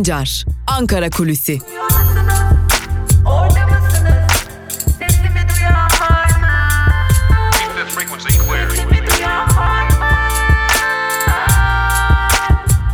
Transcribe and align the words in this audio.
Sancar, 0.00 0.44
Ankara 0.66 1.10
Kulüsi. 1.10 1.58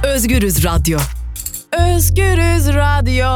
Özgürüz 0.05 0.65
Radyo. 0.65 0.99
Özgürüz 1.73 2.69
Radyo. 2.69 3.27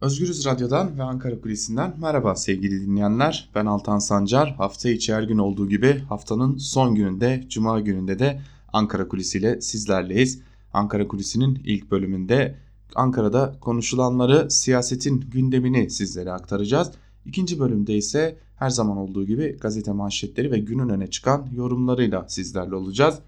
Özgürüz 0.00 0.46
Radyo'dan 0.46 0.98
ve 0.98 1.02
Ankara 1.02 1.40
Kulisi'nden 1.40 1.94
merhaba 2.00 2.36
sevgili 2.36 2.80
dinleyenler. 2.80 3.50
Ben 3.54 3.66
Altan 3.66 3.98
Sancar. 3.98 4.54
Hafta 4.58 4.88
içi 4.88 5.14
her 5.14 5.22
gün 5.22 5.38
olduğu 5.38 5.68
gibi 5.68 6.04
haftanın 6.08 6.56
son 6.56 6.94
gününde, 6.94 7.44
Cuma 7.48 7.80
gününde 7.80 8.18
de 8.18 8.40
Ankara 8.72 9.08
Kulisi 9.08 9.38
ile 9.38 9.60
sizlerleyiz. 9.60 10.49
Ankara 10.72 11.08
Kulisi'nin 11.08 11.62
ilk 11.64 11.90
bölümünde 11.90 12.56
Ankara'da 12.94 13.56
konuşulanları, 13.60 14.50
siyasetin 14.50 15.20
gündemini 15.20 15.90
sizlere 15.90 16.32
aktaracağız. 16.32 16.90
İkinci 17.26 17.60
bölümde 17.60 17.96
ise 17.96 18.38
her 18.56 18.70
zaman 18.70 18.96
olduğu 18.96 19.26
gibi 19.26 19.56
gazete 19.60 19.92
manşetleri 19.92 20.50
ve 20.50 20.58
günün 20.58 20.88
öne 20.88 21.06
çıkan 21.06 21.48
yorumlarıyla 21.56 22.28
sizlerle 22.28 22.74
olacağız. 22.74 23.18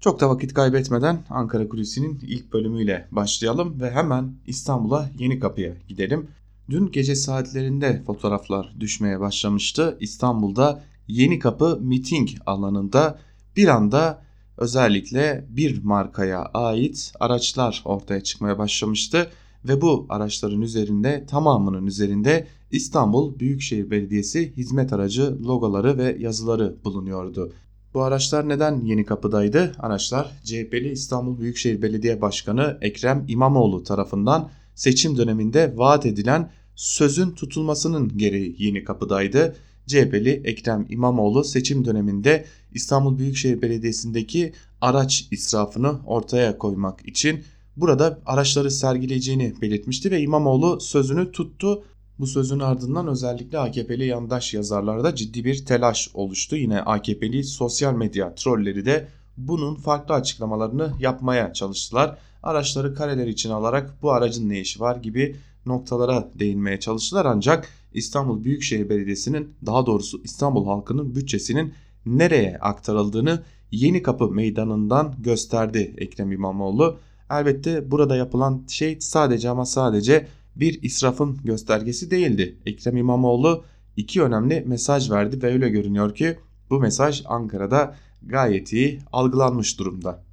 Çok 0.00 0.20
da 0.20 0.30
vakit 0.30 0.54
kaybetmeden 0.54 1.24
Ankara 1.30 1.68
Kulisi'nin 1.68 2.18
ilk 2.22 2.52
bölümüyle 2.52 3.08
başlayalım 3.10 3.80
ve 3.80 3.90
hemen 3.90 4.34
İstanbul'a 4.46 5.10
Yeni 5.18 5.38
Kapı'ya 5.38 5.74
gidelim. 5.88 6.28
Dün 6.70 6.90
gece 6.92 7.14
saatlerinde 7.14 8.02
fotoğraflar 8.06 8.74
düşmeye 8.80 9.20
başlamıştı. 9.20 9.96
İstanbul'da 10.00 10.82
Yeni 11.08 11.38
Kapı 11.38 11.78
miting 11.80 12.28
alanında 12.46 13.18
bir 13.56 13.68
anda 13.68 14.22
özellikle 14.60 15.46
bir 15.50 15.84
markaya 15.84 16.42
ait 16.42 17.12
araçlar 17.20 17.82
ortaya 17.84 18.20
çıkmaya 18.20 18.58
başlamıştı 18.58 19.30
ve 19.64 19.80
bu 19.80 20.06
araçların 20.08 20.60
üzerinde 20.60 21.26
tamamının 21.26 21.86
üzerinde 21.86 22.46
İstanbul 22.70 23.38
Büyükşehir 23.38 23.90
Belediyesi 23.90 24.52
hizmet 24.56 24.92
aracı 24.92 25.44
logoları 25.44 25.98
ve 25.98 26.16
yazıları 26.18 26.76
bulunuyordu. 26.84 27.52
Bu 27.94 28.02
araçlar 28.02 28.48
neden 28.48 28.80
Yeni 28.80 29.04
Kapı'daydı? 29.04 29.72
Araçlar 29.78 30.30
CHP'li 30.44 30.90
İstanbul 30.92 31.40
Büyükşehir 31.40 31.82
Belediye 31.82 32.20
Başkanı 32.20 32.78
Ekrem 32.80 33.24
İmamoğlu 33.28 33.84
tarafından 33.84 34.50
seçim 34.74 35.16
döneminde 35.16 35.74
vaat 35.76 36.06
edilen 36.06 36.50
sözün 36.74 37.30
tutulmasının 37.30 38.18
gereği 38.18 38.56
Yeni 38.58 38.84
Kapı'daydı. 38.84 39.56
CHP'li 39.86 40.42
Ekrem 40.44 40.86
İmamoğlu 40.88 41.44
seçim 41.44 41.84
döneminde 41.84 42.44
İstanbul 42.74 43.18
Büyükşehir 43.18 43.62
Belediyesi'ndeki 43.62 44.52
araç 44.80 45.28
israfını 45.30 45.98
ortaya 46.06 46.58
koymak 46.58 47.08
için 47.08 47.44
burada 47.76 48.18
araçları 48.26 48.70
sergileyeceğini 48.70 49.54
belirtmişti 49.62 50.10
ve 50.10 50.20
İmamoğlu 50.20 50.80
sözünü 50.80 51.32
tuttu. 51.32 51.84
Bu 52.18 52.26
sözün 52.26 52.60
ardından 52.60 53.08
özellikle 53.08 53.58
AKP'li 53.58 54.06
yandaş 54.06 54.54
yazarlarda 54.54 55.14
ciddi 55.14 55.44
bir 55.44 55.66
telaş 55.66 56.10
oluştu. 56.14 56.56
Yine 56.56 56.80
AKP'li 56.80 57.44
sosyal 57.44 57.94
medya 57.94 58.34
trolleri 58.34 58.84
de 58.84 59.08
bunun 59.36 59.74
farklı 59.74 60.14
açıklamalarını 60.14 60.92
yapmaya 61.00 61.52
çalıştılar. 61.52 62.18
Araçları 62.42 62.94
kareler 62.94 63.26
için 63.26 63.50
alarak 63.50 64.02
bu 64.02 64.12
aracın 64.12 64.48
ne 64.48 64.60
işi 64.60 64.80
var 64.80 64.96
gibi 64.96 65.36
noktalara 65.66 66.28
değinmeye 66.34 66.80
çalıştılar 66.80 67.26
ancak 67.26 67.68
İstanbul 67.94 68.44
Büyükşehir 68.44 68.88
Belediyesi'nin 68.88 69.54
daha 69.66 69.86
doğrusu 69.86 70.20
İstanbul 70.24 70.66
halkının 70.66 71.14
bütçesinin 71.14 71.74
nereye 72.06 72.58
aktarıldığını 72.58 73.42
Yeni 73.70 74.02
Kapı 74.02 74.30
Meydanı'ndan 74.30 75.14
gösterdi 75.18 75.94
Ekrem 75.98 76.32
İmamoğlu. 76.32 76.98
Elbette 77.30 77.90
burada 77.90 78.16
yapılan 78.16 78.64
şey 78.68 79.00
sadece 79.00 79.50
ama 79.50 79.66
sadece 79.66 80.26
bir 80.56 80.82
israfın 80.82 81.38
göstergesi 81.44 82.10
değildi. 82.10 82.58
Ekrem 82.66 82.96
İmamoğlu 82.96 83.64
iki 83.96 84.22
önemli 84.22 84.64
mesaj 84.66 85.10
verdi 85.10 85.42
ve 85.42 85.46
öyle 85.52 85.68
görünüyor 85.68 86.14
ki 86.14 86.38
bu 86.70 86.80
mesaj 86.80 87.22
Ankara'da 87.26 87.94
gayet 88.22 88.72
iyi 88.72 88.98
algılanmış 89.12 89.78
durumda. 89.78 90.24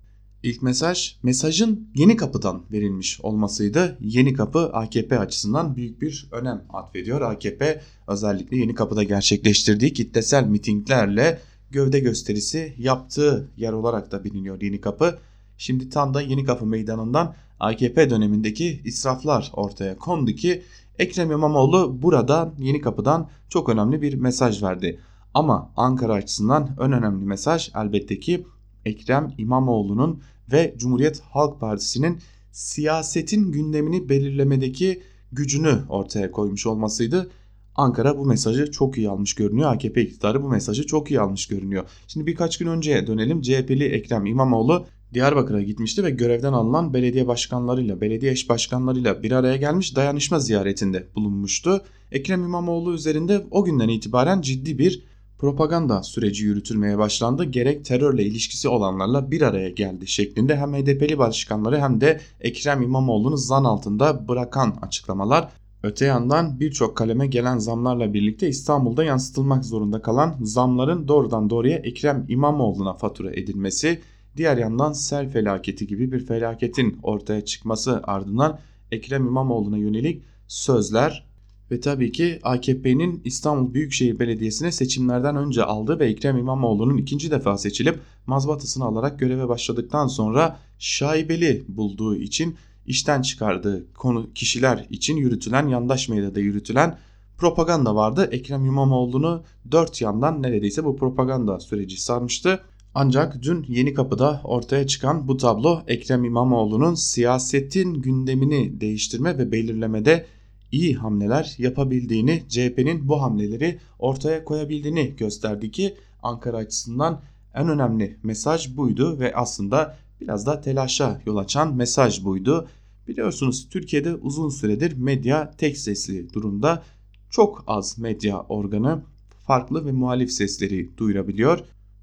İlk 0.44 0.62
mesaj 0.62 1.16
mesajın 1.24 1.90
yeni 1.96 2.16
kapıdan 2.16 2.62
verilmiş 2.72 3.22
olmasıydı. 3.22 3.98
Yeni 4.02 4.34
kapı 4.34 4.60
AKP 4.60 5.20
açısından 5.20 5.76
büyük 5.76 6.02
bir 6.02 6.28
önem 6.32 6.64
atfediyor. 6.70 7.22
AKP 7.22 7.82
özellikle 8.08 8.58
yeni 8.58 8.76
kapıda 8.76 9.04
gerçekleştirdiği 9.04 9.94
kitlesel 9.94 10.48
mitinglerle 10.48 11.40
gövde 11.72 12.00
gösterisi 12.00 12.74
yaptığı 12.78 13.52
yer 13.58 13.74
olarak 13.74 14.12
da 14.12 14.24
biliniyor 14.24 14.62
yeni 14.62 14.82
kapı. 14.82 15.18
Şimdi 15.58 15.90
tam 15.90 16.14
da 16.14 16.22
yeni 16.22 16.46
kapı 16.46 16.66
meydanından 16.66 17.36
AKP 17.60 18.10
dönemindeki 18.10 18.82
israflar 18.86 19.52
ortaya 19.54 19.98
kondu 19.98 20.32
ki 20.32 20.64
Ekrem 21.00 21.32
İmamoğlu 21.32 22.02
burada 22.02 22.54
yeni 22.60 22.82
kapıdan 22.82 23.30
çok 23.50 23.70
önemli 23.70 24.02
bir 24.02 24.14
mesaj 24.14 24.64
verdi. 24.64 25.00
Ama 25.34 25.72
Ankara 25.76 26.14
açısından 26.14 26.70
en 26.82 26.92
önemli 26.92 27.26
mesaj 27.26 27.72
elbette 27.76 28.20
ki 28.20 28.46
Ekrem 28.86 29.34
İmamoğlu'nun 29.38 30.22
ve 30.52 30.76
Cumhuriyet 30.78 31.22
Halk 31.22 31.60
Partisi'nin 31.60 32.20
siyasetin 32.52 33.52
gündemini 33.52 34.10
belirlemedeki 34.10 35.04
gücünü 35.32 35.80
ortaya 35.90 36.32
koymuş 36.32 36.66
olmasıydı. 36.68 37.30
Ankara 37.78 38.18
bu 38.18 38.26
mesajı 38.26 38.72
çok 38.72 38.98
iyi 38.98 39.10
almış 39.10 39.34
görünüyor. 39.34 39.74
AKP 39.74 40.02
iktidarı 40.02 40.44
bu 40.44 40.50
mesajı 40.50 40.86
çok 40.86 41.12
iyi 41.12 41.20
almış 41.20 41.48
görünüyor. 41.48 41.84
Şimdi 42.08 42.28
birkaç 42.28 42.58
gün 42.58 42.68
önceye 42.68 43.08
dönelim. 43.08 43.42
CHP'li 43.42 43.84
Ekrem 43.84 44.26
İmamoğlu 44.26 44.86
Diyarbakır'a 45.14 45.62
gitmişti 45.62 46.04
ve 46.04 46.10
görevden 46.10 46.54
alınan 46.54 46.94
belediye 46.94 47.28
başkanlarıyla, 47.28 48.02
belediye 48.02 48.32
eş 48.32 48.50
başkanlarıyla 48.50 49.24
bir 49.24 49.32
araya 49.32 49.56
gelmiş 49.56 49.96
dayanışma 49.96 50.40
ziyaretinde 50.40 51.08
bulunmuştu. 51.16 51.82
Ekrem 52.12 52.44
İmamoğlu 52.44 52.94
üzerinde 52.94 53.46
o 53.52 53.64
günden 53.64 53.90
itibaren 53.90 54.42
ciddi 54.42 54.78
bir 54.78 55.04
propaganda 55.40 56.04
süreci 56.04 56.46
yürütülmeye 56.46 56.98
başlandı. 56.98 57.44
Gerek 57.44 57.86
terörle 57.86 58.24
ilişkisi 58.24 58.70
olanlarla 58.70 59.32
bir 59.32 59.42
araya 59.42 59.70
geldi 59.70 60.08
şeklinde 60.08 60.58
hem 60.58 60.74
HDP'li 60.74 61.18
başkanları 61.18 61.82
hem 61.82 62.02
de 62.02 62.22
Ekrem 62.42 62.82
İmamoğlu'nu 62.82 63.38
zan 63.38 63.64
altında 63.64 64.28
bırakan 64.28 64.78
açıklamalar. 64.82 65.50
Öte 65.88 66.06
yandan 66.06 66.60
birçok 66.60 66.98
kaleme 66.98 67.28
gelen 67.28 67.58
zamlarla 67.58 68.14
birlikte 68.14 68.48
İstanbul'da 68.48 69.04
yansıtılmak 69.04 69.66
zorunda 69.66 70.02
kalan 70.02 70.36
zamların 70.42 71.08
doğrudan 71.08 71.50
doğruya 71.50 71.78
Ekrem 71.78 72.26
İmamoğlu'na 72.30 72.94
fatura 72.94 73.32
edilmesi, 73.32 74.02
diğer 74.38 74.58
yandan 74.58 74.94
sel 74.94 75.30
felaketi 75.30 75.88
gibi 75.88 76.12
bir 76.12 76.26
felaketin 76.26 77.00
ortaya 77.04 77.46
çıkması 77.46 78.02
ardından 78.04 78.60
Ekrem 78.92 79.28
İmamoğlu'na 79.28 79.78
yönelik 79.78 80.24
sözler 80.48 81.26
ve 81.72 81.80
tabii 81.80 82.12
ki 82.12 82.40
AKP'nin 82.44 83.22
İstanbul 83.26 83.74
Büyükşehir 83.74 84.20
Belediyesi'ne 84.20 84.72
seçimlerden 84.72 85.36
önce 85.36 85.64
aldığı 85.64 86.00
ve 86.00 86.06
Ekrem 86.06 86.38
İmamoğlu'nun 86.38 86.98
ikinci 86.98 87.32
defa 87.32 87.58
seçilip 87.58 88.00
mazbatasını 88.26 88.86
alarak 88.86 89.20
göreve 89.20 89.48
başladıktan 89.48 90.08
sonra 90.08 90.60
şaibeli 90.80 91.66
bulduğu 91.68 92.16
için 92.16 92.56
işten 92.88 93.22
çıkardığı 93.22 93.94
konu 93.94 94.34
kişiler 94.34 94.88
için 94.90 95.18
yürütülen 95.18 95.68
yandaş 95.68 96.10
medyada 96.10 96.40
yürütülen 96.40 96.98
propaganda 97.38 97.96
vardı. 97.96 98.30
Ekrem 98.32 98.66
İmamoğlu'nu 98.66 99.44
dört 99.72 100.02
yandan 100.02 100.44
neredeyse 100.44 100.86
bu 100.86 100.98
propaganda 100.98 101.60
süreci 101.60 102.02
sarmıştı. 102.02 102.60
Ancak 102.94 103.44
dün 103.44 103.66
Yeni 103.68 103.94
Kapı'da 103.94 104.42
ortaya 104.44 104.88
çıkan 104.88 105.28
bu 105.28 105.38
tablo 105.38 105.82
Ekrem 105.88 106.26
İmamoğlu'nun 106.26 106.96
siyasetin 106.96 107.94
gündemini 107.94 108.82
değiştirme 108.82 109.38
ve 109.38 109.52
belirlemede 109.52 110.26
iyi 110.72 110.96
hamleler 110.96 111.56
yapabildiğini, 111.58 112.44
CHP'nin 112.50 113.08
bu 113.08 113.22
hamleleri 113.22 113.80
ortaya 114.00 114.44
koyabildiğini 114.44 115.16
gösterdi 115.16 115.72
ki 115.72 115.96
Ankara 116.24 116.58
açısından 116.58 117.22
en 117.54 117.70
önemli 117.70 118.18
mesaj 118.24 118.78
buydu 118.78 119.20
ve 119.20 119.36
aslında 119.36 119.98
biraz 120.22 120.46
da 120.46 120.62
telaşa 120.62 121.22
yol 121.26 121.38
açan 121.38 121.76
mesaj 121.76 122.24
buydu. 122.24 122.68
Biliyorsunuz 123.08 123.70
Türkiye'de 123.70 124.16
uzun 124.16 124.50
süredir 124.50 124.98
medya 124.98 125.52
tek 125.58 125.78
sesli 125.78 126.34
durumda. 126.34 126.84
Çok 127.30 127.64
az 127.68 128.00
medya 128.00 128.42
organı 128.42 129.04
farklı 129.48 129.86
ve 129.86 129.92
muhalif 129.92 130.32
sesleri 130.32 130.98
duyurabiliyor. 130.98 131.60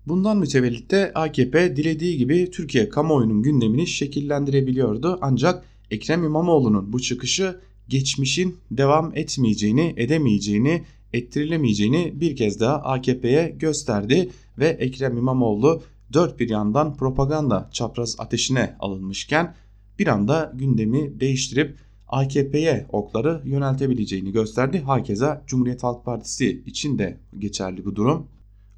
Bundan 0.06 0.36
mütevellit 0.36 0.90
de 0.90 1.12
AKP 1.14 1.76
dilediği 1.76 2.18
gibi 2.18 2.50
Türkiye 2.50 2.88
kamuoyunun 2.88 3.42
gündemini 3.42 3.86
şekillendirebiliyordu. 3.86 5.18
Ancak 5.20 5.64
Ekrem 5.90 6.24
İmamoğlu'nun 6.24 6.92
bu 6.92 7.00
çıkışı 7.00 7.60
geçmişin 7.88 8.56
devam 8.70 9.12
etmeyeceğini, 9.16 9.94
edemeyeceğini, 9.96 10.84
ettirilemeyeceğini 11.12 12.12
bir 12.20 12.36
kez 12.36 12.60
daha 12.60 12.74
AKP'ye 12.74 13.56
gösterdi 13.58 14.30
ve 14.58 14.68
Ekrem 14.68 15.16
İmamoğlu 15.16 15.82
dört 16.12 16.40
bir 16.40 16.48
yandan 16.48 16.96
propaganda 16.96 17.68
çapraz 17.72 18.16
ateşine 18.18 18.76
alınmışken 18.80 19.54
bir 19.98 20.06
anda 20.06 20.52
gündemi 20.54 21.20
değiştirip 21.20 21.78
AKP'ye 22.08 22.86
okları 22.92 23.42
yöneltebileceğini 23.44 24.32
gösterdi. 24.32 24.80
Hakeza 24.80 25.44
Cumhuriyet 25.46 25.82
Halk 25.82 26.04
Partisi 26.04 26.62
için 26.66 26.98
de 26.98 27.18
geçerli 27.38 27.84
bu 27.84 27.96
durum. 27.96 28.26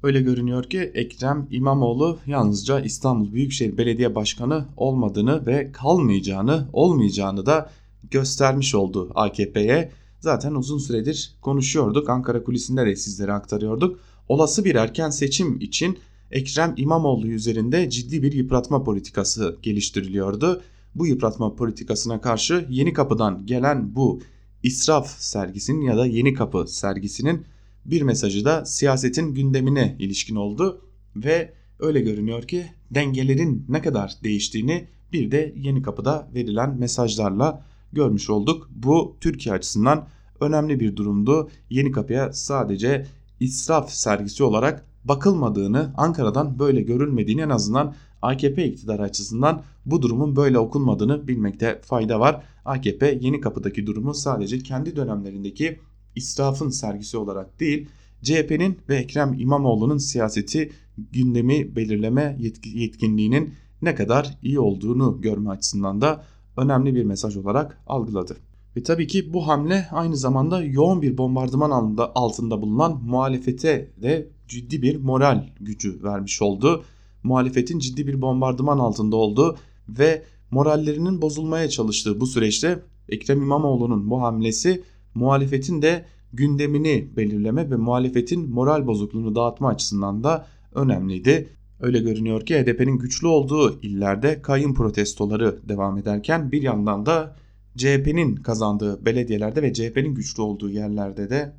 Öyle 0.03 0.21
görünüyor 0.21 0.63
ki 0.63 0.79
Ekrem 0.79 1.47
İmamoğlu 1.51 2.19
yalnızca 2.25 2.79
İstanbul 2.79 3.33
Büyükşehir 3.33 3.77
Belediye 3.77 4.15
Başkanı 4.15 4.65
olmadığını 4.77 5.45
ve 5.45 5.71
kalmayacağını, 5.71 6.67
olmayacağını 6.73 7.45
da 7.45 7.69
göstermiş 8.11 8.75
oldu 8.75 9.11
AKP'ye. 9.15 9.91
Zaten 10.19 10.55
uzun 10.55 10.77
süredir 10.77 11.35
konuşuyorduk. 11.41 12.09
Ankara 12.09 12.43
kulisinde 12.43 12.85
de 12.85 12.95
sizlere 12.95 13.33
aktarıyorduk. 13.33 13.99
Olası 14.27 14.65
bir 14.65 14.75
erken 14.75 15.09
seçim 15.09 15.59
için 15.59 15.97
Ekrem 16.31 16.73
İmamoğlu 16.77 17.27
üzerinde 17.27 17.89
ciddi 17.89 18.23
bir 18.23 18.31
yıpratma 18.31 18.83
politikası 18.83 19.57
geliştiriliyordu. 19.61 20.61
Bu 20.97 21.07
yıpratma 21.07 21.55
politikasına 21.55 22.21
karşı 22.21 22.67
Yeni 22.69 22.93
Kapı'dan 22.93 23.45
gelen 23.45 23.95
bu 23.95 24.21
israf 24.63 25.09
sergisinin 25.09 25.81
ya 25.81 25.97
da 25.97 26.05
Yeni 26.05 26.33
Kapı 26.33 26.67
sergisinin 26.67 27.45
bir 27.85 28.01
mesajı 28.01 28.45
da 28.45 28.65
siyasetin 28.65 29.33
gündemine 29.33 29.95
ilişkin 29.99 30.35
oldu 30.35 30.81
ve 31.15 31.53
öyle 31.79 31.99
görünüyor 32.01 32.43
ki 32.43 32.65
dengelerin 32.91 33.65
ne 33.69 33.81
kadar 33.81 34.15
değiştiğini 34.23 34.87
bir 35.13 35.31
de 35.31 35.53
Yeni 35.57 35.81
Kapı'da 35.81 36.29
verilen 36.33 36.79
mesajlarla 36.79 37.65
görmüş 37.93 38.29
olduk. 38.29 38.69
Bu 38.75 39.17
Türkiye 39.21 39.55
açısından 39.55 40.07
önemli 40.39 40.79
bir 40.79 40.95
durumdu. 40.95 41.49
Yeni 41.69 41.91
Kapı'ya 41.91 42.33
sadece 42.33 43.05
israf 43.39 43.91
sergisi 43.91 44.43
olarak 44.43 44.85
bakılmadığını, 45.03 45.93
Ankara'dan 45.97 46.59
böyle 46.59 46.81
görülmediğini 46.81 47.41
en 47.41 47.49
azından 47.49 47.95
AKP 48.21 48.65
iktidarı 48.65 49.01
açısından 49.01 49.61
bu 49.85 50.01
durumun 50.01 50.35
böyle 50.35 50.59
okunmadığını 50.59 51.27
bilmekte 51.27 51.81
fayda 51.83 52.19
var. 52.19 52.43
AKP 52.65 53.19
Yeni 53.21 53.41
Kapı'daki 53.41 53.87
durumu 53.87 54.13
sadece 54.13 54.59
kendi 54.59 54.95
dönemlerindeki 54.95 55.79
israfın 56.15 56.69
sergisi 56.69 57.17
olarak 57.17 57.59
değil, 57.59 57.89
CHP'nin 58.23 58.77
ve 58.89 58.95
Ekrem 58.95 59.35
İmamoğlu'nun 59.39 59.97
siyaseti 59.97 60.71
gündemi 60.97 61.75
belirleme 61.75 62.37
yetkinliğinin 62.63 63.53
ne 63.81 63.95
kadar 63.95 64.37
iyi 64.43 64.59
olduğunu 64.59 65.21
görme 65.21 65.49
açısından 65.49 66.01
da 66.01 66.23
önemli 66.57 66.95
bir 66.95 67.03
mesaj 67.03 67.37
olarak 67.37 67.81
algıladı. 67.87 68.37
Ve 68.77 68.83
tabii 68.83 69.07
ki 69.07 69.33
bu 69.33 69.47
hamle 69.47 69.87
aynı 69.91 70.17
zamanda 70.17 70.63
yoğun 70.63 71.01
bir 71.01 71.17
bombardıman 71.17 71.97
altında 72.15 72.61
bulunan 72.61 73.01
muhalefete 73.03 73.91
de 74.01 74.27
ciddi 74.47 74.81
bir 74.81 74.95
moral 75.01 75.47
gücü 75.59 76.03
vermiş 76.03 76.41
oldu. 76.41 76.83
Muhalefetin 77.27 77.79
ciddi 77.79 78.07
bir 78.07 78.21
bombardıman 78.21 78.79
altında 78.79 79.15
olduğu 79.15 79.57
ve 79.89 80.23
morallerinin 80.51 81.21
bozulmaya 81.21 81.69
çalıştığı 81.69 82.19
bu 82.19 82.27
süreçte 82.27 82.79
Ekrem 83.09 83.41
İmamoğlu'nun 83.41 84.09
bu 84.09 84.21
hamlesi 84.21 84.83
muhalefetin 85.15 85.81
de 85.81 86.05
gündemini 86.33 87.09
belirleme 87.17 87.71
ve 87.71 87.75
muhalefetin 87.75 88.49
moral 88.49 88.87
bozukluğunu 88.87 89.35
dağıtma 89.35 89.69
açısından 89.69 90.23
da 90.23 90.47
önemliydi. 90.75 91.49
Öyle 91.79 91.99
görünüyor 91.99 92.45
ki 92.45 92.55
HDP'nin 92.55 92.97
güçlü 92.97 93.27
olduğu 93.27 93.81
illerde 93.81 94.41
kayın 94.41 94.73
protestoları 94.73 95.69
devam 95.69 95.97
ederken 95.97 96.51
bir 96.51 96.61
yandan 96.61 97.05
da 97.05 97.35
CHP'nin 97.77 98.35
kazandığı 98.35 99.05
belediyelerde 99.05 99.61
ve 99.61 99.73
CHP'nin 99.73 100.15
güçlü 100.15 100.41
olduğu 100.41 100.69
yerlerde 100.69 101.29
de 101.29 101.53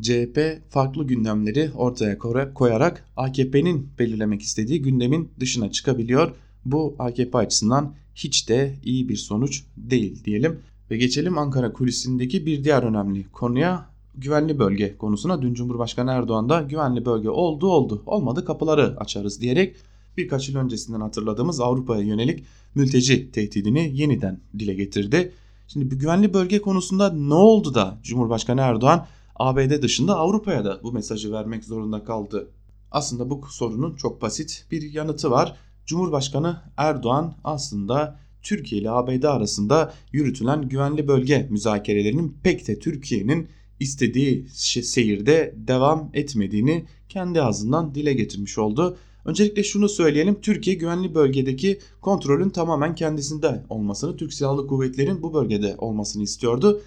CHP 0.00 0.62
farklı 0.70 1.06
gündemleri 1.06 1.70
ortaya 1.74 2.18
koyarak 2.54 3.04
AKP'nin 3.16 3.88
belirlemek 3.98 4.42
istediği 4.42 4.82
gündemin 4.82 5.30
dışına 5.40 5.70
çıkabiliyor. 5.70 6.34
Bu 6.64 6.96
AKP 6.98 7.38
açısından 7.38 7.94
hiç 8.14 8.48
de 8.48 8.74
iyi 8.84 9.08
bir 9.08 9.16
sonuç 9.16 9.64
değil 9.76 10.24
diyelim. 10.24 10.58
Ve 10.90 10.96
geçelim 10.96 11.38
Ankara 11.38 11.72
kulisindeki 11.72 12.46
bir 12.46 12.64
diğer 12.64 12.82
önemli 12.82 13.28
konuya 13.32 13.86
güvenli 14.14 14.58
bölge 14.58 14.96
konusuna. 14.96 15.42
Dün 15.42 15.54
Cumhurbaşkanı 15.54 16.10
Erdoğan 16.10 16.48
da 16.48 16.62
güvenli 16.62 17.04
bölge 17.04 17.30
oldu 17.30 17.66
oldu 17.66 18.02
olmadı 18.06 18.44
kapıları 18.44 18.96
açarız 19.00 19.40
diyerek 19.40 19.76
birkaç 20.16 20.48
yıl 20.48 20.56
öncesinden 20.56 21.00
hatırladığımız 21.00 21.60
Avrupa'ya 21.60 22.02
yönelik 22.02 22.44
mülteci 22.74 23.30
tehdidini 23.32 23.90
yeniden 23.94 24.40
dile 24.58 24.74
getirdi. 24.74 25.32
Şimdi 25.68 25.90
bu 25.90 25.98
güvenli 25.98 26.34
bölge 26.34 26.60
konusunda 26.60 27.12
ne 27.12 27.34
oldu 27.34 27.74
da 27.74 27.98
Cumhurbaşkanı 28.02 28.60
Erdoğan 28.60 29.06
ABD 29.42 29.82
dışında 29.82 30.16
Avrupa'ya 30.16 30.64
da 30.64 30.80
bu 30.82 30.92
mesajı 30.92 31.32
vermek 31.32 31.64
zorunda 31.64 32.04
kaldı? 32.04 32.50
Aslında 32.90 33.30
bu 33.30 33.44
sorunun 33.50 33.96
çok 33.96 34.22
basit 34.22 34.66
bir 34.70 34.92
yanıtı 34.92 35.30
var. 35.30 35.56
Cumhurbaşkanı 35.86 36.62
Erdoğan 36.76 37.34
aslında 37.44 38.18
Türkiye 38.42 38.80
ile 38.80 38.90
ABD 38.90 39.22
arasında 39.22 39.92
yürütülen 40.12 40.68
güvenli 40.68 41.08
bölge 41.08 41.46
müzakerelerinin 41.50 42.38
pek 42.42 42.68
de 42.68 42.78
Türkiye'nin 42.78 43.48
istediği 43.80 44.48
seyirde 44.82 45.54
devam 45.56 46.10
etmediğini 46.14 46.84
kendi 47.08 47.42
ağzından 47.42 47.94
dile 47.94 48.12
getirmiş 48.12 48.58
oldu. 48.58 48.96
Öncelikle 49.24 49.62
şunu 49.62 49.88
söyleyelim. 49.88 50.40
Türkiye 50.40 50.76
güvenli 50.76 51.14
bölgedeki 51.14 51.78
kontrolün 52.00 52.50
tamamen 52.50 52.94
kendisinde 52.94 53.64
olmasını, 53.68 54.16
Türk 54.16 54.32
Silahlı 54.32 54.66
Kuvvetleri'nin 54.66 55.22
bu 55.22 55.34
bölgede 55.34 55.74
olmasını 55.78 56.22
istiyordu. 56.22 56.82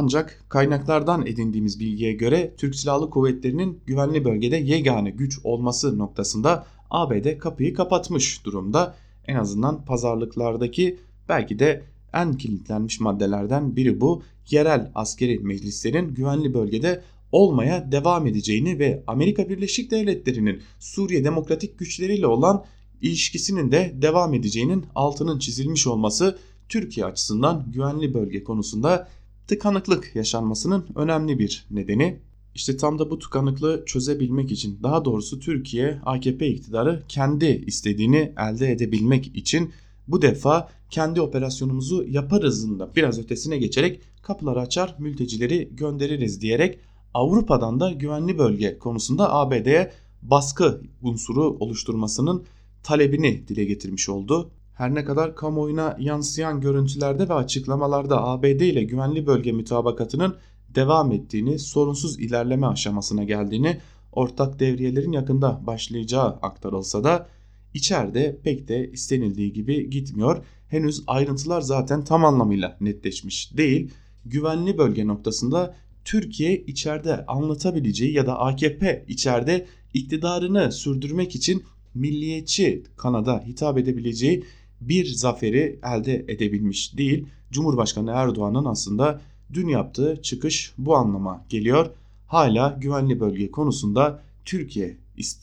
Ancak 0.00 0.44
kaynaklardan 0.48 1.26
edindiğimiz 1.26 1.80
bilgiye 1.80 2.12
göre 2.12 2.54
Türk 2.56 2.74
Silahlı 2.74 3.10
Kuvvetleri'nin 3.10 3.80
güvenli 3.86 4.24
bölgede 4.24 4.56
yegane 4.56 5.10
güç 5.10 5.38
olması 5.44 5.98
noktasında 5.98 6.66
ABD 6.90 7.38
kapıyı 7.38 7.74
kapatmış 7.74 8.44
durumda. 8.44 8.94
En 9.26 9.36
azından 9.36 9.84
pazarlıklardaki 9.84 10.98
belki 11.28 11.58
de 11.58 11.82
en 12.12 12.32
kilitlenmiş 12.32 13.00
maddelerden 13.00 13.76
biri 13.76 14.00
bu. 14.00 14.22
Yerel 14.50 14.90
askeri 14.94 15.38
meclislerin 15.38 16.14
güvenli 16.14 16.54
bölgede 16.54 17.02
olmaya 17.32 17.92
devam 17.92 18.26
edeceğini 18.26 18.78
ve 18.78 19.02
Amerika 19.06 19.48
Birleşik 19.48 19.90
Devletleri'nin 19.90 20.62
Suriye 20.78 21.24
demokratik 21.24 21.78
güçleriyle 21.78 22.26
olan 22.26 22.64
ilişkisinin 23.02 23.72
de 23.72 23.94
devam 24.02 24.34
edeceğinin 24.34 24.84
altının 24.94 25.38
çizilmiş 25.38 25.86
olması 25.86 26.38
Türkiye 26.68 27.06
açısından 27.06 27.64
güvenli 27.72 28.14
bölge 28.14 28.44
konusunda 28.44 29.08
tıkanıklık 29.48 30.16
yaşanmasının 30.16 30.86
önemli 30.94 31.38
bir 31.38 31.66
nedeni. 31.70 32.20
İşte 32.54 32.76
tam 32.76 32.98
da 32.98 33.10
bu 33.10 33.18
tıkanıklığı 33.18 33.82
çözebilmek 33.86 34.52
için 34.52 34.78
daha 34.82 35.04
doğrusu 35.04 35.40
Türkiye 35.40 36.00
AKP 36.04 36.48
iktidarı 36.48 37.02
kendi 37.08 37.64
istediğini 37.66 38.32
elde 38.38 38.72
edebilmek 38.72 39.36
için 39.36 39.72
bu 40.08 40.22
defa 40.22 40.68
kendi 40.90 41.20
operasyonumuzu 41.20 42.04
yaparızın 42.08 42.78
da 42.78 42.90
biraz 42.96 43.18
ötesine 43.18 43.58
geçerek 43.58 44.00
kapıları 44.22 44.60
açar 44.60 44.96
mültecileri 44.98 45.68
göndeririz 45.72 46.40
diyerek 46.40 46.78
Avrupa'dan 47.14 47.80
da 47.80 47.92
güvenli 47.92 48.38
bölge 48.38 48.78
konusunda 48.78 49.32
ABD'ye 49.32 49.92
baskı 50.22 50.82
unsuru 51.02 51.42
oluşturmasının 51.60 52.44
talebini 52.82 53.48
dile 53.48 53.64
getirmiş 53.64 54.08
oldu. 54.08 54.50
Her 54.78 54.94
ne 54.94 55.04
kadar 55.04 55.36
kamuoyuna 55.36 55.96
yansıyan 56.00 56.60
görüntülerde 56.60 57.28
ve 57.28 57.34
açıklamalarda 57.34 58.24
ABD 58.24 58.44
ile 58.44 58.84
güvenli 58.84 59.26
bölge 59.26 59.52
mütabakatının 59.52 60.36
devam 60.74 61.12
ettiğini, 61.12 61.58
sorunsuz 61.58 62.20
ilerleme 62.20 62.66
aşamasına 62.66 63.24
geldiğini, 63.24 63.80
ortak 64.12 64.60
devriyelerin 64.60 65.12
yakında 65.12 65.60
başlayacağı 65.66 66.26
aktarılsa 66.42 67.04
da 67.04 67.28
içeride 67.74 68.38
pek 68.42 68.68
de 68.68 68.90
istenildiği 68.90 69.52
gibi 69.52 69.90
gitmiyor. 69.90 70.44
Henüz 70.68 71.02
ayrıntılar 71.06 71.60
zaten 71.60 72.04
tam 72.04 72.24
anlamıyla 72.24 72.76
netleşmiş 72.80 73.56
değil. 73.56 73.90
Güvenli 74.26 74.78
bölge 74.78 75.06
noktasında 75.06 75.74
Türkiye 76.04 76.56
içeride 76.56 77.26
anlatabileceği 77.26 78.12
ya 78.12 78.26
da 78.26 78.38
AKP 78.38 79.04
içeride 79.08 79.66
iktidarını 79.94 80.72
sürdürmek 80.72 81.34
için 81.34 81.62
milliyetçi 81.94 82.82
kanada 82.96 83.44
hitap 83.46 83.78
edebileceği 83.78 84.44
bir 84.80 85.06
zaferi 85.06 85.78
elde 85.84 86.24
edebilmiş 86.28 86.98
değil. 86.98 87.26
Cumhurbaşkanı 87.50 88.10
Erdoğan'ın 88.10 88.64
aslında 88.64 89.20
dün 89.54 89.68
yaptığı 89.68 90.22
çıkış 90.22 90.74
bu 90.78 90.96
anlama 90.96 91.44
geliyor. 91.48 91.90
Hala 92.26 92.78
güvenli 92.80 93.20
bölge 93.20 93.50
konusunda 93.50 94.22
Türkiye 94.44 94.96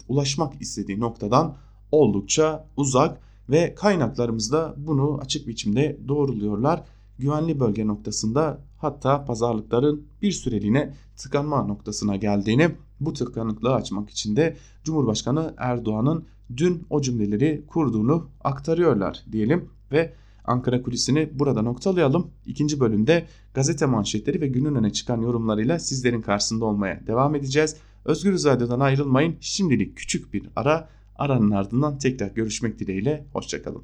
ulaşmak 0.08 0.62
istediği 0.62 1.00
noktadan 1.00 1.56
oldukça 1.92 2.68
uzak 2.78 3.22
ve 3.50 3.76
kaynaklarımız 3.76 4.52
da 4.52 4.74
bunu 4.78 5.20
açık 5.22 5.48
biçimde 5.48 5.98
doğruluyorlar. 6.08 6.84
Güvenli 7.20 7.60
bölge 7.60 7.88
noktasında 7.88 8.62
hatta 8.78 9.26
pazarlıkların 9.26 10.08
bir 10.22 10.32
süreliğine 10.32 10.94
tıkanma 11.18 11.64
noktasına 11.64 12.16
geldiğini 12.16 12.72
bu 13.00 13.14
tıkanıklığı 13.14 13.74
açmak 13.74 14.10
için 14.10 14.36
de 14.36 14.58
Cumhurbaşkanı 14.84 15.54
Erdoğan'ın 15.58 16.26
dün 16.58 16.86
o 16.90 17.02
cümleleri 17.02 17.64
kurduğunu 17.68 18.30
aktarıyorlar 18.44 19.24
diyelim 19.32 19.70
ve 19.92 20.14
Ankara 20.48 20.82
kulisini 20.82 21.30
burada 21.34 21.62
noktalayalım. 21.62 22.32
İkinci 22.46 22.80
bölümde 22.80 23.28
gazete 23.54 23.86
manşetleri 23.86 24.42
ve 24.42 24.48
günün 24.48 24.76
öne 24.76 24.94
çıkan 24.94 25.22
yorumlarıyla 25.22 25.80
sizlerin 25.80 26.22
karşısında 26.22 26.66
olmaya 26.66 27.08
devam 27.08 27.36
edeceğiz. 27.36 27.76
Özgür 28.06 28.34
Radyo'dan 28.46 28.80
ayrılmayın. 28.80 29.36
Şimdilik 29.40 29.98
küçük 29.98 30.34
bir 30.34 30.50
ara. 30.56 30.90
Aranın 31.16 31.52
ardından 31.52 31.98
tekrar 31.98 32.28
görüşmek 32.28 32.80
dileğiyle. 32.80 33.26
Hoşçakalın. 33.34 33.84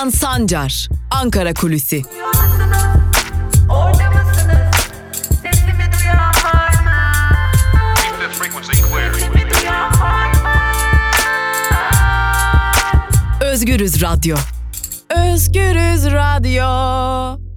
Hakan 0.00 0.10
Sancar, 0.10 0.88
Ankara 1.10 1.54
Kulüsi. 1.54 2.02
Özgürüz 13.40 14.02
Radyo. 14.02 14.36
Özgürüz 15.10 16.04
Radyo. 16.04 17.49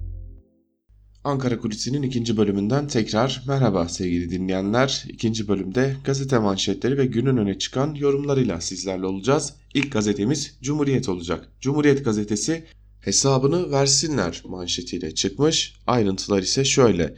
Ankara 1.24 1.58
Kulisi'nin 1.58 2.02
ikinci 2.02 2.36
bölümünden 2.36 2.88
tekrar 2.88 3.42
merhaba 3.46 3.88
sevgili 3.88 4.30
dinleyenler. 4.30 5.04
İkinci 5.08 5.48
bölümde 5.48 5.96
gazete 6.04 6.38
manşetleri 6.38 6.98
ve 6.98 7.06
günün 7.06 7.36
öne 7.36 7.58
çıkan 7.58 7.94
yorumlarıyla 7.94 8.60
sizlerle 8.60 9.06
olacağız. 9.06 9.52
İlk 9.74 9.92
gazetemiz 9.92 10.58
Cumhuriyet 10.62 11.08
olacak. 11.08 11.48
Cumhuriyet 11.60 12.04
gazetesi 12.04 12.64
hesabını 13.00 13.70
versinler 13.70 14.42
manşetiyle 14.44 15.14
çıkmış. 15.14 15.74
Ayrıntılar 15.86 16.42
ise 16.42 16.64
şöyle. 16.64 17.14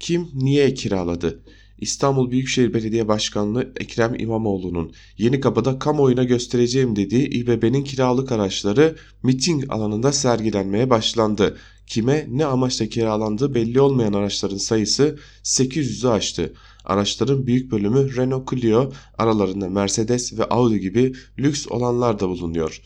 Kim 0.00 0.28
niye 0.34 0.74
kiraladı? 0.74 1.42
İstanbul 1.78 2.30
Büyükşehir 2.30 2.74
Belediye 2.74 3.08
Başkanlığı 3.08 3.72
Ekrem 3.76 4.14
İmamoğlu'nun 4.18 4.92
yeni 5.18 5.40
kapıda 5.40 5.78
kamuoyuna 5.78 6.24
göstereceğim 6.24 6.96
dediği 6.96 7.28
İBB'nin 7.28 7.84
kiralık 7.84 8.32
araçları 8.32 8.96
miting 9.22 9.64
alanında 9.68 10.12
sergilenmeye 10.12 10.90
başlandı. 10.90 11.56
Kime 11.86 12.26
ne 12.30 12.44
amaçla 12.44 12.86
kiralandığı 12.86 13.54
belli 13.54 13.80
olmayan 13.80 14.12
araçların 14.12 14.56
sayısı 14.56 15.18
800'ü 15.42 16.08
aştı. 16.08 16.54
Araçların 16.84 17.46
büyük 17.46 17.70
bölümü 17.70 18.16
Renault 18.16 18.50
Clio, 18.50 18.92
aralarında 19.18 19.68
Mercedes 19.68 20.38
ve 20.38 20.44
Audi 20.44 20.80
gibi 20.80 21.12
lüks 21.38 21.66
olanlar 21.70 22.20
da 22.20 22.28
bulunuyor. 22.28 22.82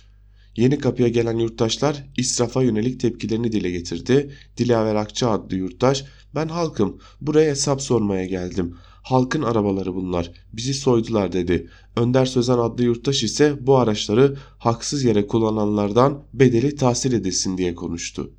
Yeni 0.57 0.79
kapıya 0.79 1.09
gelen 1.09 1.39
yurttaşlar 1.39 2.07
israfa 2.17 2.63
yönelik 2.63 3.01
tepkilerini 3.01 3.53
dile 3.53 3.71
getirdi. 3.71 4.31
Dilaver 4.57 4.95
Akça 4.95 5.31
adlı 5.31 5.57
yurttaş 5.57 6.05
ben 6.35 6.49
halkım 6.49 6.99
buraya 7.21 7.51
hesap 7.51 7.83
sormaya 7.83 8.25
geldim. 8.25 8.77
Halkın 9.03 9.43
arabaları 9.43 9.95
bunlar. 9.95 10.33
Bizi 10.53 10.75
soydular 10.75 11.33
dedi. 11.33 11.69
Önder 11.97 12.27
Sözen 12.27 12.59
adlı 12.59 12.85
yurttaş 12.85 13.23
ise 13.23 13.67
bu 13.67 13.77
araçları 13.77 14.37
haksız 14.59 15.05
yere 15.05 15.27
kullananlardan 15.27 16.23
bedeli 16.35 16.77
tahsil 16.77 17.13
edilsin 17.13 17.59
diye 17.59 17.75
konuştu. 17.75 18.31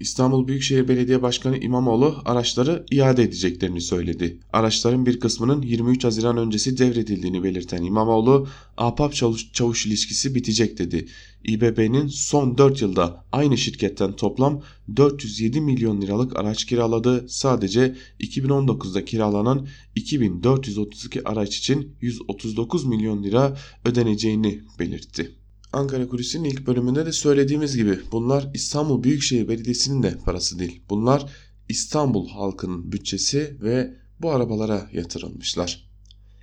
İstanbul 0.00 0.48
Büyükşehir 0.48 0.88
Belediye 0.88 1.22
Başkanı 1.22 1.58
İmamoğlu 1.58 2.22
araçları 2.24 2.86
iade 2.90 3.22
edeceklerini 3.22 3.80
söyledi. 3.80 4.38
Araçların 4.52 5.06
bir 5.06 5.20
kısmının 5.20 5.62
23 5.62 6.04
Haziran 6.04 6.36
öncesi 6.36 6.78
devredildiğini 6.78 7.42
belirten 7.44 7.82
İmamoğlu, 7.82 8.48
ahbap 8.76 9.14
çavuş, 9.14 9.52
çavuş 9.52 9.86
ilişkisi 9.86 10.34
bitecek 10.34 10.78
dedi. 10.78 11.06
İBB'nin 11.44 12.06
son 12.06 12.58
4 12.58 12.82
yılda 12.82 13.24
aynı 13.32 13.58
şirketten 13.58 14.12
toplam 14.12 14.62
407 14.96 15.60
milyon 15.60 16.00
liralık 16.00 16.36
araç 16.36 16.64
kiraladı. 16.64 17.24
Sadece 17.28 17.96
2019'da 18.20 19.04
kiralanan 19.04 19.66
2432 19.96 21.28
araç 21.28 21.56
için 21.56 21.96
139 22.00 22.84
milyon 22.84 23.22
lira 23.22 23.56
ödeneceğini 23.84 24.60
belirtti. 24.78 25.43
Ankara 25.74 26.08
Kulisi'nin 26.08 26.44
ilk 26.44 26.66
bölümünde 26.66 27.06
de 27.06 27.12
söylediğimiz 27.12 27.76
gibi 27.76 27.98
bunlar 28.12 28.50
İstanbul 28.54 29.02
Büyükşehir 29.02 29.48
Belediyesi'nin 29.48 30.02
de 30.02 30.18
parası 30.24 30.58
değil. 30.58 30.82
Bunlar 30.90 31.26
İstanbul 31.68 32.28
halkının 32.28 32.92
bütçesi 32.92 33.56
ve 33.62 33.94
bu 34.20 34.30
arabalara 34.30 34.88
yatırılmışlar. 34.92 35.90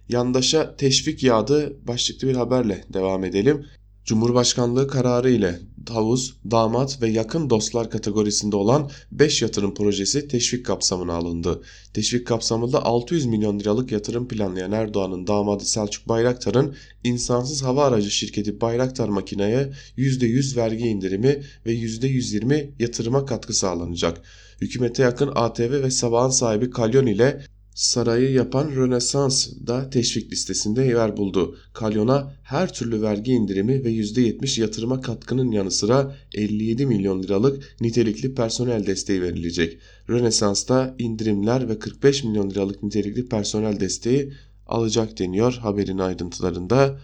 Yandaşa 0.09 0.75
teşvik 0.75 1.23
yağdı 1.23 1.87
başlıklı 1.87 2.27
bir 2.27 2.35
haberle 2.35 2.85
devam 2.93 3.23
edelim. 3.23 3.65
Cumhurbaşkanlığı 4.05 4.87
kararı 4.87 5.29
ile 5.29 5.59
havuz, 5.89 6.35
damat 6.51 7.01
ve 7.01 7.09
yakın 7.09 7.49
dostlar 7.49 7.89
kategorisinde 7.89 8.55
olan 8.55 8.91
5 9.11 9.41
yatırım 9.41 9.73
projesi 9.73 10.27
teşvik 10.27 10.65
kapsamına 10.65 11.13
alındı. 11.13 11.61
Teşvik 11.93 12.27
kapsamında 12.27 12.85
600 12.85 13.25
milyon 13.25 13.59
liralık 13.59 13.91
yatırım 13.91 14.27
planlayan 14.27 14.71
Erdoğan'ın 14.71 15.27
damadı 15.27 15.65
Selçuk 15.65 16.07
Bayraktar'ın 16.07 16.75
insansız 17.03 17.63
hava 17.63 17.85
aracı 17.85 18.11
şirketi 18.11 18.61
Bayraktar 18.61 19.09
Makina'ya 19.09 19.69
%100 19.97 20.57
vergi 20.57 20.87
indirimi 20.87 21.43
ve 21.65 21.73
%120 21.73 22.69
yatırıma 22.79 23.25
katkı 23.25 23.53
sağlanacak. 23.53 24.21
Hükümete 24.61 25.03
yakın 25.03 25.31
ATV 25.35 25.71
ve 25.71 25.91
Sabah'ın 25.91 26.29
sahibi 26.29 26.69
Kalyon 26.69 27.05
ile 27.05 27.45
sarayı 27.75 28.31
yapan 28.31 28.71
Rönesans 28.71 29.47
da 29.67 29.89
teşvik 29.89 30.31
listesinde 30.31 30.83
yer 30.83 31.17
buldu. 31.17 31.57
Kalyon'a 31.73 32.33
her 32.43 32.73
türlü 32.73 33.01
vergi 33.01 33.31
indirimi 33.31 33.83
ve 33.83 33.91
%70 33.91 34.61
yatırıma 34.61 35.01
katkının 35.01 35.51
yanı 35.51 35.71
sıra 35.71 36.15
57 36.35 36.85
milyon 36.85 37.23
liralık 37.23 37.81
nitelikli 37.81 38.35
personel 38.35 38.87
desteği 38.87 39.21
verilecek. 39.21 39.77
Rönesans'ta 40.09 40.95
indirimler 40.99 41.69
ve 41.69 41.79
45 41.79 42.23
milyon 42.23 42.49
liralık 42.49 42.83
nitelikli 42.83 43.29
personel 43.29 43.79
desteği 43.79 44.33
alacak 44.67 45.19
deniyor 45.19 45.53
haberin 45.53 45.97
ayrıntılarında. 45.97 46.99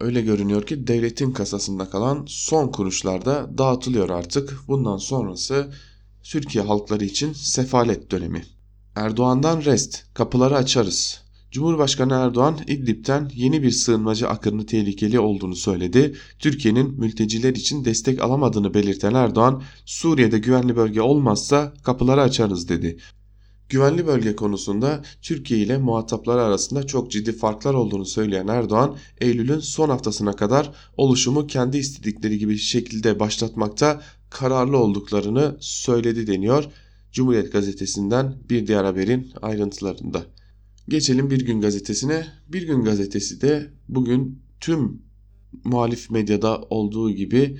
Öyle 0.00 0.20
görünüyor 0.20 0.66
ki 0.66 0.86
devletin 0.86 1.32
kasasında 1.32 1.90
kalan 1.90 2.24
son 2.28 2.68
kuruşlar 2.68 3.24
da 3.24 3.58
dağıtılıyor 3.58 4.10
artık. 4.10 4.58
Bundan 4.68 4.96
sonrası 4.96 5.66
Türkiye 6.22 6.64
halkları 6.64 7.04
için 7.04 7.32
sefalet 7.32 8.10
dönemi. 8.10 8.44
Erdoğan'dan 8.96 9.64
rest, 9.64 10.04
kapıları 10.14 10.56
açarız. 10.56 11.20
Cumhurbaşkanı 11.50 12.12
Erdoğan 12.12 12.58
İdlib'den 12.66 13.30
yeni 13.34 13.62
bir 13.62 13.70
sığınmacı 13.70 14.28
akını 14.28 14.66
tehlikeli 14.66 15.20
olduğunu 15.20 15.56
söyledi. 15.56 16.14
Türkiye'nin 16.38 17.00
mülteciler 17.00 17.54
için 17.54 17.84
destek 17.84 18.22
alamadığını 18.22 18.74
belirten 18.74 19.14
Erdoğan, 19.14 19.62
Suriye'de 19.86 20.38
güvenli 20.38 20.76
bölge 20.76 21.00
olmazsa 21.00 21.72
kapıları 21.82 22.22
açarız 22.22 22.68
dedi. 22.68 22.98
Güvenli 23.68 24.06
bölge 24.06 24.36
konusunda 24.36 25.02
Türkiye 25.22 25.60
ile 25.60 25.78
muhatapları 25.78 26.42
arasında 26.42 26.86
çok 26.86 27.10
ciddi 27.10 27.32
farklar 27.32 27.74
olduğunu 27.74 28.06
söyleyen 28.06 28.48
Erdoğan, 28.48 28.96
Eylül'ün 29.20 29.60
son 29.60 29.88
haftasına 29.88 30.32
kadar 30.32 30.72
oluşumu 30.96 31.46
kendi 31.46 31.78
istedikleri 31.78 32.38
gibi 32.38 32.58
şekilde 32.58 33.20
başlatmakta 33.20 34.02
kararlı 34.30 34.78
olduklarını 34.78 35.56
söyledi 35.60 36.26
deniyor. 36.26 36.64
Cumhuriyet 37.14 37.52
gazetesinden 37.52 38.34
bir 38.50 38.66
diğer 38.66 38.84
haberin 38.84 39.32
ayrıntılarında. 39.42 40.22
Geçelim 40.88 41.30
Bir 41.30 41.46
Gün 41.46 41.60
gazetesine. 41.60 42.26
Bir 42.48 42.66
Gün 42.66 42.84
gazetesi 42.84 43.40
de 43.40 43.70
bugün 43.88 44.42
tüm 44.60 45.02
muhalif 45.64 46.10
medyada 46.10 46.58
olduğu 46.58 47.10
gibi 47.10 47.58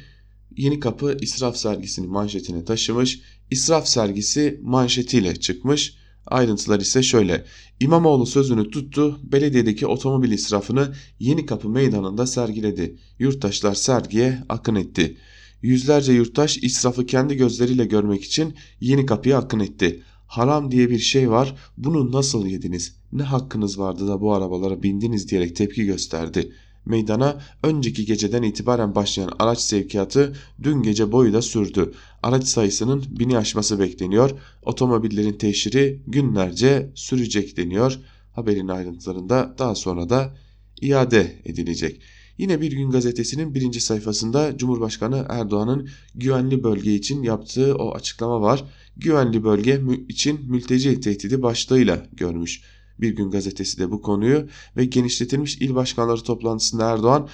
Yeni 0.56 0.80
Kapı 0.80 1.16
İsraf 1.20 1.56
sergisini 1.56 2.06
manşetine 2.06 2.64
taşımış. 2.64 3.20
İsraf 3.50 3.88
sergisi 3.88 4.60
manşetiyle 4.62 5.36
çıkmış. 5.36 5.96
Ayrıntılar 6.26 6.80
ise 6.80 7.02
şöyle. 7.02 7.44
İmamoğlu 7.80 8.26
sözünü 8.26 8.70
tuttu, 8.70 9.20
belediyedeki 9.22 9.86
otomobil 9.86 10.30
israfını 10.32 10.94
Yeni 11.18 11.46
Kapı 11.46 11.68
meydanında 11.68 12.26
sergiledi. 12.26 12.96
Yurttaşlar 13.18 13.74
sergiye 13.74 14.38
akın 14.48 14.74
etti. 14.74 15.16
Yüzlerce 15.64 16.12
yurttaş 16.12 16.58
israfı 16.58 17.06
kendi 17.06 17.36
gözleriyle 17.36 17.84
görmek 17.84 18.24
için 18.24 18.54
yeni 18.80 19.06
kapıya 19.06 19.38
akın 19.38 19.60
etti. 19.60 20.02
Haram 20.26 20.70
diye 20.70 20.90
bir 20.90 20.98
şey 20.98 21.30
var 21.30 21.54
bunu 21.76 22.12
nasıl 22.12 22.46
yediniz 22.46 22.96
ne 23.12 23.22
hakkınız 23.22 23.78
vardı 23.78 24.08
da 24.08 24.20
bu 24.20 24.32
arabalara 24.32 24.82
bindiniz 24.82 25.28
diyerek 25.28 25.56
tepki 25.56 25.84
gösterdi. 25.84 26.52
Meydana 26.86 27.40
önceki 27.62 28.04
geceden 28.04 28.42
itibaren 28.42 28.94
başlayan 28.94 29.30
araç 29.38 29.60
sevkiyatı 29.60 30.36
dün 30.62 30.82
gece 30.82 31.12
boyu 31.12 31.32
da 31.32 31.42
sürdü. 31.42 31.92
Araç 32.22 32.44
sayısının 32.44 33.04
bini 33.08 33.38
aşması 33.38 33.78
bekleniyor. 33.78 34.30
Otomobillerin 34.62 35.38
teşhiri 35.38 36.02
günlerce 36.06 36.90
sürecek 36.94 37.56
deniyor. 37.56 37.98
Haberin 38.32 38.68
ayrıntılarında 38.68 39.54
daha 39.58 39.74
sonra 39.74 40.10
da 40.10 40.36
iade 40.80 41.42
edilecek. 41.44 42.00
Yine 42.38 42.60
Bir 42.60 42.72
Gün 42.72 42.90
Gazetesi'nin 42.90 43.54
birinci 43.54 43.80
sayfasında 43.80 44.58
Cumhurbaşkanı 44.58 45.26
Erdoğan'ın 45.28 45.88
güvenli 46.14 46.64
bölge 46.64 46.94
için 46.94 47.22
yaptığı 47.22 47.74
o 47.74 47.94
açıklama 47.94 48.40
var. 48.40 48.64
Güvenli 48.96 49.44
bölge 49.44 49.80
için 50.08 50.50
mülteci 50.50 51.00
tehdidi 51.00 51.42
başlığıyla 51.42 52.06
görmüş. 52.12 52.62
Bir 53.00 53.16
Gün 53.16 53.30
Gazetesi 53.30 53.78
de 53.78 53.90
bu 53.90 54.02
konuyu 54.02 54.46
ve 54.76 54.84
genişletilmiş 54.84 55.56
il 55.56 55.74
başkanları 55.74 56.22
toplantısında 56.22 56.90
Erdoğan 56.90 57.28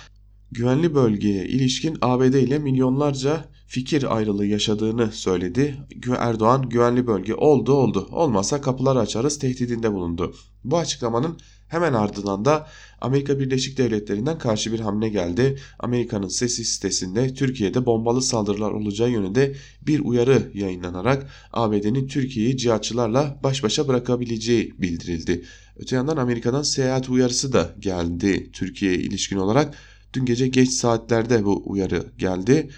güvenli 0.52 0.94
bölgeye 0.94 1.46
ilişkin 1.46 1.98
ABD 2.00 2.34
ile 2.34 2.58
milyonlarca 2.58 3.44
fikir 3.66 4.16
ayrılığı 4.16 4.46
yaşadığını 4.46 5.12
söyledi. 5.12 5.76
Erdoğan 6.18 6.68
güvenli 6.68 7.06
bölge 7.06 7.34
oldu 7.34 7.72
oldu 7.72 8.08
olmazsa 8.12 8.60
kapıları 8.60 8.98
açarız 8.98 9.38
tehdidinde 9.38 9.92
bulundu. 9.92 10.34
Bu 10.64 10.78
açıklamanın 10.78 11.36
Hemen 11.70 11.92
ardından 11.92 12.44
da 12.44 12.66
Amerika 13.00 13.38
Birleşik 13.38 13.78
Devletleri'nden 13.78 14.38
karşı 14.38 14.72
bir 14.72 14.80
hamle 14.80 15.08
geldi. 15.08 15.58
Amerika'nın 15.78 16.28
sesi 16.28 16.64
sitesinde 16.64 17.34
Türkiye'de 17.34 17.86
bombalı 17.86 18.22
saldırılar 18.22 18.70
olacağı 18.70 19.10
yönünde 19.10 19.54
bir 19.82 20.00
uyarı 20.00 20.50
yayınlanarak 20.54 21.30
ABD'nin 21.52 22.06
Türkiye'yi 22.06 22.56
cihatçılarla 22.56 23.40
baş 23.42 23.62
başa 23.62 23.88
bırakabileceği 23.88 24.74
bildirildi. 24.78 25.44
Öte 25.76 25.96
yandan 25.96 26.16
Amerika'dan 26.16 26.62
seyahat 26.62 27.08
uyarısı 27.08 27.52
da 27.52 27.74
geldi 27.78 28.50
Türkiye'ye 28.52 28.98
ilişkin 28.98 29.36
olarak. 29.36 29.74
Dün 30.14 30.24
gece 30.24 30.48
geç 30.48 30.70
saatlerde 30.70 31.44
bu 31.44 31.62
uyarı 31.66 32.06
geldi. 32.18 32.70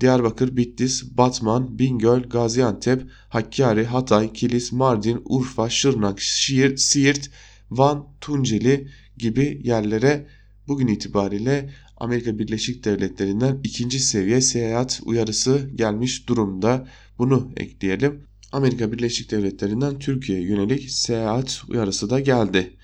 Diyarbakır, 0.00 0.56
Bitlis, 0.56 1.04
Batman, 1.16 1.78
Bingöl, 1.78 2.22
Gaziantep, 2.22 3.02
Hakkari, 3.28 3.84
Hatay, 3.84 4.32
Kilis, 4.32 4.72
Mardin, 4.72 5.22
Urfa, 5.24 5.70
Şırnak, 5.70 6.22
Siirt, 6.22 7.30
Van, 7.70 8.06
Tunceli 8.20 8.88
gibi 9.18 9.60
yerlere 9.64 10.26
bugün 10.68 10.86
itibariyle 10.86 11.70
Amerika 11.96 12.38
Birleşik 12.38 12.84
Devletleri'nden 12.84 13.60
ikinci 13.64 14.00
seviye 14.00 14.40
seyahat 14.40 15.00
uyarısı 15.04 15.70
gelmiş 15.74 16.28
durumda. 16.28 16.88
Bunu 17.18 17.50
ekleyelim. 17.56 18.26
Amerika 18.52 18.92
Birleşik 18.92 19.30
Devletleri'nden 19.30 19.98
Türkiye'ye 19.98 20.44
yönelik 20.44 20.90
seyahat 20.90 21.62
uyarısı 21.68 22.10
da 22.10 22.20
geldi. 22.20 22.76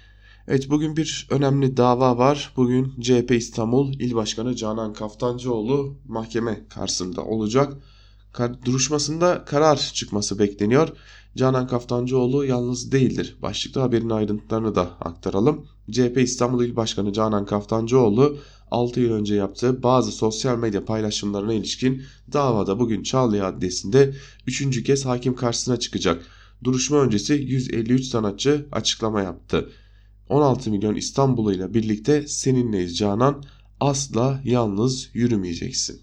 Evet 0.49 0.71
bugün 0.71 0.97
bir 0.97 1.27
önemli 1.31 1.77
dava 1.77 2.19
var. 2.19 2.53
Bugün 2.57 3.01
CHP 3.01 3.31
İstanbul 3.31 3.95
İl 3.95 4.15
Başkanı 4.15 4.57
Canan 4.57 4.93
Kaftancıoğlu 4.93 5.99
mahkeme 6.09 6.69
karşısında 6.69 7.25
olacak. 7.25 7.73
Duruşmasında 8.65 9.45
karar 9.45 9.77
çıkması 9.95 10.39
bekleniyor. 10.39 10.89
Canan 11.37 11.67
Kaftancıoğlu 11.67 12.45
yalnız 12.45 12.93
değildir. 12.93 13.37
Başlıkta 13.43 13.83
haberin 13.83 14.11
ayrıntılarını 14.11 14.75
da 14.75 14.83
aktaralım. 15.01 15.67
CHP 15.91 16.19
İstanbul 16.19 16.65
İl 16.65 16.77
Başkanı 16.77 17.13
Canan 17.13 17.47
Kaftancıoğlu 17.47 18.39
6 18.71 19.01
yıl 19.01 19.13
önce 19.13 19.35
yaptığı 19.35 19.83
bazı 19.83 20.13
sosyal 20.13 20.59
medya 20.59 20.85
paylaşımlarına 20.85 21.53
ilişkin 21.53 22.03
davada 22.33 22.79
bugün 22.79 23.03
Çağlayan 23.03 23.45
Adliyesi'nde 23.45 24.15
3. 24.47 24.83
kez 24.83 25.07
hakim 25.07 25.35
karşısına 25.35 25.77
çıkacak. 25.77 26.27
Duruşma 26.65 26.97
öncesi 26.97 27.33
153 27.33 28.05
sanatçı 28.05 28.67
açıklama 28.73 29.23
yaptı. 29.23 29.71
16 30.29 30.71
milyon 30.71 30.95
İstanbul'u 30.95 31.53
ile 31.53 31.75
birlikte 31.75 32.29
seninleyiz 32.29 32.99
Canan 32.99 33.45
asla 33.81 34.41
yalnız 34.45 35.09
yürümeyeceksin. 35.13 36.01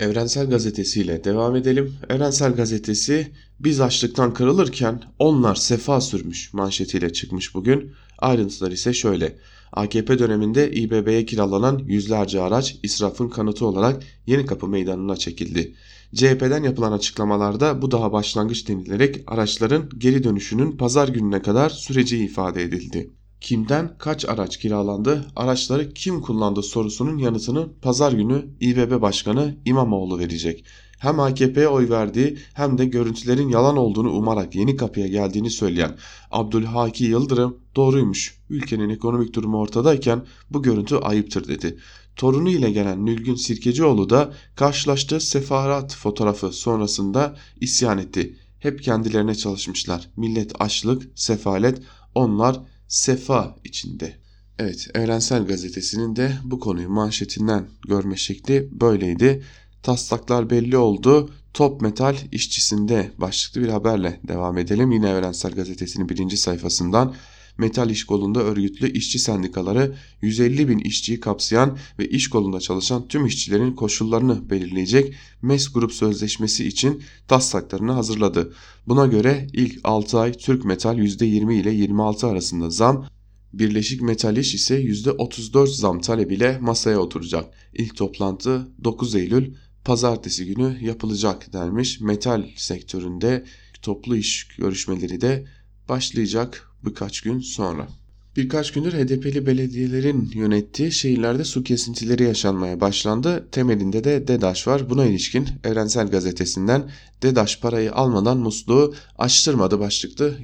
Evrensel 0.00 0.50
Gazetesi 0.50 1.00
ile 1.00 1.24
devam 1.24 1.56
edelim. 1.56 1.94
Evrensel 2.08 2.54
Gazetesi 2.54 3.32
biz 3.60 3.80
açlıktan 3.80 4.34
kırılırken 4.34 5.02
onlar 5.18 5.54
sefa 5.54 6.00
sürmüş 6.00 6.52
manşetiyle 6.52 7.12
çıkmış 7.12 7.54
bugün. 7.54 7.92
Ayrıntılar 8.18 8.70
ise 8.70 8.92
şöyle. 8.92 9.38
AKP 9.72 10.18
döneminde 10.18 10.72
İBB'ye 10.72 11.26
kiralanan 11.26 11.78
yüzlerce 11.86 12.40
araç 12.40 12.76
israfın 12.82 13.28
kanıtı 13.28 13.66
olarak 13.66 14.02
Yeni 14.26 14.46
Kapı 14.46 14.68
Meydanı'na 14.68 15.16
çekildi. 15.16 15.74
CHP'den 16.14 16.62
yapılan 16.62 16.92
açıklamalarda 16.92 17.82
bu 17.82 17.90
daha 17.90 18.12
başlangıç 18.12 18.68
denilerek 18.68 19.24
araçların 19.26 19.90
geri 19.98 20.24
dönüşünün 20.24 20.72
pazar 20.72 21.08
gününe 21.08 21.42
kadar 21.42 21.70
süreci 21.70 22.18
ifade 22.18 22.62
edildi 22.62 23.10
kimden 23.40 23.98
kaç 23.98 24.24
araç 24.24 24.56
kiralandı, 24.56 25.26
araçları 25.36 25.94
kim 25.94 26.20
kullandı 26.20 26.62
sorusunun 26.62 27.18
yanıtını 27.18 27.68
pazar 27.82 28.12
günü 28.12 28.44
İBB 28.60 29.02
Başkanı 29.02 29.56
İmamoğlu 29.64 30.18
verecek. 30.18 30.64
Hem 30.98 31.20
AKP'ye 31.20 31.68
oy 31.68 31.90
verdiği 31.90 32.38
hem 32.54 32.78
de 32.78 32.84
görüntülerin 32.84 33.48
yalan 33.48 33.76
olduğunu 33.76 34.10
umarak 34.10 34.54
yeni 34.54 34.76
kapıya 34.76 35.06
geldiğini 35.06 35.50
söyleyen 35.50 35.96
Abdülhaki 36.30 37.04
Yıldırım 37.04 37.56
doğruymuş. 37.76 38.38
Ülkenin 38.50 38.88
ekonomik 38.88 39.34
durumu 39.34 39.58
ortadayken 39.58 40.22
bu 40.50 40.62
görüntü 40.62 40.96
ayıptır 40.96 41.48
dedi. 41.48 41.78
Torunu 42.16 42.50
ile 42.50 42.70
gelen 42.70 43.06
Nülgün 43.06 43.34
Sirkecioğlu 43.34 44.10
da 44.10 44.32
karşılaştığı 44.54 45.20
sefarat 45.20 45.94
fotoğrafı 45.94 46.52
sonrasında 46.52 47.36
isyan 47.60 47.98
etti. 47.98 48.36
Hep 48.58 48.82
kendilerine 48.82 49.34
çalışmışlar. 49.34 50.08
Millet 50.16 50.52
açlık, 50.60 51.02
sefalet, 51.14 51.82
onlar 52.14 52.60
sefa 52.88 53.56
içinde. 53.64 54.16
Evet 54.58 54.88
Evrensel 54.94 55.46
Gazetesi'nin 55.46 56.16
de 56.16 56.32
bu 56.44 56.60
konuyu 56.60 56.88
manşetinden 56.88 57.68
görme 57.88 58.16
şekli 58.16 58.68
böyleydi. 58.80 59.42
Taslaklar 59.86 60.50
belli 60.50 60.76
oldu. 60.76 61.30
Top 61.54 61.80
Metal 61.80 62.16
işçisinde 62.32 63.10
başlıklı 63.18 63.60
bir 63.60 63.68
haberle 63.68 64.20
devam 64.28 64.58
edelim. 64.58 64.92
Yine 64.92 65.08
Evrensel 65.08 65.52
Gazetesi'nin 65.52 66.08
birinci 66.08 66.36
sayfasından 66.36 67.14
metal 67.58 67.90
iş 67.90 68.04
kolunda 68.04 68.42
örgütlü 68.42 68.92
işçi 68.92 69.18
sendikaları 69.18 69.94
150 70.22 70.68
bin 70.68 70.78
işçiyi 70.78 71.20
kapsayan 71.20 71.78
ve 71.98 72.08
iş 72.08 72.30
kolunda 72.30 72.60
çalışan 72.60 73.08
tüm 73.08 73.26
işçilerin 73.26 73.72
koşullarını 73.72 74.50
belirleyecek 74.50 75.14
MES 75.42 75.72
grup 75.72 75.92
sözleşmesi 75.92 76.66
için 76.66 77.02
taslaklarını 77.28 77.92
hazırladı. 77.92 78.52
Buna 78.86 79.06
göre 79.06 79.46
ilk 79.52 79.80
6 79.84 80.18
ay 80.18 80.32
Türk 80.32 80.64
Metal 80.64 80.98
%20 80.98 81.54
ile 81.54 81.70
26 81.70 82.26
arasında 82.26 82.70
zam, 82.70 83.06
Birleşik 83.52 84.02
Metal 84.02 84.36
İş 84.36 84.54
ise 84.54 84.82
%34 84.82 85.66
zam 85.66 86.00
talebiyle 86.00 86.58
masaya 86.60 86.98
oturacak. 86.98 87.44
İlk 87.74 87.96
toplantı 87.96 88.68
9 88.84 89.14
Eylül 89.14 89.54
pazartesi 89.86 90.46
günü 90.46 90.78
yapılacak 90.80 91.52
denmiş. 91.52 92.00
Metal 92.00 92.42
sektöründe 92.56 93.44
toplu 93.82 94.16
iş 94.16 94.48
görüşmeleri 94.58 95.20
de 95.20 95.44
başlayacak 95.88 96.70
birkaç 96.84 97.20
gün 97.20 97.40
sonra. 97.40 97.88
Birkaç 98.36 98.72
gündür 98.72 98.92
HDP'li 98.92 99.46
belediyelerin 99.46 100.30
yönettiği 100.34 100.92
şehirlerde 100.92 101.44
su 101.44 101.62
kesintileri 101.62 102.22
yaşanmaya 102.22 102.80
başlandı. 102.80 103.48
Temelinde 103.52 104.04
de 104.04 104.28
DEDAŞ 104.28 104.66
var. 104.66 104.90
Buna 104.90 105.04
ilişkin 105.06 105.48
Evrensel 105.64 106.08
Gazetesi'nden 106.08 106.90
DEDAŞ 107.22 107.60
parayı 107.60 107.92
almadan 107.92 108.38
musluğu 108.38 108.94
açtırmadı 109.18 109.80
başlıklı 109.80 110.38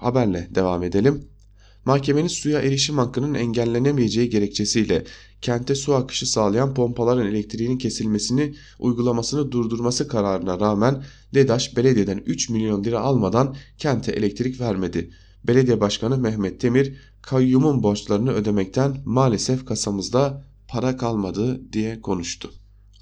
haberle 0.00 0.48
devam 0.54 0.82
edelim. 0.82 1.28
Mahkemenin 1.86 2.28
suya 2.28 2.60
erişim 2.60 2.98
hakkının 2.98 3.34
engellenemeyeceği 3.34 4.30
gerekçesiyle 4.30 5.04
kente 5.40 5.74
su 5.74 5.94
akışı 5.94 6.26
sağlayan 6.30 6.74
pompaların 6.74 7.26
elektriğinin 7.26 7.78
kesilmesini 7.78 8.54
uygulamasını 8.78 9.52
durdurması 9.52 10.08
kararına 10.08 10.60
rağmen 10.60 11.04
DEDAŞ 11.34 11.76
belediyeden 11.76 12.22
3 12.26 12.50
milyon 12.50 12.84
lira 12.84 13.00
almadan 13.00 13.56
kente 13.78 14.12
elektrik 14.12 14.60
vermedi. 14.60 15.10
Belediye 15.44 15.80
Başkanı 15.80 16.18
Mehmet 16.18 16.62
Demir 16.62 16.96
kayyumun 17.22 17.82
borçlarını 17.82 18.32
ödemekten 18.32 18.96
maalesef 19.04 19.64
kasamızda 19.66 20.44
para 20.68 20.96
kalmadı 20.96 21.72
diye 21.72 22.00
konuştu. 22.00 22.50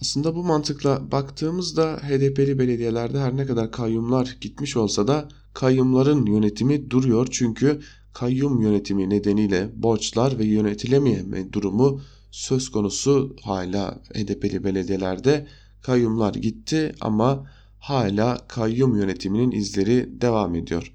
Aslında 0.00 0.34
bu 0.34 0.44
mantıkla 0.44 1.12
baktığımızda 1.12 2.00
HDP'li 2.02 2.58
belediyelerde 2.58 3.18
her 3.18 3.36
ne 3.36 3.46
kadar 3.46 3.72
kayyumlar 3.72 4.36
gitmiş 4.40 4.76
olsa 4.76 5.08
da 5.08 5.28
kayyumların 5.54 6.26
yönetimi 6.26 6.90
duruyor. 6.90 7.28
Çünkü 7.30 7.80
kayyum 8.14 8.62
yönetimi 8.62 9.10
nedeniyle 9.10 9.70
borçlar 9.76 10.38
ve 10.38 10.44
yönetilememe 10.44 11.52
durumu 11.52 12.00
söz 12.30 12.68
konusu 12.68 13.36
hala 13.42 14.02
HDP'li 14.14 14.64
belediyelerde 14.64 15.46
kayyumlar 15.82 16.34
gitti 16.34 16.94
ama 17.00 17.50
hala 17.78 18.38
kayyum 18.48 18.96
yönetiminin 18.96 19.50
izleri 19.50 20.08
devam 20.20 20.54
ediyor. 20.54 20.92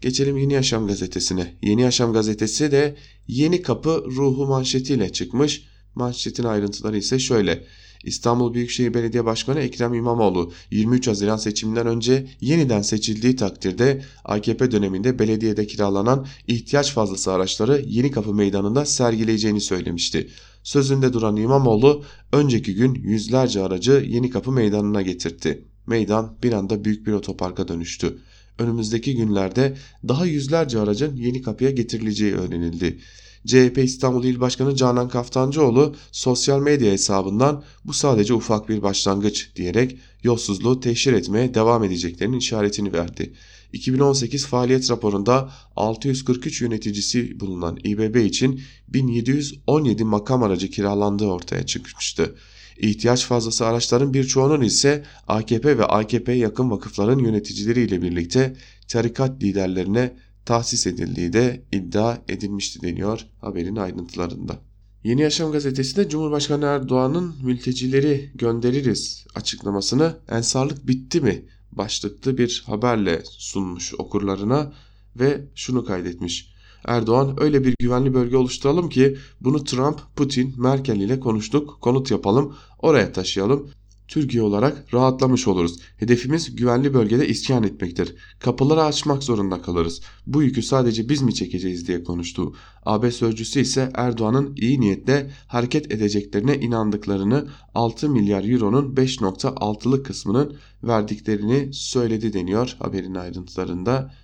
Geçelim 0.00 0.36
Yeni 0.36 0.52
Yaşam 0.52 0.86
gazetesine. 0.86 1.54
Yeni 1.62 1.82
Yaşam 1.82 2.12
gazetesi 2.12 2.72
de 2.72 2.96
Yeni 3.28 3.62
Kapı 3.62 4.04
ruhu 4.06 4.46
manşetiyle 4.46 5.12
çıkmış. 5.12 5.64
Manşetin 5.94 6.44
ayrıntıları 6.44 6.98
ise 6.98 7.18
şöyle. 7.18 7.64
İstanbul 8.04 8.54
Büyükşehir 8.54 8.94
Belediye 8.94 9.24
Başkanı 9.24 9.60
Ekrem 9.60 9.94
İmamoğlu 9.94 10.52
23 10.70 11.08
Haziran 11.08 11.36
seçiminden 11.36 11.86
önce 11.86 12.26
yeniden 12.40 12.82
seçildiği 12.82 13.36
takdirde 13.36 14.02
AKP 14.24 14.70
döneminde 14.70 15.18
belediyede 15.18 15.66
kiralanan 15.66 16.26
ihtiyaç 16.46 16.92
fazlası 16.92 17.32
araçları 17.32 17.84
Yeni 17.86 18.10
Kapı 18.10 18.34
Meydanı'nda 18.34 18.84
sergileyeceğini 18.84 19.60
söylemişti. 19.60 20.30
Sözünde 20.62 21.12
duran 21.12 21.36
İmamoğlu 21.36 22.04
önceki 22.32 22.74
gün 22.74 22.94
yüzlerce 22.94 23.62
aracı 23.62 24.04
Yeni 24.08 24.30
Kapı 24.30 24.52
Meydanı'na 24.52 25.02
getirtti. 25.02 25.64
Meydan 25.86 26.36
bir 26.42 26.52
anda 26.52 26.84
büyük 26.84 27.06
bir 27.06 27.12
otoparka 27.12 27.68
dönüştü 27.68 28.18
önümüzdeki 28.58 29.16
günlerde 29.16 29.76
daha 30.08 30.26
yüzlerce 30.26 30.78
aracın 30.78 31.16
yeni 31.16 31.42
kapıya 31.42 31.70
getirileceği 31.70 32.34
öğrenildi. 32.34 32.98
CHP 33.46 33.78
İstanbul 33.78 34.24
İl 34.24 34.40
Başkanı 34.40 34.76
Canan 34.76 35.08
Kaftancıoğlu 35.08 35.94
sosyal 36.12 36.60
medya 36.60 36.92
hesabından 36.92 37.64
bu 37.84 37.92
sadece 37.92 38.34
ufak 38.34 38.68
bir 38.68 38.82
başlangıç 38.82 39.50
diyerek 39.56 39.98
yolsuzluğu 40.22 40.80
teşhir 40.80 41.12
etmeye 41.12 41.54
devam 41.54 41.84
edeceklerinin 41.84 42.38
işaretini 42.38 42.92
verdi. 42.92 43.32
2018 43.72 44.46
faaliyet 44.46 44.90
raporunda 44.90 45.50
643 45.76 46.62
yöneticisi 46.62 47.40
bulunan 47.40 47.78
İBB 47.84 48.16
için 48.16 48.60
1717 48.88 50.04
makam 50.04 50.42
aracı 50.42 50.70
kiralandığı 50.70 51.26
ortaya 51.26 51.66
çıkmıştı. 51.66 52.34
İhtiyaç 52.78 53.26
fazlası 53.26 53.66
araçların 53.66 54.14
birçoğunun 54.14 54.60
ise 54.60 55.04
AKP 55.28 55.78
ve 55.78 55.84
AKP'ye 55.84 56.38
yakın 56.38 56.70
vakıfların 56.70 57.18
yöneticileriyle 57.18 58.02
birlikte 58.02 58.56
tarikat 58.88 59.42
liderlerine 59.42 60.16
tahsis 60.44 60.86
edildiği 60.86 61.32
de 61.32 61.62
iddia 61.72 62.18
edilmişti 62.28 62.82
deniyor 62.82 63.26
haberin 63.40 63.76
ayrıntılarında. 63.76 64.58
Yeni 65.04 65.20
Yaşam 65.20 65.52
gazetesi 65.52 65.96
de 65.96 66.08
Cumhurbaşkanı 66.08 66.64
Erdoğan'ın 66.64 67.34
mültecileri 67.42 68.30
göndeririz 68.34 69.26
açıklamasını 69.34 70.16
ensarlık 70.28 70.86
bitti 70.86 71.20
mi 71.20 71.44
başlıklı 71.72 72.38
bir 72.38 72.62
haberle 72.66 73.22
sunmuş 73.24 73.94
okurlarına 73.98 74.72
ve 75.16 75.44
şunu 75.54 75.84
kaydetmiş. 75.84 76.52
Erdoğan 76.84 77.36
öyle 77.40 77.64
bir 77.64 77.74
güvenli 77.80 78.14
bölge 78.14 78.36
oluşturalım 78.36 78.88
ki 78.88 79.16
bunu 79.40 79.64
Trump, 79.64 80.00
Putin, 80.16 80.54
Merkel 80.58 80.96
ile 80.96 81.20
konuştuk, 81.20 81.78
konut 81.80 82.10
yapalım, 82.10 82.56
oraya 82.78 83.12
taşıyalım. 83.12 83.70
Türkiye 84.12 84.42
olarak 84.42 84.94
rahatlamış 84.94 85.48
oluruz. 85.48 85.78
Hedefimiz 85.96 86.56
güvenli 86.56 86.94
bölgede 86.94 87.28
iskan 87.28 87.62
etmektir. 87.62 88.14
Kapıları 88.38 88.82
açmak 88.82 89.22
zorunda 89.22 89.62
kalırız. 89.62 90.00
Bu 90.26 90.42
yükü 90.42 90.62
sadece 90.62 91.08
biz 91.08 91.22
mi 91.22 91.34
çekeceğiz 91.34 91.88
diye 91.88 92.04
konuştu. 92.04 92.54
AB 92.86 93.10
sözcüsü 93.10 93.60
ise 93.60 93.90
Erdoğan'ın 93.94 94.56
iyi 94.56 94.80
niyetle 94.80 95.30
hareket 95.46 95.92
edeceklerine 95.92 96.56
inandıklarını 96.56 97.48
6 97.74 98.08
milyar 98.08 98.44
euronun 98.44 98.94
5.6'lık 98.94 100.06
kısmının 100.06 100.56
verdiklerini 100.84 101.68
söyledi 101.72 102.32
deniyor 102.32 102.76
haberin 102.78 103.14
ayrıntılarında. 103.14 104.14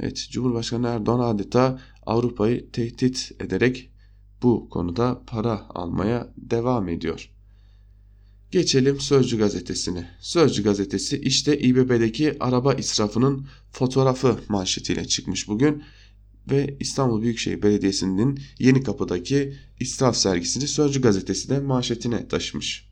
Evet 0.00 0.28
Cumhurbaşkanı 0.30 0.86
Erdoğan 0.86 1.34
adeta 1.34 1.80
Avrupa'yı 2.06 2.70
tehdit 2.70 3.32
ederek 3.40 3.90
bu 4.42 4.68
konuda 4.68 5.22
para 5.26 5.66
almaya 5.68 6.32
devam 6.36 6.88
ediyor. 6.88 7.37
Geçelim 8.50 9.00
Sözcü 9.00 9.38
gazetesine. 9.38 10.10
Sözcü 10.20 10.62
gazetesi 10.62 11.18
işte 11.18 11.58
İBB'deki 11.58 12.36
araba 12.40 12.74
israfının 12.74 13.46
fotoğrafı 13.72 14.36
manşetiyle 14.48 15.04
çıkmış 15.04 15.48
bugün 15.48 15.82
ve 16.50 16.76
İstanbul 16.80 17.22
Büyükşehir 17.22 17.62
Belediyesi'nin 17.62 18.40
Yeni 18.58 18.82
Kapı'daki 18.82 19.54
israf 19.80 20.16
sergisini 20.16 20.68
Sözcü 20.68 21.00
gazetesi 21.02 21.48
de 21.48 21.60
manşetine 21.60 22.28
taşımış. 22.28 22.88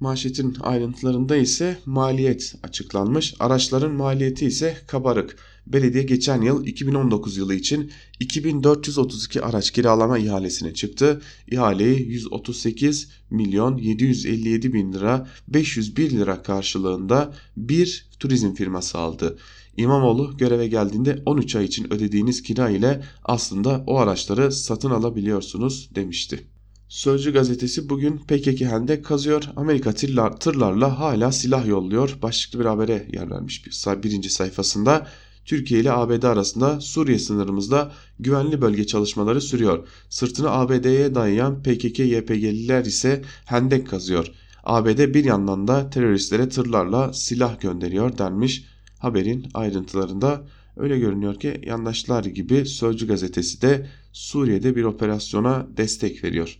Manşetin 0.00 0.56
ayrıntılarında 0.60 1.36
ise 1.36 1.78
maliyet 1.86 2.54
açıklanmış. 2.62 3.34
Araçların 3.40 3.92
maliyeti 3.92 4.46
ise 4.46 4.76
kabarık. 4.86 5.36
Belediye 5.66 6.02
geçen 6.02 6.42
yıl 6.42 6.66
2019 6.66 7.36
yılı 7.36 7.54
için 7.54 7.90
2432 8.20 9.42
araç 9.42 9.70
kiralama 9.70 10.18
ihalesine 10.18 10.74
çıktı. 10.74 11.20
İhaleyi 11.50 12.08
138 12.08 13.08
milyon 13.30 13.76
757 13.76 14.72
bin 14.72 14.92
lira 14.92 15.28
501 15.48 16.10
lira 16.10 16.42
karşılığında 16.42 17.34
bir 17.56 18.06
turizm 18.18 18.54
firması 18.54 18.98
aldı. 18.98 19.38
İmamoğlu 19.76 20.36
göreve 20.36 20.68
geldiğinde 20.68 21.22
13 21.26 21.56
ay 21.56 21.64
için 21.64 21.92
ödediğiniz 21.92 22.42
kira 22.42 22.70
ile 22.70 23.04
aslında 23.24 23.84
o 23.86 23.98
araçları 23.98 24.52
satın 24.52 24.90
alabiliyorsunuz 24.90 25.90
demişti. 25.94 26.46
Sözcü 26.88 27.32
gazetesi 27.32 27.88
bugün 27.88 28.18
PKK 28.18 28.60
Hendek 28.60 29.04
kazıyor. 29.04 29.44
Amerika 29.56 29.92
tırlar, 29.92 30.40
tırlarla 30.40 30.98
hala 30.98 31.32
silah 31.32 31.66
yolluyor. 31.66 32.18
Başlıklı 32.22 32.60
bir 32.60 32.64
habere 32.64 33.08
yer 33.12 33.30
vermiş 33.30 33.66
bir, 33.66 34.02
birinci 34.02 34.30
sayfasında. 34.30 35.06
Türkiye 35.44 35.80
ile 35.80 35.92
ABD 35.92 36.22
arasında 36.22 36.80
Suriye 36.80 37.18
sınırımızda 37.18 37.92
güvenli 38.20 38.60
bölge 38.60 38.86
çalışmaları 38.86 39.40
sürüyor. 39.40 39.88
Sırtını 40.08 40.50
ABD'ye 40.50 41.14
dayayan 41.14 41.62
PKK-YPG'liler 41.62 42.86
ise 42.86 43.22
hendek 43.44 43.88
kazıyor. 43.88 44.26
ABD 44.64 45.14
bir 45.14 45.24
yandan 45.24 45.68
da 45.68 45.90
teröristlere 45.90 46.48
tırlarla 46.48 47.12
silah 47.12 47.60
gönderiyor 47.60 48.18
denmiş 48.18 48.64
haberin 48.98 49.46
ayrıntılarında. 49.54 50.42
Öyle 50.76 50.98
görünüyor 50.98 51.40
ki 51.40 51.60
yandaşlar 51.66 52.24
gibi 52.24 52.66
Sözcü 52.66 53.06
gazetesi 53.06 53.62
de 53.62 53.86
Suriye'de 54.12 54.76
bir 54.76 54.84
operasyona 54.84 55.66
destek 55.76 56.24
veriyor. 56.24 56.58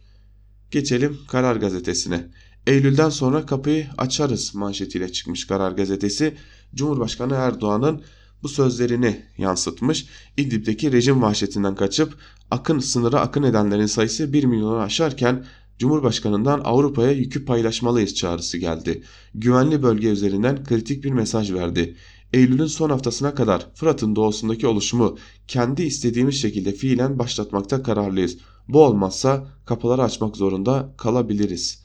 Geçelim 0.70 1.18
Karar 1.28 1.56
Gazetesi'ne. 1.56 2.26
Eylül'den 2.66 3.08
sonra 3.08 3.46
kapıyı 3.46 3.86
açarız 3.98 4.54
manşetiyle 4.54 5.12
çıkmış 5.12 5.46
Karar 5.46 5.72
Gazetesi. 5.72 6.34
Cumhurbaşkanı 6.74 7.34
Erdoğan'ın 7.34 8.02
bu 8.42 8.48
sözlerini 8.48 9.22
yansıtmış. 9.38 10.06
İdlib'deki 10.36 10.92
rejim 10.92 11.22
vahşetinden 11.22 11.74
kaçıp 11.74 12.16
akın 12.50 12.78
sınıra 12.78 13.20
akın 13.20 13.42
edenlerin 13.42 13.86
sayısı 13.86 14.32
1 14.32 14.44
milyonu 14.44 14.78
aşarken 14.78 15.44
Cumhurbaşkanından 15.78 16.60
Avrupa'ya 16.64 17.12
yükü 17.12 17.44
paylaşmalıyız 17.44 18.14
çağrısı 18.14 18.58
geldi. 18.58 19.02
Güvenli 19.34 19.82
bölge 19.82 20.08
üzerinden 20.08 20.64
kritik 20.64 21.04
bir 21.04 21.10
mesaj 21.10 21.52
verdi. 21.52 21.96
Eylül'ün 22.32 22.66
son 22.66 22.90
haftasına 22.90 23.34
kadar 23.34 23.66
Fırat'ın 23.74 24.16
doğusundaki 24.16 24.66
oluşumu 24.66 25.18
kendi 25.48 25.82
istediğimiz 25.82 26.34
şekilde 26.34 26.72
fiilen 26.72 27.18
başlatmakta 27.18 27.82
kararlıyız. 27.82 28.38
Bu 28.68 28.84
olmazsa 28.84 29.46
kapıları 29.66 30.02
açmak 30.02 30.36
zorunda 30.36 30.94
kalabiliriz. 30.98 31.82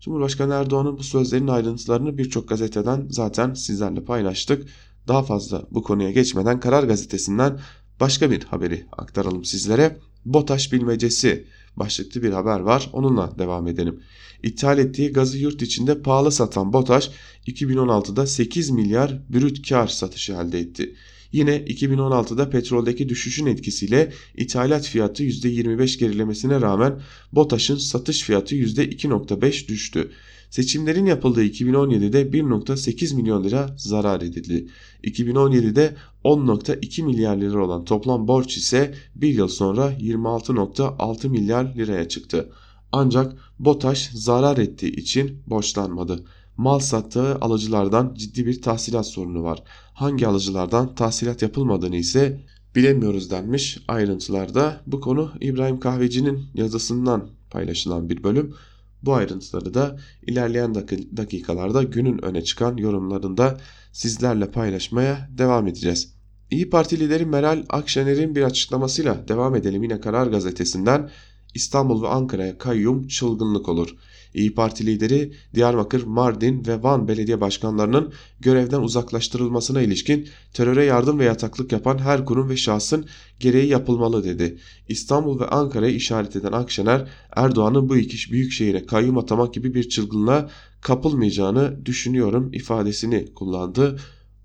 Cumhurbaşkanı 0.00 0.54
Erdoğan'ın 0.54 0.98
bu 0.98 1.02
sözlerinin 1.02 1.48
ayrıntılarını 1.48 2.18
birçok 2.18 2.48
gazeteden 2.48 3.06
zaten 3.10 3.54
sizlerle 3.54 4.04
paylaştık. 4.04 4.68
Daha 5.08 5.22
fazla 5.22 5.66
bu 5.70 5.82
konuya 5.82 6.10
geçmeden 6.10 6.60
Karar 6.60 6.84
Gazetesi'nden 6.84 7.60
başka 8.00 8.30
bir 8.30 8.44
haberi 8.44 8.86
aktaralım 8.92 9.44
sizlere. 9.44 9.98
BOTAŞ 10.24 10.72
bilmecesi 10.72 11.46
başlıklı 11.76 12.22
bir 12.22 12.30
haber 12.30 12.60
var. 12.60 12.90
Onunla 12.92 13.38
devam 13.38 13.66
edelim. 13.66 14.00
İthal 14.42 14.78
ettiği 14.78 15.12
gazı 15.12 15.38
yurt 15.38 15.62
içinde 15.62 16.02
pahalı 16.02 16.32
satan 16.32 16.72
BOTAŞ 16.72 17.10
2016'da 17.46 18.26
8 18.26 18.70
milyar 18.70 19.22
brüt 19.28 19.68
kar 19.68 19.86
satışı 19.86 20.32
elde 20.32 20.60
etti. 20.60 20.94
Yine 21.32 21.56
2016'da 21.56 22.50
petroldeki 22.50 23.08
düşüşün 23.08 23.46
etkisiyle 23.46 24.12
ithalat 24.36 24.86
fiyatı 24.86 25.24
%25 25.24 25.98
gerilemesine 25.98 26.60
rağmen 26.60 27.00
BOTAŞ'ın 27.32 27.76
satış 27.76 28.22
fiyatı 28.22 28.54
%2.5 28.54 29.68
düştü. 29.68 30.10
Seçimlerin 30.50 31.06
yapıldığı 31.06 31.44
2017'de 31.44 32.22
1.8 32.22 33.14
milyon 33.14 33.44
lira 33.44 33.74
zarar 33.78 34.20
edildi. 34.20 34.66
2017'de 35.06 35.96
10.2 36.24 37.02
milyar 37.02 37.36
lira 37.36 37.64
olan 37.64 37.84
toplam 37.84 38.28
borç 38.28 38.56
ise 38.56 38.94
bir 39.14 39.34
yıl 39.34 39.48
sonra 39.48 39.92
26.6 39.92 41.28
milyar 41.28 41.74
liraya 41.74 42.08
çıktı. 42.08 42.52
Ancak 42.92 43.32
BOTAŞ 43.58 44.10
zarar 44.12 44.58
ettiği 44.58 44.96
için 44.96 45.42
borçlanmadı. 45.46 46.24
Mal 46.56 46.78
sattığı 46.78 47.36
alıcılardan 47.36 48.14
ciddi 48.14 48.46
bir 48.46 48.62
tahsilat 48.62 49.06
sorunu 49.06 49.42
var. 49.42 49.62
Hangi 49.94 50.26
alıcılardan 50.26 50.94
tahsilat 50.94 51.42
yapılmadığını 51.42 51.96
ise 51.96 52.44
bilemiyoruz 52.74 53.30
denmiş 53.30 53.78
ayrıntılarda. 53.88 54.80
Bu 54.86 55.00
konu 55.00 55.32
İbrahim 55.40 55.80
Kahveci'nin 55.80 56.44
yazısından 56.54 57.28
paylaşılan 57.50 58.10
bir 58.10 58.24
bölüm. 58.24 58.54
Bu 59.02 59.14
ayrıntıları 59.14 59.74
da 59.74 59.98
ilerleyen 60.26 60.74
dakikalarda 61.16 61.82
günün 61.82 62.24
öne 62.24 62.44
çıkan 62.44 62.76
yorumlarında 62.76 63.58
sizlerle 63.96 64.50
paylaşmaya 64.50 65.28
devam 65.38 65.66
edeceğiz. 65.66 66.14
İyi 66.50 66.70
Parti 66.70 67.00
lideri 67.00 67.26
Meral 67.26 67.64
Akşener'in 67.68 68.34
bir 68.34 68.42
açıklamasıyla 68.42 69.28
devam 69.28 69.54
edelim 69.54 69.82
yine 69.82 70.00
Karar 70.00 70.26
Gazetesi'nden 70.26 71.10
İstanbul 71.54 72.02
ve 72.02 72.08
Ankara'ya 72.08 72.58
kayyum 72.58 73.06
çılgınlık 73.06 73.68
olur. 73.68 73.96
İyi 74.34 74.54
Parti 74.54 74.86
lideri 74.86 75.32
Diyarbakır, 75.54 76.04
Mardin 76.04 76.66
ve 76.66 76.82
Van 76.82 77.08
belediye 77.08 77.40
başkanlarının 77.40 78.12
görevden 78.40 78.80
uzaklaştırılmasına 78.80 79.82
ilişkin 79.82 80.28
teröre 80.54 80.84
yardım 80.84 81.18
ve 81.18 81.24
yataklık 81.24 81.72
yapan 81.72 81.98
her 81.98 82.24
kurum 82.24 82.48
ve 82.48 82.56
şahsın 82.56 83.06
gereği 83.40 83.68
yapılmalı 83.68 84.24
dedi. 84.24 84.58
İstanbul 84.88 85.40
ve 85.40 85.46
Ankara'yı 85.46 85.94
işaret 85.94 86.36
eden 86.36 86.52
Akşener, 86.52 87.08
Erdoğan'ın 87.36 87.88
bu 87.88 87.96
iki 87.96 88.32
büyük 88.32 88.52
şehire 88.52 88.86
kayyum 88.86 89.18
atamak 89.18 89.54
gibi 89.54 89.74
bir 89.74 89.88
çılgınlığa 89.88 90.50
kapılmayacağını 90.86 91.86
düşünüyorum 91.86 92.52
ifadesini 92.52 93.34
kullandı. 93.34 93.98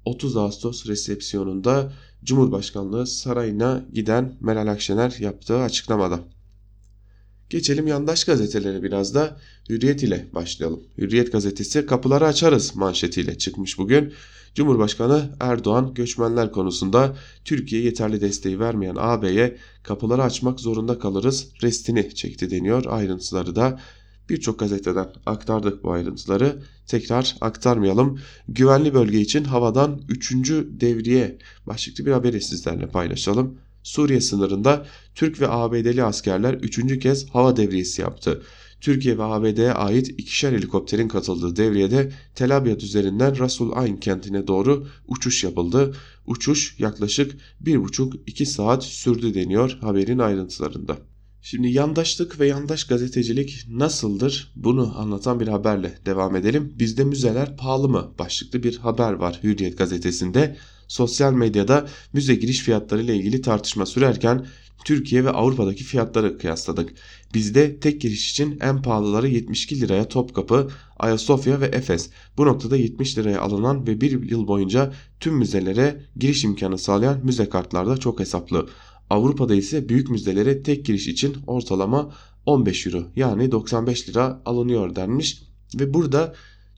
30 0.06 0.38
Ağustos 0.38 0.88
resepsiyonunda 0.88 1.94
Cumhurbaşkanlığı 2.24 3.08
sarayına 3.08 3.86
giden 3.94 4.38
Meral 4.40 4.68
Akşener 4.68 5.16
yaptığı 5.20 5.60
açıklamada. 5.60 6.20
Geçelim 7.50 7.88
yandaş 7.88 8.24
gazetelere 8.24 8.84
biraz 8.84 9.16
da 9.16 9.38
Hürriyet 9.70 10.04
ile 10.04 10.28
başlayalım. 10.34 10.84
Hürriyet 10.98 11.32
gazetesi 11.32 11.86
kapıları 11.86 12.26
açarız 12.26 12.76
manşetiyle 12.76 13.38
çıkmış 13.38 13.78
bugün. 13.78 14.14
Cumhurbaşkanı 14.56 15.30
Erdoğan 15.40 15.94
göçmenler 15.94 16.52
konusunda 16.52 17.16
Türkiye 17.46 17.82
yeterli 17.82 18.22
desteği 18.22 18.60
vermeyen 18.60 18.96
AB'ye 19.00 19.58
kapıları 19.84 20.24
açmak 20.24 20.60
zorunda 20.60 21.00
kalırız 21.00 21.48
restini 21.64 22.16
çekti 22.16 22.52
deniyor. 22.52 22.86
Ayrıntıları 22.88 23.56
da 23.56 23.80
birçok 24.32 24.60
gazeteden 24.60 25.08
aktardık 25.26 25.84
bu 25.84 25.92
ayrıntıları. 25.92 26.62
Tekrar 26.88 27.36
aktarmayalım. 27.42 28.20
Güvenli 28.48 28.94
bölge 28.94 29.20
için 29.20 29.44
havadan 29.44 30.02
3. 30.10 30.32
devriye 30.68 31.38
başlıklı 31.68 32.06
bir 32.06 32.12
haberi 32.12 32.42
sizlerle 32.42 32.88
paylaşalım. 32.88 33.58
Suriye 33.84 34.22
sınırında 34.22 34.86
Türk 35.16 35.42
ve 35.42 35.48
ABD'li 35.50 36.04
askerler 36.04 36.54
üçüncü 36.54 37.00
kez 37.00 37.30
hava 37.30 37.58
devriyesi 37.58 38.02
yaptı. 38.02 38.44
Türkiye 38.82 39.18
ve 39.18 39.24
ABD'ye 39.24 39.72
ait 39.72 40.10
ikişer 40.10 40.54
helikopterin 40.54 41.08
katıldığı 41.08 41.56
devriyede 41.56 42.12
Tel 42.36 42.58
Abyad 42.58 42.82
üzerinden 42.82 43.40
Rasul 43.40 43.72
Ayn 43.72 43.98
kentine 43.98 44.48
doğru 44.48 44.88
uçuş 45.08 45.44
yapıldı. 45.44 45.96
Uçuş 46.28 46.76
yaklaşık 46.80 47.38
1,5-2 47.66 48.46
saat 48.46 48.84
sürdü 48.84 49.34
deniyor 49.34 49.78
haberin 49.82 50.20
ayrıntılarında. 50.20 50.98
Şimdi 51.44 51.68
yandaşlık 51.68 52.40
ve 52.40 52.48
yandaş 52.48 52.84
gazetecilik 52.84 53.66
nasıldır 53.70 54.52
bunu 54.56 55.00
anlatan 55.00 55.40
bir 55.40 55.48
haberle 55.48 55.98
devam 56.06 56.36
edelim. 56.36 56.74
Bizde 56.80 57.04
müzeler 57.04 57.58
pahalı 57.58 57.90
mı 57.90 58.12
başlıklı 58.20 58.64
bir 58.64 58.78
haber 58.78 59.14
var 59.14 59.40
Hürriyet 59.44 59.78
gazetesinde 59.78 60.58
sosyal 60.88 61.34
medyada 61.34 61.88
müze 62.14 62.36
giriş 62.36 62.60
fiyatları 62.60 63.02
ile 63.02 63.16
ilgili 63.16 63.42
tartışma 63.42 63.86
sürerken 63.86 64.46
Türkiye 64.86 65.26
ve 65.26 65.30
Avrupa'daki 65.30 65.84
fiyatları 65.84 66.38
kıyasladık. 66.38 66.94
Bizde 67.34 67.80
tek 67.80 68.02
giriş 68.02 68.32
için 68.32 68.60
en 68.62 68.82
pahalıları 68.82 69.28
72 69.28 69.82
liraya 69.82 70.08
Topkapı, 70.08 70.72
Ayasofya 71.00 71.62
ve 71.62 71.66
Efes. 71.66 72.10
Bu 72.38 72.46
noktada 72.46 72.78
70 72.78 73.18
liraya 73.18 73.42
alınan 73.42 73.88
ve 73.88 74.02
bir 74.02 74.30
yıl 74.30 74.48
boyunca 74.48 74.94
tüm 75.20 75.36
müzelere 75.36 76.02
giriş 76.16 76.44
imkanı 76.44 76.78
sağlayan 76.78 77.20
müze 77.26 77.50
kartlarda 77.50 77.98
çok 77.98 78.20
hesaplı. 78.20 78.68
Avrupa'da 79.12 79.56
ise 79.56 79.90
büyük 79.90 80.10
müzelere 80.10 80.64
tek 80.64 80.86
giriş 80.86 81.08
için 81.08 81.38
ortalama 81.48 82.16
15 82.46 82.88
euro 82.88 83.04
yani 83.16 83.52
95 83.52 84.10
lira 84.10 84.42
alınıyor 84.46 84.96
denmiş. 84.96 85.44
Ve 85.80 85.94
burada 85.94 86.36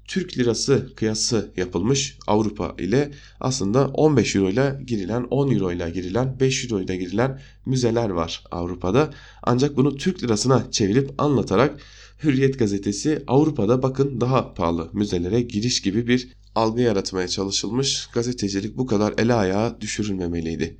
Türk 0.07 0.37
lirası 0.37 0.95
kıyası 0.95 1.51
yapılmış 1.57 2.17
Avrupa 2.27 2.75
ile 2.79 3.11
aslında 3.39 3.87
15 3.87 4.35
euro 4.35 4.49
ile 4.49 4.81
girilen 4.87 5.23
10 5.23 5.51
euro 5.51 5.71
ile 5.71 5.89
girilen 5.89 6.39
5 6.39 6.63
euro 6.63 6.81
ile 6.81 6.97
girilen 6.97 7.41
müzeler 7.65 8.09
var 8.09 8.43
Avrupa'da. 8.51 9.13
Ancak 9.43 9.77
bunu 9.77 9.95
Türk 9.95 10.23
lirasına 10.23 10.71
çevirip 10.71 11.11
anlatarak 11.17 11.79
Hürriyet 12.23 12.59
gazetesi 12.59 13.23
Avrupa'da 13.27 13.83
bakın 13.83 14.21
daha 14.21 14.53
pahalı 14.53 14.89
müzelere 14.93 15.41
giriş 15.41 15.81
gibi 15.81 16.07
bir 16.07 16.27
algı 16.55 16.81
yaratmaya 16.81 17.27
çalışılmış. 17.27 18.07
Gazetecilik 18.13 18.77
bu 18.77 18.85
kadar 18.85 19.13
ele 19.17 19.33
ayağa 19.33 19.77
düşürülmemeliydi. 19.81 20.77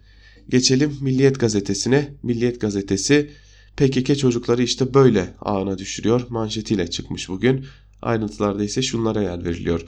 Geçelim 0.50 0.98
Milliyet 1.02 1.40
gazetesine. 1.40 2.14
Milliyet 2.24 2.62
gazetesi 2.62 3.30
PKK 3.78 4.18
çocukları 4.18 4.64
işte 4.64 4.94
böyle 4.94 5.34
ağına 5.42 5.78
düşürüyor 5.78 6.26
manşetiyle 6.30 6.90
çıkmış 6.90 7.30
bugün. 7.30 7.66
Ayrıntılarda 8.02 8.64
ise 8.64 8.82
şunlara 8.82 9.22
yer 9.22 9.46
veriliyor. 9.46 9.86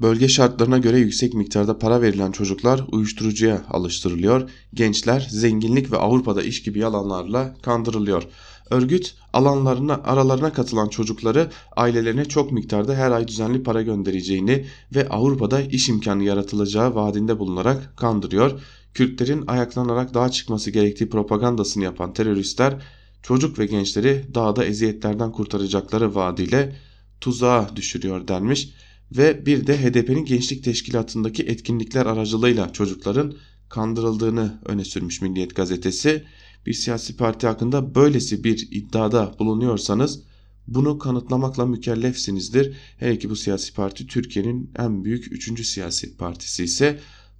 Bölge 0.00 0.28
şartlarına 0.28 0.78
göre 0.78 0.98
yüksek 0.98 1.34
miktarda 1.34 1.78
para 1.78 2.02
verilen 2.02 2.32
çocuklar 2.32 2.84
uyuşturucuya 2.92 3.64
alıştırılıyor. 3.70 4.50
Gençler 4.74 5.26
zenginlik 5.30 5.92
ve 5.92 5.96
Avrupa'da 5.96 6.42
iş 6.42 6.62
gibi 6.62 6.78
yalanlarla 6.78 7.54
kandırılıyor. 7.62 8.22
Örgüt 8.70 9.14
alanlarına 9.32 9.94
aralarına 10.04 10.52
katılan 10.52 10.88
çocukları 10.88 11.50
ailelerine 11.76 12.24
çok 12.24 12.52
miktarda 12.52 12.94
her 12.94 13.10
ay 13.10 13.28
düzenli 13.28 13.62
para 13.62 13.82
göndereceğini 13.82 14.64
ve 14.94 15.08
Avrupa'da 15.08 15.60
iş 15.60 15.88
imkanı 15.88 16.24
yaratılacağı 16.24 16.94
vaadinde 16.94 17.38
bulunarak 17.38 17.96
kandırıyor. 17.96 18.60
Kürtlerin 18.94 19.44
ayaklanarak 19.46 20.14
dağa 20.14 20.30
çıkması 20.30 20.70
gerektiği 20.70 21.08
propagandasını 21.08 21.84
yapan 21.84 22.12
teröristler 22.12 22.82
çocuk 23.22 23.58
ve 23.58 23.66
gençleri 23.66 24.24
dağda 24.34 24.64
eziyetlerden 24.64 25.32
kurtaracakları 25.32 26.14
vaadiyle 26.14 26.76
tuzağa 27.20 27.70
düşürüyor 27.76 28.28
denmiş 28.28 28.68
ve 29.12 29.46
bir 29.46 29.66
de 29.66 29.84
HDP'nin 29.84 30.24
gençlik 30.24 30.64
teşkilatındaki 30.64 31.42
etkinlikler 31.42 32.06
aracılığıyla 32.06 32.72
çocukların 32.72 33.34
kandırıldığını 33.68 34.60
öne 34.64 34.84
sürmüş 34.84 35.22
Milliyet 35.22 35.56
gazetesi. 35.56 36.24
Bir 36.66 36.72
siyasi 36.72 37.16
parti 37.16 37.46
hakkında 37.46 37.94
böylesi 37.94 38.44
bir 38.44 38.68
iddiada 38.70 39.34
bulunuyorsanız 39.38 40.22
bunu 40.66 40.98
kanıtlamakla 40.98 41.66
mükellefsinizdir. 41.66 42.76
Hele 42.96 43.18
ki 43.18 43.30
bu 43.30 43.36
siyasi 43.36 43.74
parti 43.74 44.06
Türkiye'nin 44.06 44.70
en 44.78 45.04
büyük 45.04 45.32
üçüncü 45.32 45.64
siyasi 45.64 46.16
partisi 46.16 46.64
ise 46.64 46.98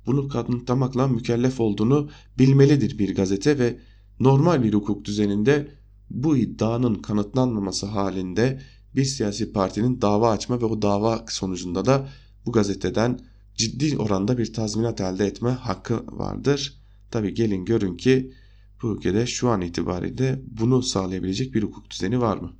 bunu 0.08 0.28
kanıtlamakla 0.28 1.08
mükellef 1.08 1.60
olduğunu 1.60 2.10
bilmelidir 2.38 2.98
bir 2.98 3.14
gazete 3.14 3.58
ve 3.58 3.78
normal 4.20 4.62
bir 4.62 4.74
hukuk 4.74 5.04
düzeninde 5.04 5.68
bu 6.10 6.36
iddianın 6.36 6.94
kanıtlanmaması 6.94 7.86
halinde 7.86 8.60
bir 8.96 9.04
siyasi 9.04 9.52
partinin 9.52 10.00
dava 10.00 10.30
açma 10.30 10.60
ve 10.60 10.64
o 10.64 10.82
dava 10.82 11.24
sonucunda 11.28 11.84
da 11.84 12.08
bu 12.46 12.52
gazeteden 12.52 13.20
ciddi 13.54 13.98
oranda 13.98 14.38
bir 14.38 14.52
tazminat 14.52 15.00
elde 15.00 15.26
etme 15.26 15.50
hakkı 15.50 16.04
vardır. 16.06 16.82
Tabi 17.10 17.34
gelin 17.34 17.64
görün 17.64 17.96
ki 17.96 18.32
bu 18.82 18.96
ülkede 18.96 19.26
şu 19.26 19.48
an 19.48 19.60
itibariyle 19.60 20.42
bunu 20.46 20.82
sağlayabilecek 20.82 21.54
bir 21.54 21.62
hukuk 21.62 21.90
düzeni 21.90 22.20
var 22.20 22.36
mı? 22.36 22.52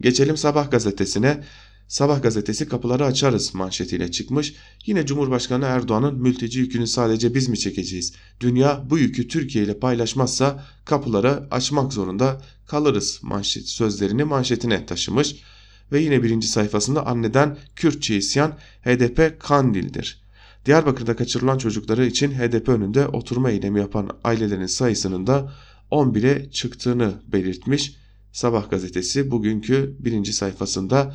Geçelim 0.00 0.36
Sabah 0.36 0.70
gazetesine. 0.70 1.44
Sabah 1.92 2.22
gazetesi 2.22 2.68
kapıları 2.68 3.04
açarız 3.04 3.54
manşetiyle 3.54 4.10
çıkmış. 4.10 4.54
Yine 4.86 5.06
Cumhurbaşkanı 5.06 5.64
Erdoğan'ın 5.64 6.14
mülteci 6.14 6.58
yükünü 6.58 6.86
sadece 6.86 7.34
biz 7.34 7.48
mi 7.48 7.58
çekeceğiz? 7.58 8.12
Dünya 8.40 8.84
bu 8.90 8.98
yükü 8.98 9.28
Türkiye 9.28 9.64
ile 9.64 9.78
paylaşmazsa 9.78 10.64
kapıları 10.84 11.42
açmak 11.50 11.92
zorunda 11.92 12.40
kalırız 12.66 13.20
manşet 13.22 13.68
sözlerini 13.68 14.24
manşetine 14.24 14.86
taşımış. 14.86 15.36
Ve 15.92 16.00
yine 16.00 16.22
birinci 16.22 16.48
sayfasında 16.48 17.06
anneden 17.06 17.56
Kürtçe 17.76 18.16
isyan 18.16 18.58
HDP 18.84 19.40
Kandil'dir. 19.40 20.22
Diyarbakır'da 20.66 21.16
kaçırılan 21.16 21.58
çocukları 21.58 22.06
için 22.06 22.30
HDP 22.30 22.68
önünde 22.68 23.06
oturma 23.06 23.50
eylemi 23.50 23.80
yapan 23.80 24.10
ailelerin 24.24 24.66
sayısının 24.66 25.26
da 25.26 25.52
11'e 25.90 26.50
çıktığını 26.50 27.12
belirtmiş. 27.32 27.96
Sabah 28.32 28.70
gazetesi 28.70 29.30
bugünkü 29.30 29.96
birinci 29.98 30.32
sayfasında 30.32 31.14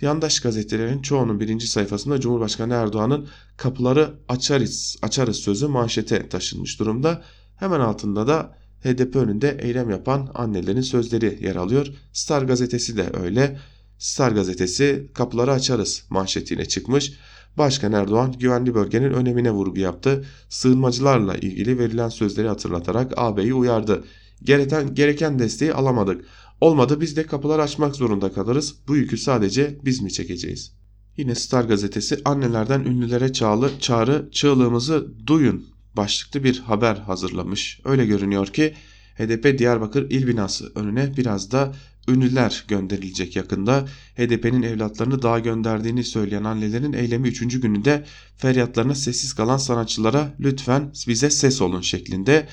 yandaş 0.00 0.40
gazetelerin 0.40 1.02
çoğunun 1.02 1.40
birinci 1.40 1.66
sayfasında 1.66 2.20
Cumhurbaşkanı 2.20 2.74
Erdoğan'ın 2.74 3.28
kapıları 3.56 4.14
açarız, 4.28 4.96
açarız 5.02 5.36
sözü 5.36 5.66
manşete 5.66 6.28
taşınmış 6.28 6.80
durumda. 6.80 7.22
Hemen 7.56 7.80
altında 7.80 8.26
da 8.26 8.56
HDP 8.84 9.16
önünde 9.16 9.58
eylem 9.60 9.90
yapan 9.90 10.30
annelerin 10.34 10.80
sözleri 10.80 11.38
yer 11.44 11.56
alıyor. 11.56 11.86
Star 12.12 12.42
gazetesi 12.42 12.96
de 12.96 13.10
öyle. 13.22 13.58
Star 13.98 14.32
gazetesi 14.32 15.10
kapıları 15.14 15.52
açarız 15.52 16.04
manşetiyle 16.10 16.68
çıkmış. 16.68 17.12
Başkan 17.58 17.92
Erdoğan 17.92 18.32
güvenli 18.32 18.74
bölgenin 18.74 19.10
önemine 19.10 19.50
vurgu 19.50 19.80
yaptı. 19.80 20.24
Sığınmacılarla 20.48 21.34
ilgili 21.34 21.78
verilen 21.78 22.08
sözleri 22.08 22.48
hatırlatarak 22.48 23.12
AB'yi 23.16 23.54
uyardı. 23.54 24.04
Gereken, 24.42 24.94
gereken 24.94 25.38
desteği 25.38 25.72
alamadık. 25.72 26.24
Olmadı 26.60 27.00
biz 27.00 27.16
de 27.16 27.26
kapılar 27.26 27.58
açmak 27.58 27.96
zorunda 27.96 28.32
kalırız. 28.32 28.74
Bu 28.88 28.96
yükü 28.96 29.18
sadece 29.18 29.78
biz 29.84 30.02
mi 30.02 30.12
çekeceğiz? 30.12 30.72
Yine 31.16 31.34
Star 31.34 31.64
gazetesi 31.64 32.20
annelerden 32.24 32.80
ünlülere 32.80 33.32
çağrı, 33.32 33.70
çağrı 33.80 34.28
çığlığımızı 34.32 35.12
duyun 35.26 35.66
başlıklı 35.96 36.44
bir 36.44 36.58
haber 36.58 36.96
hazırlamış. 36.96 37.80
Öyle 37.84 38.06
görünüyor 38.06 38.46
ki 38.46 38.74
HDP 39.18 39.58
Diyarbakır 39.58 40.10
il 40.10 40.26
binası 40.26 40.72
önüne 40.74 41.16
biraz 41.16 41.50
da 41.52 41.74
ünlüler 42.08 42.64
gönderilecek 42.68 43.36
yakında. 43.36 43.84
HDP'nin 44.16 44.62
evlatlarını 44.62 45.22
daha 45.22 45.38
gönderdiğini 45.38 46.04
söyleyen 46.04 46.44
annelerin 46.44 46.92
eylemi 46.92 47.28
3. 47.28 47.60
gününde 47.60 48.04
feryatlarına 48.36 48.94
sessiz 48.94 49.32
kalan 49.32 49.56
sanatçılara 49.56 50.34
lütfen 50.40 50.92
bize 51.08 51.30
ses 51.30 51.62
olun 51.62 51.80
şeklinde. 51.80 52.48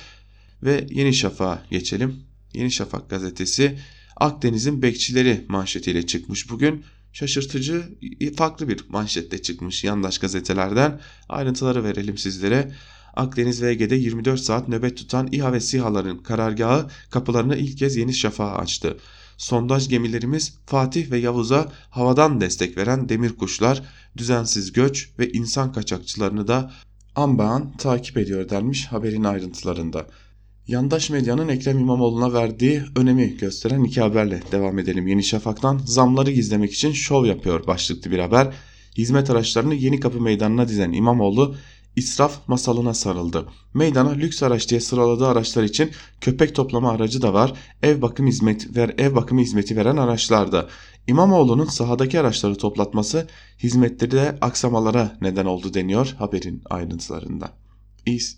Ve 0.63 0.88
Yeni 0.89 1.13
Şafak'a 1.13 1.66
geçelim. 1.72 2.33
Yeni 2.54 2.72
Şafak 2.72 3.10
gazetesi 3.10 3.80
Akdeniz'in 4.16 4.82
bekçileri 4.82 5.46
manşetiyle 5.48 6.06
çıkmış 6.06 6.50
bugün. 6.50 6.84
Şaşırtıcı 7.13 7.84
farklı 8.36 8.68
bir 8.68 8.86
manşette 8.89 9.42
çıkmış 9.42 9.84
yandaş 9.84 10.18
gazetelerden. 10.18 11.00
Ayrıntıları 11.30 11.84
verelim 11.84 12.18
sizlere. 12.18 12.72
Akdeniz 13.13 13.62
ve 13.62 13.72
Ege'de 13.72 13.96
24 13.96 14.39
saat 14.39 14.68
nöbet 14.68 14.98
tutan 14.98 15.30
İHA 15.32 15.54
ve 15.54 15.60
SİHA'ların 15.60 16.18
karargahı 16.18 16.88
kapılarını 17.10 17.58
ilk 17.58 17.78
kez 17.78 17.96
Yeni 17.96 18.13
Şafak'a 18.13 18.56
açtı. 18.56 18.98
Sondaj 19.38 19.89
gemilerimiz 19.89 20.58
Fatih 20.66 21.12
ve 21.12 21.18
Yavuz'a 21.18 21.72
havadan 21.89 22.42
destek 22.42 22.78
veren 22.78 23.10
demir 23.10 23.36
kuşlar, 23.38 23.84
düzensiz 24.18 24.72
göç 24.72 25.10
ve 25.20 25.32
insan 25.32 25.72
kaçakçılarını 25.72 26.48
da 26.48 26.72
ambağan 27.16 27.78
takip 27.78 28.18
ediyor 28.18 28.50
denmiş 28.50 28.86
haberin 28.86 29.24
ayrıntılarında. 29.24 30.08
Yandaş 30.67 31.10
medyanın 31.10 31.47
Ekrem 31.47 31.80
İmamoğlu'na 31.80 32.34
verdiği 32.34 32.84
önemi 32.95 33.38
gösteren 33.38 33.84
iki 33.84 34.02
haberle 34.02 34.41
devam 34.52 34.80
edelim. 34.80 35.08
Yeni 35.08 35.23
Şafak'tan 35.23 35.82
zamları 35.86 36.32
gizlemek 36.32 36.73
için 36.73 36.91
şov 36.91 37.26
yapıyor 37.26 37.67
başlıklı 37.67 38.12
bir 38.12 38.19
haber. 38.19 38.54
Hizmet 38.97 39.30
araçlarını 39.30 39.76
Yeni 39.76 39.99
Kapı 39.99 40.21
Meydanı'na 40.21 40.67
dizen 40.67 40.91
İmamoğlu 40.91 41.56
israf 41.95 42.47
masalına 42.47 42.93
sarıldı. 42.93 43.45
Meydana 43.73 44.10
lüks 44.10 44.43
araç 44.43 44.69
diye 44.69 44.80
sıraladığı 44.80 45.28
araçlar 45.28 45.63
için 45.63 45.91
köpek 46.21 46.56
toplama 46.56 46.91
aracı 46.91 47.21
da 47.21 47.34
var. 47.34 47.54
Ev 47.84 48.02
bakım 48.02 48.28
hizmet 48.28 48.78
ver 48.78 48.93
ev 48.97 49.15
bakımı 49.15 49.41
hizmeti 49.41 49.78
veren 49.78 49.97
araçlar 49.97 50.52
da. 50.52 50.67
İmamoğlu'nun 51.08 51.65
sahadaki 51.65 52.19
araçları 52.19 52.56
toplatması 52.56 53.28
hizmetleri 53.60 54.12
de 54.12 54.38
aksamalara 54.41 55.17
neden 55.21 55.45
oldu 55.45 55.73
deniyor 55.73 56.15
haberin 56.19 56.62
ayrıntılarında. 56.69 57.52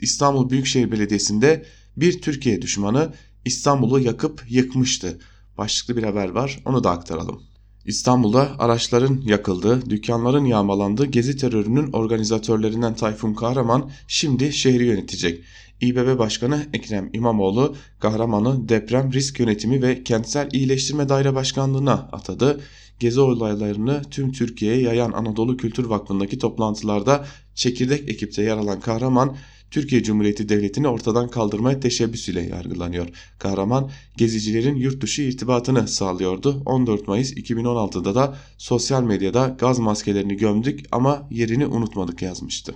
İstanbul 0.02 0.50
Büyükşehir 0.50 0.92
Belediyesi'nde 0.92 1.66
bir 1.98 2.22
Türkiye 2.22 2.62
düşmanı 2.62 3.14
İstanbul'u 3.46 4.00
yakıp 4.00 4.44
yıkmıştı. 4.50 5.20
Başlıklı 5.58 5.98
bir 5.98 6.04
haber 6.04 6.30
var 6.30 6.60
onu 6.66 6.84
da 6.84 6.92
aktaralım. 6.92 7.42
İstanbul'da 7.86 8.60
araçların 8.60 9.22
yakıldığı, 9.26 9.90
dükkanların 9.90 10.46
yağmalandığı 10.46 11.06
gezi 11.06 11.38
terörünün 11.38 11.92
organizatörlerinden 11.92 12.96
Tayfun 12.96 13.34
Kahraman 13.34 13.92
şimdi 14.08 14.54
şehri 14.54 14.86
yönetecek. 14.86 15.44
İBB 15.82 16.20
Başkanı 16.20 16.66
Ekrem 16.74 17.10
İmamoğlu 17.14 17.76
Kahraman'ı 18.00 18.70
deprem 18.70 19.14
risk 19.14 19.40
yönetimi 19.40 19.82
ve 19.82 20.04
kentsel 20.04 20.50
iyileştirme 20.52 21.10
daire 21.10 21.36
başkanlığına 21.36 21.94
atadı. 21.94 22.62
Gezi 23.00 23.20
olaylarını 23.20 24.02
tüm 24.12 24.32
Türkiye'ye 24.32 24.82
yayan 24.82 25.12
Anadolu 25.12 25.58
Kültür 25.58 25.86
Vakfı'ndaki 25.86 26.40
toplantılarda 26.40 27.26
çekirdek 27.56 28.10
ekipte 28.10 28.44
yer 28.44 28.58
alan 28.58 28.80
Kahraman 28.80 29.38
Türkiye 29.76 30.04
Cumhuriyeti 30.04 30.50
Devleti'ni 30.50 30.88
ortadan 30.88 31.30
kaldırmaya 31.30 31.80
teşebbüsüyle 31.80 32.42
yargılanıyor. 32.42 33.08
Kahraman 33.40 33.90
gezicilerin 34.18 34.76
yurt 34.76 35.02
dışı 35.02 35.22
irtibatını 35.22 35.88
sağlıyordu. 35.88 36.62
14 36.66 37.08
Mayıs 37.08 37.34
2016'da 37.34 38.16
da 38.16 38.38
sosyal 38.58 39.04
medyada 39.04 39.56
gaz 39.60 39.80
maskelerini 39.80 40.38
gömdük 40.38 40.86
ama 40.92 41.28
yerini 41.32 41.68
unutmadık 41.68 42.22
yazmıştı. 42.22 42.76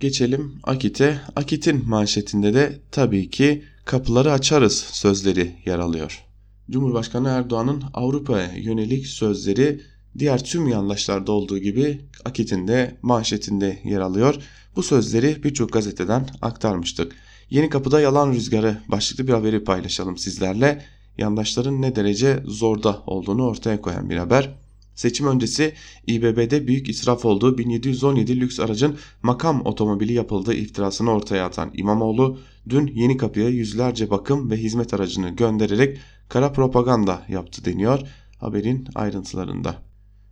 Geçelim 0.00 0.58
Akit'e. 0.62 1.20
Akit'in 1.36 1.88
manşetinde 1.88 2.54
de 2.54 2.80
tabii 2.90 3.30
ki 3.30 3.62
kapıları 3.84 4.32
açarız 4.32 4.78
sözleri 4.78 5.52
yer 5.66 5.78
alıyor. 5.78 6.24
Cumhurbaşkanı 6.70 7.28
Erdoğan'ın 7.28 7.82
Avrupa'ya 7.94 8.52
yönelik 8.56 9.06
sözleri 9.06 9.80
diğer 10.18 10.44
tüm 10.44 10.68
yandaşlarda 10.68 11.32
olduğu 11.32 11.58
gibi 11.58 12.00
Akit'in 12.24 12.68
de 12.68 12.96
manşetinde 13.02 13.78
yer 13.84 14.00
alıyor. 14.00 14.34
Bu 14.76 14.82
sözleri 14.82 15.42
birçok 15.44 15.72
gazeteden 15.72 16.28
aktarmıştık. 16.42 17.12
Yeni 17.50 17.68
Kapıda 17.68 18.00
Yalan 18.00 18.32
Rüzgarı 18.32 18.78
başlıklı 18.88 19.28
bir 19.28 19.32
haberi 19.32 19.64
paylaşalım 19.64 20.16
sizlerle. 20.16 20.84
Yandaşların 21.18 21.82
ne 21.82 21.96
derece 21.96 22.42
zorda 22.44 23.02
olduğunu 23.06 23.46
ortaya 23.46 23.80
koyan 23.80 24.10
bir 24.10 24.16
haber. 24.16 24.54
Seçim 24.94 25.26
öncesi 25.26 25.74
İBB'de 26.06 26.66
büyük 26.66 26.88
israf 26.88 27.24
olduğu 27.24 27.58
1717 27.58 28.40
lüks 28.40 28.60
aracın 28.60 28.98
makam 29.22 29.66
otomobili 29.66 30.12
yapıldığı 30.12 30.54
iftirasını 30.54 31.10
ortaya 31.10 31.46
atan 31.46 31.70
İmamoğlu 31.74 32.38
dün 32.68 32.86
Yeni 32.86 33.16
Kapı'ya 33.16 33.48
yüzlerce 33.48 34.10
bakım 34.10 34.50
ve 34.50 34.56
hizmet 34.56 34.94
aracını 34.94 35.28
göndererek 35.28 35.98
kara 36.28 36.52
propaganda 36.52 37.22
yaptı 37.28 37.64
deniyor 37.64 38.00
haberin 38.38 38.88
ayrıntılarında. 38.94 39.76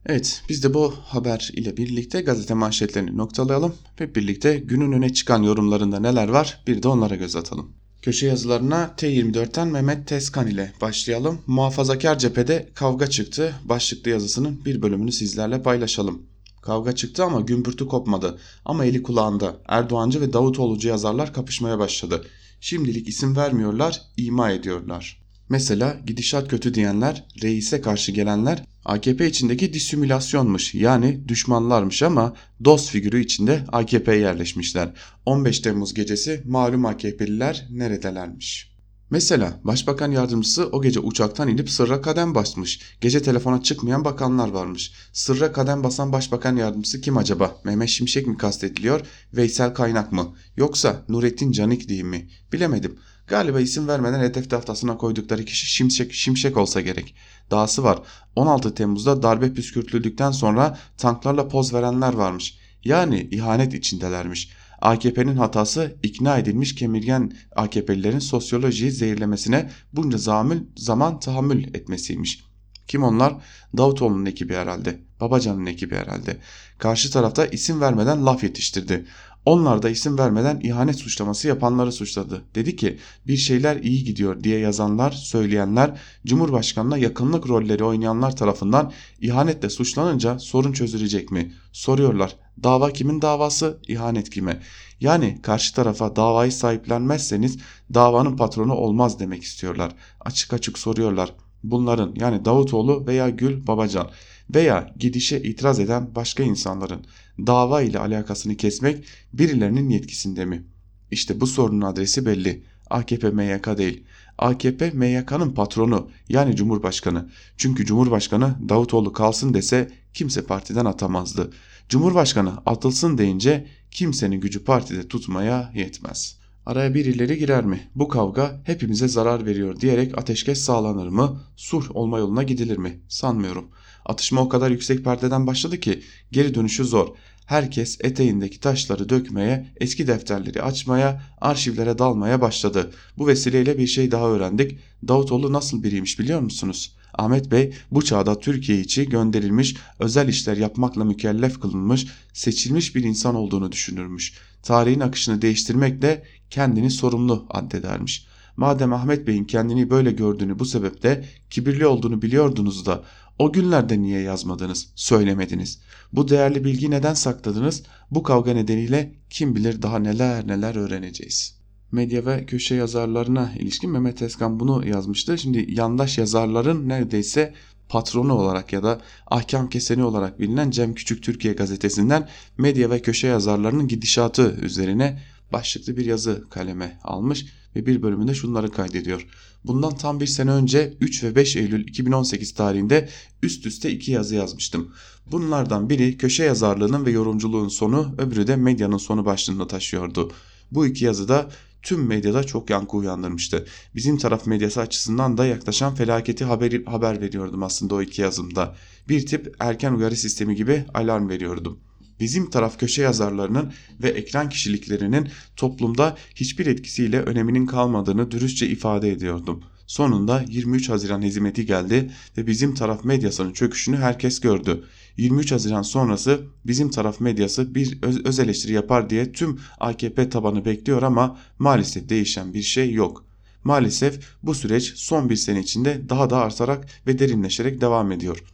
Evet 0.07 0.43
biz 0.49 0.63
de 0.63 0.75
bu 0.75 0.95
haber 1.05 1.51
ile 1.53 1.77
birlikte 1.77 2.21
gazete 2.21 2.55
manşetlerini 2.55 3.17
noktalayalım 3.17 3.75
ve 4.01 4.15
birlikte 4.15 4.57
günün 4.57 4.93
öne 4.93 5.13
çıkan 5.13 5.43
yorumlarında 5.43 6.01
neler 6.01 6.29
var 6.29 6.63
bir 6.67 6.83
de 6.83 6.89
onlara 6.89 7.15
göz 7.15 7.37
atalım. 7.37 7.73
Köşe 8.03 8.27
yazılarına 8.27 8.95
T24'ten 8.97 9.69
Mehmet 9.69 10.07
Tezkan 10.07 10.47
ile 10.47 10.73
başlayalım. 10.81 11.41
Muhafazakar 11.47 12.19
cephede 12.19 12.69
kavga 12.75 13.07
çıktı. 13.07 13.55
Başlıklı 13.65 14.11
yazısının 14.11 14.65
bir 14.65 14.83
bölümünü 14.83 15.13
sizlerle 15.13 15.63
paylaşalım. 15.63 16.23
Kavga 16.63 16.95
çıktı 16.95 17.25
ama 17.25 17.41
gümbürtü 17.41 17.87
kopmadı. 17.89 18.39
Ama 18.65 18.85
eli 18.85 19.03
kulağında. 19.03 19.57
Erdoğancı 19.69 20.21
ve 20.21 20.33
Davutoğlu'cu 20.33 20.89
yazarlar 20.89 21.35
kapışmaya 21.35 21.79
başladı. 21.79 22.27
Şimdilik 22.61 23.09
isim 23.09 23.37
vermiyorlar, 23.37 24.03
ima 24.17 24.51
ediyorlar. 24.51 25.24
Mesela 25.49 26.01
gidişat 26.07 26.49
kötü 26.49 26.75
diyenler, 26.75 27.27
reise 27.43 27.81
karşı 27.81 28.13
gelenler 28.13 28.65
AKP 28.85 29.27
içindeki 29.27 29.73
dissimülasyonmuş 29.73 30.75
yani 30.75 31.29
düşmanlarmış 31.29 32.03
ama 32.03 32.35
dost 32.65 32.91
figürü 32.91 33.25
içinde 33.25 33.65
AKP 33.73 34.17
yerleşmişler. 34.17 34.93
15 35.27 35.61
Temmuz 35.61 35.95
gecesi 35.95 36.43
malum 36.45 36.87
AKP'liler 36.87 37.69
neredelermiş? 37.71 38.75
Mesela 39.11 39.61
başbakan 39.65 40.11
yardımcısı 40.11 40.69
o 40.73 40.83
gece 40.83 41.01
uçaktan 41.01 41.49
inip 41.49 41.71
sırra 41.71 42.01
kadem 42.01 42.35
basmış. 42.35 42.81
Gece 43.01 43.23
telefona 43.23 43.63
çıkmayan 43.63 44.05
bakanlar 44.05 44.49
varmış. 44.49 44.93
Sırra 45.13 45.53
kadem 45.53 45.85
basan 45.85 46.13
başbakan 46.13 46.57
yardımcısı 46.57 47.01
kim 47.01 47.17
acaba? 47.17 47.57
Mehmet 47.65 47.89
Şimşek 47.89 48.27
mi 48.27 48.39
kastediliyor? 48.39 49.01
Veysel 49.33 49.75
Kaynak 49.75 50.13
mı? 50.13 50.37
Yoksa 50.57 51.05
Nurettin 51.09 51.53
Canik 51.53 51.89
değil 51.89 52.05
mi? 52.05 52.29
Bilemedim. 52.53 52.99
Galiba 53.27 53.61
isim 53.61 53.89
vermeden 53.89 54.21
hedef 54.21 54.51
tahtasına 54.51 54.97
koydukları 54.97 55.45
kişi 55.45 55.67
Şimşek, 55.67 56.13
Şimşek 56.13 56.57
olsa 56.57 56.81
gerek. 56.81 57.15
Dahası 57.51 57.85
var 57.85 57.99
16 58.37 58.75
Temmuz'da 58.75 59.23
darbe 59.23 59.55
püskürtüldükten 59.55 60.31
sonra 60.31 60.79
tanklarla 60.97 61.49
poz 61.49 61.75
verenler 61.75 62.13
varmış. 62.13 62.59
Yani 62.85 63.29
ihanet 63.31 63.75
içindelermiş. 63.75 64.51
AKP'nin 64.81 65.37
hatası 65.37 65.97
ikna 66.03 66.39
edilmiş 66.39 66.75
kemirgen 66.75 67.33
AKP'lilerin 67.57 68.19
sosyolojiyi 68.19 68.91
zehirlemesine 68.91 69.71
bunca 69.93 70.19
zamül, 70.19 70.61
zaman 70.77 71.21
tahammül 71.21 71.75
etmesiymiş. 71.75 72.45
Kim 72.89 73.03
onlar? 73.03 73.35
Davutoğlu'nun 73.77 74.27
ekibi 74.27 74.55
herhalde. 74.55 75.01
Babacan'ın 75.21 75.67
ekibi 75.67 75.95
herhalde. 75.95 76.37
Karşı 76.79 77.11
tarafta 77.11 77.47
isim 77.47 77.81
vermeden 77.81 78.27
laf 78.27 78.45
yetiştirdi. 78.45 79.07
Onlar 79.47 79.83
da 79.83 79.91
isim 79.91 80.19
vermeden 80.19 80.61
ihanet 80.63 80.97
suçlaması 80.97 81.49
yapanları 81.49 81.93
suçladı. 81.93 82.43
Dedi 82.55 82.77
ki 82.77 82.99
bir 83.27 83.37
şeyler 83.37 83.77
iyi 83.77 84.05
gidiyor 84.05 84.45
diye 84.45 84.59
yazanlar, 84.59 85.11
söyleyenler, 85.11 86.01
Cumhurbaşkanı'na 86.27 86.99
yakınlık 86.99 87.49
rolleri 87.49 87.85
oynayanlar 87.85 88.37
tarafından 88.37 88.93
ihanetle 89.21 89.71
suçlanınca 89.71 90.39
sorun 90.39 90.73
çözülecek 90.73 91.31
mi? 91.31 91.53
Soruyorlar. 91.73 92.37
Dava 92.63 92.91
kimin 92.91 93.23
davası, 93.23 93.79
ihanet 93.89 94.31
kime? 94.31 94.61
Yani 95.01 95.39
karşı 95.43 95.75
tarafa 95.75 96.17
davayı 96.17 96.53
sahiplenmezseniz 96.53 97.59
davanın 97.95 98.37
patronu 98.37 98.75
olmaz 98.75 99.21
demek 99.21 99.43
istiyorlar. 99.43 99.93
Açık 100.21 100.53
açık 100.53 100.79
soruyorlar. 100.79 101.33
Bunların 101.63 102.15
yani 102.17 102.45
Davutoğlu 102.45 103.07
veya 103.07 103.31
Gül 103.31 103.67
Babacan 103.67 104.11
veya 104.55 104.95
gidişe 104.99 105.41
itiraz 105.41 105.81
eden 105.81 106.15
başka 106.15 106.43
insanların 106.43 107.07
dava 107.39 107.83
ile 107.83 107.99
alakasını 107.99 108.57
kesmek 108.57 109.05
birilerinin 109.33 109.91
yetkisinde 109.91 110.45
mi? 110.45 110.65
İşte 111.11 111.41
bu 111.41 111.47
sorunun 111.47 111.81
adresi 111.81 112.27
belli. 112.27 112.65
AKP 112.91 113.31
MYK 113.31 113.79
değil. 113.79 114.05
AKP 114.39 114.91
MYK'nın 114.91 115.51
patronu 115.51 116.11
yani 116.29 116.57
Cumhurbaşkanı. 116.57 117.29
Çünkü 117.57 117.87
Cumhurbaşkanı 117.87 118.57
Davutoğlu 118.69 119.13
kalsın 119.13 119.55
dese 119.55 119.91
kimse 120.15 120.45
partiden 120.45 120.85
atamazdı. 120.85 121.51
Cumhurbaşkanı 121.89 122.53
atılsın 122.67 123.19
deyince 123.19 123.67
kimsenin 123.91 124.41
gücü 124.41 124.65
partide 124.65 125.09
tutmaya 125.09 125.73
yetmez. 125.75 126.39
Araya 126.67 126.95
birileri 126.95 127.39
girer 127.39 127.65
mi? 127.65 127.91
Bu 127.95 128.09
kavga 128.09 128.61
hepimize 128.65 129.09
zarar 129.09 129.47
veriyor 129.47 129.81
diyerek 129.81 130.19
ateşkes 130.19 130.61
sağlanır 130.61 131.09
mı? 131.09 131.41
Sulh 131.57 131.97
olma 131.97 132.19
yoluna 132.19 132.43
gidilir 132.43 132.79
mi? 132.79 133.01
Sanmıyorum. 133.09 133.69
Atışma 134.05 134.41
o 134.41 134.49
kadar 134.49 134.71
yüksek 134.71 135.05
perdeden 135.05 135.47
başladı 135.47 135.81
ki 135.81 136.03
geri 136.33 136.55
dönüşü 136.55 136.85
zor. 136.85 137.09
Herkes 137.47 137.99
eteğindeki 138.01 138.61
taşları 138.61 139.09
dökmeye, 139.09 139.67
eski 139.81 140.07
defterleri 140.07 140.63
açmaya, 140.63 141.23
arşivlere 141.41 141.99
dalmaya 141.99 142.41
başladı. 142.41 142.91
Bu 143.19 143.27
vesileyle 143.27 143.79
bir 143.79 143.87
şey 143.87 144.11
daha 144.11 144.29
öğrendik. 144.29 144.79
Davutoğlu 145.09 145.53
nasıl 145.53 145.83
biriymiş 145.83 146.19
biliyor 146.19 146.41
musunuz? 146.41 146.97
Ahmet 147.15 147.51
Bey 147.51 147.75
bu 147.91 148.05
çağda 148.05 148.41
Türkiye 148.41 148.81
içi 148.81 149.09
gönderilmiş, 149.09 149.77
özel 149.99 150.29
işler 150.29 150.57
yapmakla 150.57 151.05
mükellef 151.05 151.61
kılınmış, 151.61 152.07
seçilmiş 152.33 152.95
bir 152.95 153.05
insan 153.05 153.35
olduğunu 153.35 153.73
düşünürmüş. 153.73 154.35
Tarihin 154.63 155.01
akışını 155.01 155.43
değiştirmekle 155.43 156.25
kendini 156.51 156.91
sorumlu 156.91 157.47
addedermiş. 157.51 158.27
Madem 158.57 158.93
Ahmet 158.93 159.27
Bey'in 159.27 159.45
kendini 159.45 159.91
böyle 159.91 160.13
gördüğünü 160.13 160.59
bu 160.59 160.65
sebeple 160.65 161.25
kibirli 161.51 161.87
olduğunu 161.87 162.23
biliyordunuz 162.23 162.87
da 162.87 163.05
o 163.39 163.53
günlerde 163.53 164.03
niye 164.03 164.21
yazmadınız, 164.21 164.89
söylemediniz? 164.95 165.81
Bu 166.13 166.29
değerli 166.29 166.65
bilgi 166.65 166.91
neden 166.91 167.15
sakladınız? 167.15 167.83
Bu 168.11 168.23
kavga 168.23 168.53
nedeniyle 168.53 169.15
kim 169.31 169.57
bilir 169.57 169.83
daha 169.83 169.99
neler 169.99 170.47
neler 170.47 170.75
öğreneceğiz. 170.75 171.59
Medya 171.93 172.27
ve 172.27 172.47
köşe 172.47 172.75
yazarlarına 172.75 173.53
ilişkin 173.59 173.91
Mehmet 173.91 174.23
Eskan 174.23 174.61
bunu 174.61 174.89
yazmıştı. 174.89 175.39
Şimdi 175.39 175.67
yandaş 175.69 176.19
yazarların 176.19 176.89
neredeyse 176.89 177.55
patronu 177.89 178.35
olarak 178.35 178.73
ya 178.73 178.83
da 178.83 179.01
ahkam 179.27 179.69
keseni 179.69 180.05
olarak 180.05 180.41
bilinen 180.41 180.71
Cem 180.71 180.95
Küçük 180.95 181.23
Türkiye 181.23 181.55
gazetesinden 181.55 182.29
medya 182.59 182.91
ve 182.91 183.03
köşe 183.03 183.27
yazarlarının 183.27 183.89
gidişatı 183.89 184.57
üzerine 184.63 185.23
başlıklı 185.53 185.97
bir 185.97 186.07
yazı 186.07 186.45
kaleme 186.51 186.99
almış 187.05 187.47
ve 187.77 187.87
bir 187.87 188.03
bölümünde 188.03 188.35
şunları 188.35 188.71
kaydediyor. 188.71 189.27
Bundan 189.65 189.97
tam 189.97 190.21
bir 190.21 190.27
sene 190.27 190.51
önce 190.51 190.95
3 191.01 191.25
ve 191.25 191.37
5 191.37 191.57
Eylül 191.57 191.89
2018 191.89 192.55
tarihinde 192.55 193.09
üst 193.43 193.67
üste 193.67 193.91
iki 193.91 194.13
yazı 194.13 194.35
yazmıştım. 194.35 194.93
Bunlardan 195.27 195.91
biri 195.91 196.19
köşe 196.19 196.45
yazarlığının 196.45 197.07
ve 197.07 197.11
yorumculuğun 197.11 197.69
sonu 197.69 198.15
öbürü 198.19 198.47
de 198.47 198.57
medyanın 198.57 198.97
sonu 198.97 199.25
başlığını 199.25 199.69
taşıyordu. 199.69 200.33
Bu 200.71 200.87
iki 200.87 201.05
yazıda 201.05 201.51
tüm 201.83 202.07
medyada 202.07 202.45
çok 202.45 202.71
yankı 202.71 202.97
uyandırmıştı. 202.97 203.67
Bizim 203.95 204.19
taraf 204.19 204.47
medyası 204.47 204.81
açısından 204.81 205.39
da 205.39 205.47
yaklaşan 205.47 205.95
felaketi 205.95 206.45
haber, 206.45 206.85
haber 206.87 207.21
veriyordum 207.21 207.63
aslında 207.63 207.95
o 207.95 208.03
iki 208.03 208.23
yazımda. 208.23 208.77
Bir 209.09 209.27
tip 209.27 209.57
erken 209.59 209.93
uyarı 209.93 210.17
sistemi 210.17 210.57
gibi 210.57 210.85
alarm 210.95 211.29
veriyordum 211.29 211.79
bizim 212.21 212.51
taraf 212.51 212.79
köşe 212.79 213.03
yazarlarının 213.03 213.73
ve 214.03 214.09
ekran 214.09 214.49
kişiliklerinin 214.49 215.29
toplumda 215.57 216.17
hiçbir 216.35 216.67
etkisiyle 216.67 217.21
öneminin 217.21 217.67
kalmadığını 217.67 218.31
dürüstçe 218.31 218.67
ifade 218.69 219.13
ediyordum. 219.13 219.65
Sonunda 219.87 220.45
23 220.49 220.89
Haziran 220.89 221.23
hizmeti 221.23 221.67
geldi 221.67 222.11
ve 222.39 222.47
bizim 222.47 222.75
taraf 222.75 223.05
medyasının 223.05 223.53
çöküşünü 223.53 223.97
herkes 223.97 224.41
gördü. 224.41 224.85
23 225.17 225.53
Haziran 225.53 225.83
sonrası 225.83 226.41
bizim 226.67 226.91
taraf 226.91 227.21
medyası 227.21 227.75
bir 227.75 227.99
öz, 228.03 228.25
öz 228.25 228.39
eleştiri 228.39 228.73
yapar 228.73 229.11
diye 229.11 229.33
tüm 229.33 229.61
AKP 229.81 230.29
tabanı 230.29 230.65
bekliyor 230.65 231.03
ama 231.03 231.39
maalesef 231.59 232.09
değişen 232.09 232.55
bir 232.55 232.63
şey 232.63 232.93
yok. 232.93 233.25
Maalesef 233.65 234.21
bu 234.43 234.55
süreç 234.55 234.93
son 234.97 235.31
bir 235.31 235.37
sene 235.37 235.61
içinde 235.61 236.09
daha 236.09 236.31
da 236.31 236.39
artarak 236.39 236.87
ve 237.07 237.19
derinleşerek 237.19 237.81
devam 237.81 238.13
ediyor. 238.13 238.45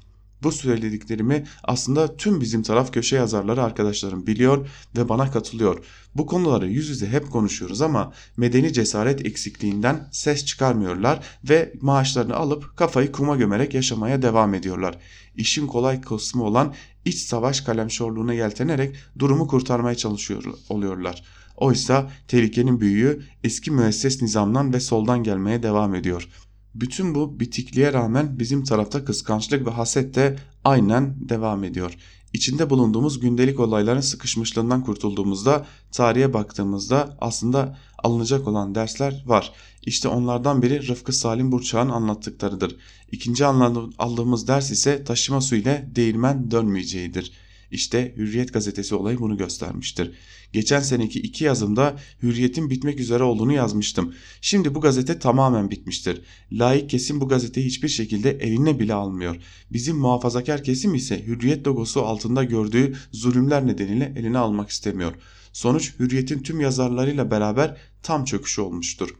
Bu 0.42 0.52
söylediklerimi 0.52 1.44
aslında 1.64 2.16
tüm 2.16 2.40
bizim 2.40 2.62
taraf 2.62 2.92
köşe 2.92 3.16
yazarları 3.16 3.62
arkadaşlarım 3.62 4.26
biliyor 4.26 4.68
ve 4.96 5.08
bana 5.08 5.30
katılıyor. 5.30 5.84
Bu 6.14 6.26
konuları 6.26 6.68
yüz 6.68 6.88
yüze 6.88 7.08
hep 7.08 7.30
konuşuyoruz 7.30 7.82
ama 7.82 8.12
medeni 8.36 8.72
cesaret 8.72 9.26
eksikliğinden 9.26 10.08
ses 10.12 10.44
çıkarmıyorlar 10.44 11.24
ve 11.48 11.72
maaşlarını 11.80 12.36
alıp 12.36 12.76
kafayı 12.76 13.12
kuma 13.12 13.36
gömerek 13.36 13.74
yaşamaya 13.74 14.22
devam 14.22 14.54
ediyorlar. 14.54 14.98
İşin 15.36 15.66
kolay 15.66 16.00
kısmı 16.00 16.44
olan 16.44 16.74
iç 17.04 17.18
savaş 17.18 17.60
kalemşorluğuna 17.60 18.34
yeltenerek 18.34 18.96
durumu 19.18 19.46
kurtarmaya 19.46 19.94
çalışıyor 19.94 20.44
oluyorlar. 20.68 21.24
Oysa 21.56 22.10
tehlikenin 22.28 22.80
büyüğü 22.80 23.22
eski 23.44 23.70
müesses 23.70 24.22
nizamdan 24.22 24.72
ve 24.72 24.80
soldan 24.80 25.22
gelmeye 25.22 25.62
devam 25.62 25.94
ediyor. 25.94 26.28
Bütün 26.74 27.14
bu 27.14 27.40
bitikliğe 27.40 27.92
rağmen 27.92 28.38
bizim 28.38 28.64
tarafta 28.64 29.04
kıskançlık 29.04 29.66
ve 29.66 29.70
haset 29.70 30.14
de 30.14 30.38
aynen 30.64 31.14
devam 31.28 31.64
ediyor. 31.64 31.96
İçinde 32.32 32.70
bulunduğumuz 32.70 33.20
gündelik 33.20 33.60
olayların 33.60 34.00
sıkışmışlığından 34.00 34.84
kurtulduğumuzda 34.84 35.66
tarihe 35.92 36.32
baktığımızda 36.32 37.16
aslında 37.20 37.78
alınacak 37.98 38.48
olan 38.48 38.74
dersler 38.74 39.24
var. 39.26 39.52
İşte 39.86 40.08
onlardan 40.08 40.62
biri 40.62 40.88
Rıfkı 40.88 41.12
Salim 41.12 41.52
Burçak'ın 41.52 41.90
anlattıklarıdır. 41.90 42.76
İkinci 43.12 43.46
aldığımız 43.46 44.48
ders 44.48 44.70
ise 44.70 45.04
taşıma 45.04 45.40
su 45.40 45.56
ile 45.56 45.90
değirmen 45.94 46.50
dönmeyeceğidir. 46.50 47.32
İşte 47.70 48.14
Hürriyet 48.16 48.52
gazetesi 48.52 48.94
olayı 48.94 49.18
bunu 49.18 49.36
göstermiştir. 49.36 50.12
Geçen 50.52 50.80
seneki 50.80 51.20
iki 51.20 51.44
yazımda 51.44 51.96
Hürriyet'in 52.22 52.70
bitmek 52.70 53.00
üzere 53.00 53.22
olduğunu 53.22 53.52
yazmıştım. 53.52 54.14
Şimdi 54.40 54.74
bu 54.74 54.80
gazete 54.80 55.18
tamamen 55.18 55.70
bitmiştir. 55.70 56.22
Laik 56.52 56.90
kesim 56.90 57.20
bu 57.20 57.28
gazeteyi 57.28 57.66
hiçbir 57.66 57.88
şekilde 57.88 58.30
eline 58.30 58.80
bile 58.80 58.94
almıyor. 58.94 59.36
Bizim 59.72 59.96
muhafazakar 59.96 60.64
kesim 60.64 60.94
ise 60.94 61.26
Hürriyet 61.26 61.66
logosu 61.66 62.02
altında 62.02 62.44
gördüğü 62.44 62.96
zulümler 63.12 63.66
nedeniyle 63.66 64.14
eline 64.16 64.38
almak 64.38 64.70
istemiyor. 64.70 65.14
Sonuç 65.52 65.94
Hürriyet'in 65.98 66.42
tüm 66.42 66.60
yazarlarıyla 66.60 67.30
beraber 67.30 67.76
tam 68.02 68.24
çöküşü 68.24 68.60
olmuştur. 68.60 69.14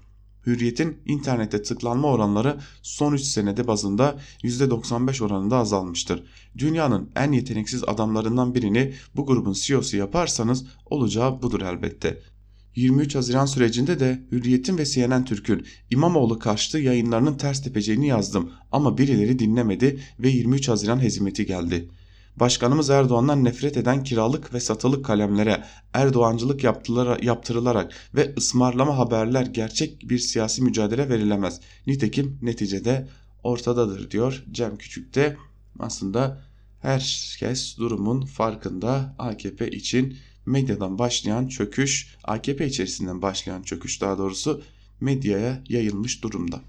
Hürriyet'in 0.46 0.98
internette 1.06 1.62
tıklanma 1.62 2.08
oranları 2.08 2.60
son 2.82 3.12
3 3.12 3.20
senede 3.20 3.66
bazında 3.66 4.18
%95 4.42 5.24
oranında 5.24 5.56
azalmıştır. 5.56 6.24
Dünyanın 6.58 7.10
en 7.16 7.32
yeteneksiz 7.32 7.84
adamlarından 7.84 8.54
birini 8.54 8.92
bu 9.16 9.26
grubun 9.26 9.52
CEO'su 9.52 9.96
yaparsanız 9.96 10.64
olacağı 10.86 11.42
budur 11.42 11.60
elbette. 11.60 12.22
23 12.76 13.14
Haziran 13.14 13.46
sürecinde 13.46 14.00
de 14.00 14.22
Hürriyet'in 14.32 14.78
ve 14.78 14.86
CNN 14.86 15.24
Türk'ün 15.24 15.66
İmamoğlu 15.90 16.38
karşıtı 16.38 16.78
yayınlarının 16.78 17.34
ters 17.34 17.62
tepeceğini 17.62 18.06
yazdım 18.06 18.50
ama 18.72 18.98
birileri 18.98 19.38
dinlemedi 19.38 20.00
ve 20.18 20.28
23 20.28 20.68
Haziran 20.68 21.02
hezimeti 21.02 21.46
geldi. 21.46 21.88
Başkanımız 22.40 22.90
Erdoğan'dan 22.90 23.44
nefret 23.44 23.76
eden 23.76 24.04
kiralık 24.04 24.54
ve 24.54 24.60
satılık 24.60 25.04
kalemlere 25.04 25.64
Erdoğancılık 25.92 26.64
yaptırılarak 27.22 27.92
ve 28.14 28.34
ısmarlama 28.38 28.98
haberler 28.98 29.46
gerçek 29.46 30.10
bir 30.10 30.18
siyasi 30.18 30.62
mücadele 30.62 31.08
verilemez. 31.08 31.60
Nitekim 31.86 32.38
neticede 32.42 33.08
ortadadır 33.42 34.10
diyor 34.10 34.44
Cem 34.52 34.76
Küçük 34.76 35.14
de 35.14 35.36
aslında 35.78 36.42
herkes 36.82 37.78
durumun 37.78 38.26
farkında 38.26 39.14
AKP 39.18 39.70
için 39.70 40.16
medyadan 40.46 40.98
başlayan 40.98 41.48
çöküş, 41.48 42.16
AKP 42.24 42.66
içerisinden 42.66 43.22
başlayan 43.22 43.62
çöküş 43.62 44.00
daha 44.00 44.18
doğrusu 44.18 44.62
medyaya 45.00 45.64
yayılmış 45.68 46.22
durumda. 46.22 46.60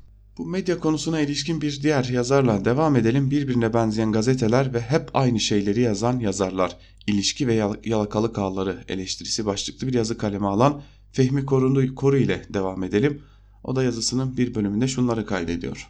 Bu 0.42 0.46
medya 0.46 0.80
konusuna 0.80 1.20
ilişkin 1.20 1.62
bir 1.62 1.84
diğer 1.84 2.04
yazarla 2.04 2.66
devam 2.66 2.96
edelim. 2.96 3.32
Birbirine 3.32 3.74
benzeyen 3.74 4.12
gazeteler 4.12 4.74
ve 4.74 4.82
hep 4.82 5.10
aynı 5.14 5.40
şeyleri 5.40 5.82
yazan 5.82 6.20
yazarlar. 6.20 6.78
İlişki 7.08 7.48
ve 7.48 7.64
yalakalık 7.84 8.40
ağları 8.40 8.84
eleştirisi 8.88 9.46
başlıklı 9.46 9.88
bir 9.88 9.94
yazı 9.94 10.18
kaleme 10.18 10.48
alan 10.48 10.82
Fehmi 11.12 11.46
Korundu, 11.46 11.96
Koru 11.96 12.18
ile 12.18 12.46
devam 12.54 12.84
edelim. 12.84 13.22
O 13.64 13.76
da 13.76 13.84
yazısının 13.84 14.38
bir 14.38 14.56
bölümünde 14.56 14.88
şunları 14.88 15.26
kaydediyor. 15.26 15.90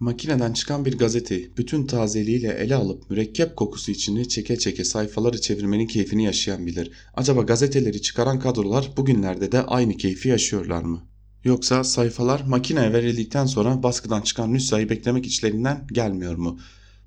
Makineden 0.00 0.52
çıkan 0.52 0.84
bir 0.84 0.98
gazeteyi 0.98 1.52
bütün 1.56 1.86
tazeliğiyle 1.86 2.48
ele 2.48 2.74
alıp 2.74 3.10
mürekkep 3.10 3.56
kokusu 3.56 3.92
içini 3.92 4.28
çeke 4.28 4.58
çeke 4.58 4.84
sayfaları 4.84 5.40
çevirmenin 5.40 5.86
keyfini 5.86 6.24
yaşayan 6.24 6.66
bilir. 6.66 6.90
Acaba 7.14 7.42
gazeteleri 7.42 8.02
çıkaran 8.02 8.40
kadrolar 8.40 8.90
bugünlerde 8.96 9.52
de 9.52 9.62
aynı 9.62 9.96
keyfi 9.96 10.28
yaşıyorlar 10.28 10.82
mı? 10.82 11.07
Yoksa 11.44 11.84
sayfalar 11.84 12.40
makineye 12.40 12.92
verildikten 12.92 13.46
sonra 13.46 13.82
baskıdan 13.82 14.20
çıkan 14.20 14.52
nüshayı 14.52 14.88
beklemek 14.88 15.26
içlerinden 15.26 15.86
gelmiyor 15.92 16.34
mu? 16.34 16.58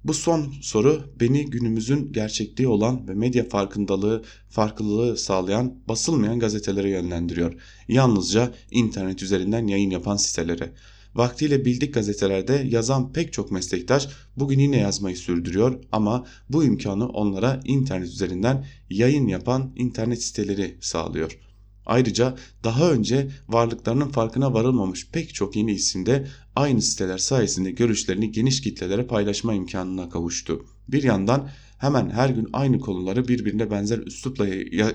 Bu 0.03 0.13
son 0.13 0.53
soru 0.61 1.01
beni 1.19 1.45
günümüzün 1.45 2.13
gerçekliği 2.13 2.67
olan 2.67 3.07
ve 3.07 3.13
medya 3.13 3.49
farkındalığı, 3.49 4.23
farklılığı 4.49 5.17
sağlayan 5.17 5.75
basılmayan 5.87 6.39
gazetelere 6.39 6.89
yönlendiriyor. 6.89 7.53
Yalnızca 7.87 8.53
internet 8.71 9.23
üzerinden 9.23 9.67
yayın 9.67 9.89
yapan 9.89 10.17
sitelere. 10.17 10.73
Vaktiyle 11.15 11.65
bildik 11.65 11.93
gazetelerde 11.93 12.67
yazan 12.69 13.13
pek 13.13 13.33
çok 13.33 13.51
meslektaş 13.51 14.07
bugün 14.37 14.59
yine 14.59 14.77
yazmayı 14.77 15.17
sürdürüyor 15.17 15.83
ama 15.91 16.25
bu 16.49 16.63
imkanı 16.63 17.07
onlara 17.09 17.59
internet 17.65 18.07
üzerinden 18.07 18.65
yayın 18.89 19.27
yapan 19.27 19.71
internet 19.75 20.23
siteleri 20.23 20.77
sağlıyor.'' 20.81 21.50
Ayrıca 21.91 22.35
daha 22.63 22.91
önce 22.91 23.27
varlıklarının 23.49 24.09
farkına 24.09 24.53
varılmamış 24.53 25.07
pek 25.11 25.33
çok 25.33 25.55
yeni 25.55 25.71
isim 25.71 26.05
de 26.05 26.27
aynı 26.55 26.81
siteler 26.81 27.17
sayesinde 27.17 27.71
görüşlerini 27.71 28.31
geniş 28.31 28.61
kitlelere 28.61 29.07
paylaşma 29.07 29.53
imkanına 29.53 30.09
kavuştu. 30.09 30.65
Bir 30.87 31.03
yandan 31.03 31.49
hemen 31.77 32.09
her 32.09 32.29
gün 32.29 32.49
aynı 32.53 32.79
konuları 32.79 33.27
birbirine 33.27 33.71
benzer 33.71 33.97
üslupla 33.97 34.47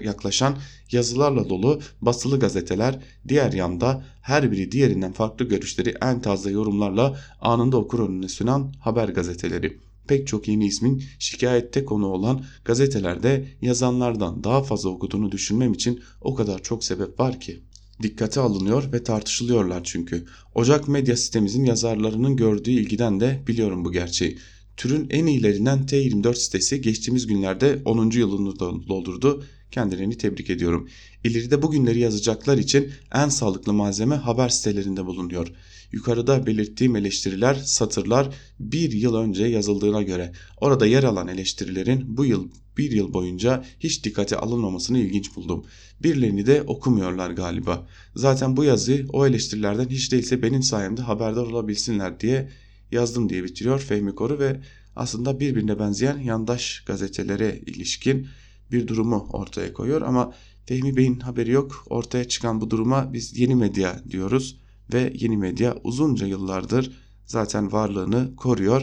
yaklaşan 0.04 0.58
yazılarla 0.92 1.48
dolu 1.48 1.80
basılı 2.00 2.40
gazeteler, 2.40 2.98
diğer 3.28 3.52
yanda 3.52 4.04
her 4.22 4.52
biri 4.52 4.72
diğerinden 4.72 5.12
farklı 5.12 5.44
görüşleri 5.44 5.94
en 6.02 6.20
taze 6.20 6.50
yorumlarla 6.50 7.20
anında 7.40 7.76
okur 7.76 8.08
önüne 8.08 8.28
sunan 8.28 8.72
haber 8.80 9.08
gazeteleri 9.08 9.85
pek 10.08 10.26
çok 10.26 10.48
yeni 10.48 10.66
ismin 10.66 11.02
şikayette 11.18 11.84
konu 11.84 12.06
olan 12.06 12.44
gazetelerde 12.64 13.44
yazanlardan 13.62 14.44
daha 14.44 14.62
fazla 14.62 14.90
okuduğunu 14.90 15.32
düşünmem 15.32 15.72
için 15.72 16.00
o 16.20 16.34
kadar 16.34 16.62
çok 16.62 16.84
sebep 16.84 17.20
var 17.20 17.40
ki. 17.40 17.60
Dikkate 18.02 18.40
alınıyor 18.40 18.92
ve 18.92 19.02
tartışılıyorlar 19.02 19.84
çünkü. 19.84 20.24
Ocak 20.54 20.88
medya 20.88 21.16
sitemizin 21.16 21.64
yazarlarının 21.64 22.36
gördüğü 22.36 22.70
ilgiden 22.70 23.20
de 23.20 23.42
biliyorum 23.46 23.84
bu 23.84 23.92
gerçeği. 23.92 24.38
Türün 24.76 25.06
en 25.10 25.26
iyilerinden 25.26 25.86
T24 25.86 26.34
sitesi 26.34 26.80
geçtiğimiz 26.80 27.26
günlerde 27.26 27.82
10. 27.84 28.10
yılını 28.10 28.58
doldurdu. 28.88 29.44
Kendilerini 29.70 30.18
tebrik 30.18 30.50
ediyorum. 30.50 30.88
İleride 31.24 31.62
bugünleri 31.62 31.98
yazacaklar 31.98 32.58
için 32.58 32.90
en 33.14 33.28
sağlıklı 33.28 33.72
malzeme 33.72 34.14
haber 34.14 34.48
sitelerinde 34.48 35.06
bulunuyor. 35.06 35.52
Yukarıda 35.92 36.46
belirttiğim 36.46 36.96
eleştiriler 36.96 37.54
satırlar 37.54 38.34
bir 38.60 38.92
yıl 38.92 39.14
önce 39.14 39.46
yazıldığına 39.46 40.02
göre 40.02 40.32
orada 40.60 40.86
yer 40.86 41.04
alan 41.04 41.28
eleştirilerin 41.28 42.16
bu 42.16 42.24
yıl 42.24 42.48
bir 42.76 42.90
yıl 42.90 43.12
boyunca 43.12 43.64
hiç 43.80 44.04
dikkate 44.04 44.36
alınmamasını 44.36 44.98
ilginç 44.98 45.36
buldum. 45.36 45.64
Birilerini 46.02 46.46
de 46.46 46.62
okumuyorlar 46.62 47.30
galiba. 47.30 47.86
Zaten 48.16 48.56
bu 48.56 48.64
yazı 48.64 49.06
o 49.12 49.26
eleştirilerden 49.26 49.88
hiç 49.88 50.12
değilse 50.12 50.42
benim 50.42 50.62
sayemde 50.62 51.02
haberdar 51.02 51.42
olabilsinler 51.42 52.20
diye 52.20 52.48
yazdım 52.92 53.28
diye 53.28 53.44
bitiriyor 53.44 53.80
Fehmi 53.80 54.14
Koru 54.14 54.38
ve 54.38 54.60
aslında 54.96 55.40
birbirine 55.40 55.78
benzeyen 55.78 56.18
yandaş 56.18 56.82
gazetelere 56.86 57.60
ilişkin 57.66 58.26
bir 58.72 58.86
durumu 58.86 59.28
ortaya 59.32 59.72
koyuyor 59.72 60.02
ama 60.02 60.34
Fehmi 60.66 60.96
Bey'in 60.96 61.20
haberi 61.20 61.50
yok. 61.50 61.84
Ortaya 61.90 62.28
çıkan 62.28 62.60
bu 62.60 62.70
duruma 62.70 63.12
biz 63.12 63.38
yeni 63.38 63.54
medya 63.54 64.02
diyoruz 64.10 64.60
ve 64.92 65.12
yeni 65.16 65.36
medya 65.36 65.76
uzunca 65.84 66.26
yıllardır 66.26 66.90
zaten 67.26 67.72
varlığını 67.72 68.36
koruyor. 68.36 68.82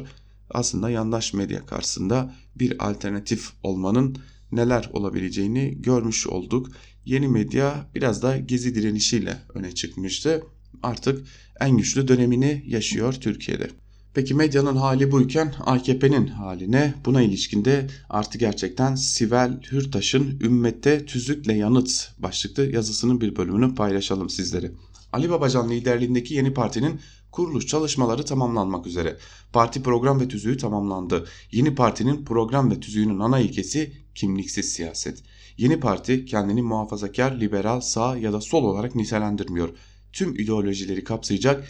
Aslında 0.49 0.89
yandaş 0.89 1.34
medya 1.34 1.66
karşısında 1.66 2.36
bir 2.56 2.89
alternatif 2.89 3.49
olmanın 3.64 4.18
neler 4.51 4.89
olabileceğini 4.93 5.82
görmüş 5.82 6.28
olduk. 6.28 6.72
Yeni 7.06 7.28
medya 7.28 7.89
biraz 7.95 8.22
da 8.22 8.38
gezi 8.38 8.76
direnişiyle 8.76 9.38
öne 9.54 9.72
çıkmıştı. 9.72 10.43
Artık 10.84 11.26
en 11.60 11.78
güçlü 11.78 12.08
dönemini 12.08 12.64
yaşıyor 12.68 13.14
Türkiye'de. 13.14 13.70
Peki 14.14 14.34
medyanın 14.34 14.76
hali 14.76 15.12
buyken 15.12 15.54
AKP'nin 15.66 16.28
haline 16.28 16.93
buna 17.06 17.22
ilişkinde 17.22 17.88
artı 18.10 18.38
gerçekten 18.38 18.95
Sivel 18.95 19.62
Hürtaş'ın 19.72 20.39
Ümmette 20.41 21.06
Tüzükle 21.06 21.54
Yanıt 21.54 22.12
başlıklı 22.20 22.72
yazısının 22.72 23.22
bir 23.22 23.36
bölümünü 23.36 23.76
paylaşalım 23.76 24.30
sizlere. 24.30 24.72
Ali 25.14 25.30
Babacan 25.30 25.70
liderliğindeki 25.70 26.34
yeni 26.34 26.53
partinin 26.53 26.99
kuruluş 27.32 27.68
çalışmaları 27.68 28.26
tamamlanmak 28.26 28.88
üzere. 28.88 29.18
Parti 29.53 29.84
program 29.84 30.20
ve 30.20 30.28
tüzüğü 30.28 30.57
tamamlandı. 30.57 31.28
Yeni 31.51 31.76
partinin 31.76 32.26
program 32.26 32.72
ve 32.72 32.80
tüzüğünün 32.80 33.20
ana 33.20 33.39
ilkesi 33.39 33.93
kimliksiz 34.16 34.74
siyaset. 34.74 35.24
Yeni 35.57 35.80
parti 35.80 36.26
kendini 36.26 36.61
muhafazakar, 36.61 37.39
liberal, 37.39 37.82
sağ 37.82 38.18
ya 38.18 38.34
da 38.34 38.41
sol 38.41 38.64
olarak 38.64 38.95
nitelendirmiyor. 38.95 39.70
Tüm 40.14 40.36
ideolojileri 40.36 41.03
kapsayacak 41.03 41.68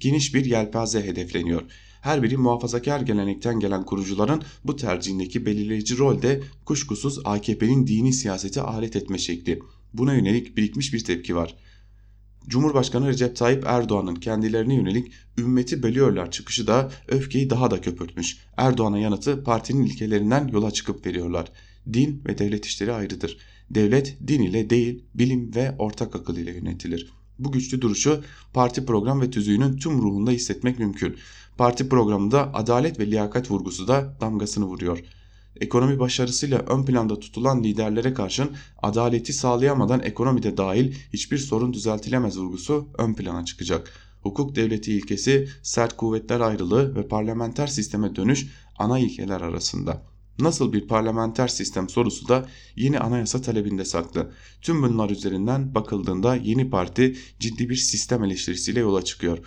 geniş 0.00 0.34
bir 0.34 0.44
yelpaze 0.44 1.04
hedefleniyor. 1.04 1.62
Her 2.00 2.22
biri 2.22 2.36
muhafazakar 2.36 3.00
gelenekten 3.00 3.60
gelen 3.60 3.84
kurucuların 3.84 4.42
bu 4.64 4.76
tercihindeki 4.76 5.46
belirleyici 5.46 5.98
rolde 5.98 6.40
kuşkusuz 6.64 7.18
AKP'nin 7.24 7.86
dini 7.86 8.12
siyaseti 8.12 8.60
alet 8.60 8.96
etme 8.96 9.18
şekli. 9.18 9.58
Buna 9.92 10.14
yönelik 10.14 10.56
birikmiş 10.56 10.94
bir 10.94 11.04
tepki 11.04 11.36
var. 11.36 11.56
Cumhurbaşkanı 12.50 13.08
Recep 13.08 13.36
Tayyip 13.36 13.64
Erdoğan'ın 13.66 14.14
kendilerine 14.14 14.74
yönelik 14.74 15.12
ümmeti 15.38 15.82
bölüyorlar 15.82 16.30
çıkışı 16.30 16.66
da 16.66 16.90
öfkeyi 17.08 17.50
daha 17.50 17.70
da 17.70 17.80
köpürtmüş. 17.80 18.38
Erdoğan'a 18.56 18.98
yanıtı 18.98 19.44
partinin 19.44 19.86
ilkelerinden 19.86 20.48
yola 20.48 20.70
çıkıp 20.70 21.06
veriyorlar. 21.06 21.52
Din 21.92 22.22
ve 22.28 22.38
devlet 22.38 22.66
işleri 22.66 22.92
ayrıdır. 22.92 23.38
Devlet 23.70 24.16
din 24.28 24.42
ile 24.42 24.70
değil 24.70 25.04
bilim 25.14 25.54
ve 25.54 25.74
ortak 25.78 26.16
akıl 26.16 26.36
ile 26.36 26.50
yönetilir. 26.50 27.12
Bu 27.38 27.52
güçlü 27.52 27.80
duruşu 27.80 28.24
parti 28.52 28.86
program 28.86 29.20
ve 29.20 29.30
tüzüğünün 29.30 29.76
tüm 29.76 30.02
ruhunda 30.02 30.30
hissetmek 30.30 30.78
mümkün. 30.78 31.16
Parti 31.58 31.88
programında 31.88 32.54
adalet 32.54 32.98
ve 32.98 33.10
liyakat 33.10 33.50
vurgusu 33.50 33.88
da 33.88 34.16
damgasını 34.20 34.64
vuruyor. 34.64 34.98
Ekonomi 35.56 35.98
başarısıyla 35.98 36.58
ön 36.58 36.84
planda 36.84 37.20
tutulan 37.20 37.64
liderlere 37.64 38.14
karşın 38.14 38.50
adaleti 38.82 39.32
sağlayamadan 39.32 40.00
ekonomide 40.00 40.56
dahil 40.56 40.94
hiçbir 41.12 41.38
sorun 41.38 41.72
düzeltilemez 41.72 42.38
vurgusu 42.38 42.88
ön 42.98 43.14
plana 43.14 43.44
çıkacak. 43.44 43.92
Hukuk 44.22 44.56
devleti 44.56 44.92
ilkesi, 44.92 45.48
sert 45.62 45.96
kuvvetler 45.96 46.40
ayrılığı 46.40 46.94
ve 46.94 47.08
parlamenter 47.08 47.66
sisteme 47.66 48.16
dönüş 48.16 48.46
ana 48.78 48.98
ilkeler 48.98 49.40
arasında. 49.40 50.02
Nasıl 50.38 50.72
bir 50.72 50.88
parlamenter 50.88 51.48
sistem 51.48 51.88
sorusu 51.88 52.28
da 52.28 52.48
yeni 52.76 52.98
anayasa 52.98 53.42
talebinde 53.42 53.84
saklı. 53.84 54.32
Tüm 54.62 54.82
bunlar 54.82 55.10
üzerinden 55.10 55.74
bakıldığında 55.74 56.36
yeni 56.36 56.70
parti 56.70 57.16
ciddi 57.40 57.68
bir 57.68 57.76
sistem 57.76 58.24
eleştirisiyle 58.24 58.80
yola 58.80 59.04
çıkıyor. 59.04 59.38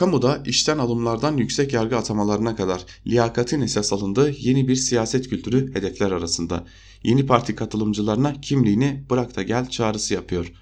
Kamuda 0.00 0.42
işten 0.46 0.78
alımlardan 0.78 1.36
yüksek 1.36 1.72
yargı 1.72 1.96
atamalarına 1.96 2.56
kadar 2.56 2.84
liyakatin 3.06 3.60
esas 3.60 3.92
alındığı 3.92 4.30
yeni 4.30 4.68
bir 4.68 4.76
siyaset 4.76 5.28
kültürü 5.28 5.74
hedefler 5.74 6.10
arasında. 6.10 6.64
Yeni 7.02 7.26
parti 7.26 7.54
katılımcılarına 7.54 8.40
kimliğini 8.40 9.04
bırak 9.10 9.36
da 9.36 9.42
gel 9.42 9.68
çağrısı 9.68 10.14
yapıyor. 10.14 10.52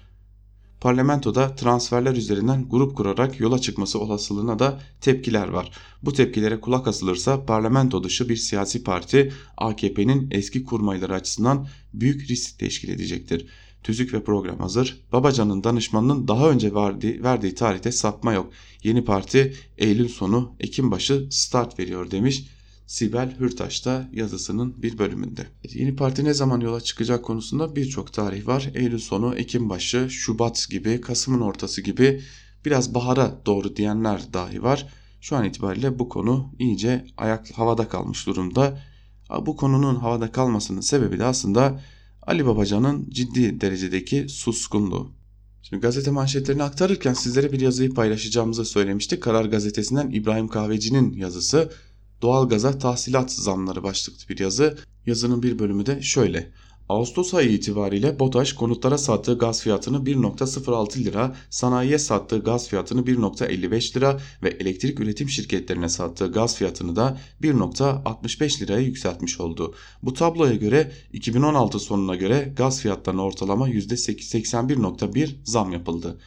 Parlamentoda 0.81 1.55
transferler 1.55 2.15
üzerinden 2.15 2.69
grup 2.69 2.97
kurarak 2.97 3.39
yola 3.39 3.59
çıkması 3.59 3.99
olasılığına 3.99 4.59
da 4.59 4.81
tepkiler 5.01 5.47
var. 5.47 5.71
Bu 6.03 6.13
tepkilere 6.13 6.61
kulak 6.61 6.87
asılırsa 6.87 7.45
parlamento 7.45 8.03
dışı 8.03 8.29
bir 8.29 8.35
siyasi 8.35 8.83
parti 8.83 9.33
AKP'nin 9.57 10.27
eski 10.31 10.63
kurmayları 10.63 11.13
açısından 11.13 11.67
büyük 11.93 12.29
risk 12.29 12.59
teşkil 12.59 12.89
edecektir. 12.89 13.47
Tüzük 13.83 14.13
ve 14.13 14.23
program 14.23 14.59
hazır. 14.59 15.05
Babacan'ın 15.11 15.63
danışmanının 15.63 16.27
daha 16.27 16.49
önce 16.49 16.73
verdiği, 16.73 17.23
verdiği 17.23 17.55
tarihte 17.55 17.91
sapma 17.91 18.33
yok. 18.33 18.51
Yeni 18.83 19.05
parti 19.05 19.53
Eylül 19.77 20.07
sonu 20.07 20.55
Ekim 20.59 20.91
başı 20.91 21.27
start 21.31 21.79
veriyor 21.79 22.11
demiş. 22.11 22.45
Sibel 22.87 23.35
Hürtaş 23.39 23.85
da 23.85 24.09
yazısının 24.13 24.83
bir 24.83 24.97
bölümünde. 24.97 25.47
Yeni 25.73 25.95
parti 25.95 26.23
ne 26.25 26.33
zaman 26.33 26.59
yola 26.59 26.81
çıkacak 26.81 27.25
konusunda 27.25 27.75
birçok 27.75 28.13
tarih 28.13 28.47
var. 28.47 28.71
Eylül 28.73 28.99
sonu, 28.99 29.35
Ekim 29.35 29.69
başı, 29.69 30.09
Şubat 30.09 30.67
gibi, 30.69 31.01
Kasım'ın 31.01 31.41
ortası 31.41 31.81
gibi 31.81 32.21
biraz 32.65 32.93
bahara 32.95 33.41
doğru 33.45 33.75
diyenler 33.75 34.33
dahi 34.33 34.63
var. 34.63 34.87
Şu 35.21 35.35
an 35.35 35.45
itibariyle 35.45 35.99
bu 35.99 36.09
konu 36.09 36.53
iyice 36.59 37.05
ayak 37.17 37.51
havada 37.51 37.87
kalmış 37.87 38.27
durumda. 38.27 38.79
Bu 39.45 39.55
konunun 39.55 39.95
havada 39.95 40.31
kalmasının 40.31 40.81
sebebi 40.81 41.19
de 41.19 41.25
aslında 41.25 41.81
Ali 42.21 42.45
Babacan'ın 42.45 43.09
ciddi 43.09 43.61
derecedeki 43.61 44.29
suskunluğu. 44.29 45.11
Şimdi 45.61 45.81
gazete 45.81 46.11
manşetlerini 46.11 46.63
aktarırken 46.63 47.13
sizlere 47.13 47.51
bir 47.51 47.59
yazıyı 47.59 47.93
paylaşacağımızı 47.93 48.65
söylemiştik. 48.65 49.23
Karar 49.23 49.45
gazetesinden 49.45 50.09
İbrahim 50.09 50.47
Kahveci'nin 50.47 51.13
yazısı 51.13 51.71
Doğalgaza 52.21 52.77
tahsilat 52.77 53.31
zamları 53.31 53.83
başlıklı 53.83 54.29
bir 54.29 54.39
yazı. 54.39 54.77
Yazının 55.05 55.43
bir 55.43 55.59
bölümü 55.59 55.85
de 55.85 56.01
şöyle. 56.01 56.51
Ağustos 56.89 57.33
ayı 57.33 57.51
itibariyle 57.51 58.19
BOTAŞ 58.19 58.53
konutlara 58.53 58.97
sattığı 58.97 59.37
gaz 59.37 59.61
fiyatını 59.61 59.97
1.06 59.97 61.03
lira, 61.03 61.35
sanayiye 61.49 61.99
sattığı 61.99 62.39
gaz 62.39 62.67
fiyatını 62.67 63.01
1.55 63.01 63.95
lira 63.95 64.19
ve 64.43 64.49
elektrik 64.49 64.99
üretim 64.99 65.29
şirketlerine 65.29 65.89
sattığı 65.89 66.31
gaz 66.31 66.55
fiyatını 66.55 66.95
da 66.95 67.17
1.65 67.41 68.61
liraya 68.61 68.79
yükseltmiş 68.79 69.39
oldu. 69.39 69.73
Bu 70.03 70.13
tabloya 70.13 70.55
göre 70.55 70.91
2016 71.13 71.79
sonuna 71.79 72.15
göre 72.15 72.53
gaz 72.57 72.81
fiyatlarına 72.81 73.23
ortalama 73.23 73.69
%81.1 73.69 75.35
zam 75.43 75.73
yapıldı. 75.73 76.19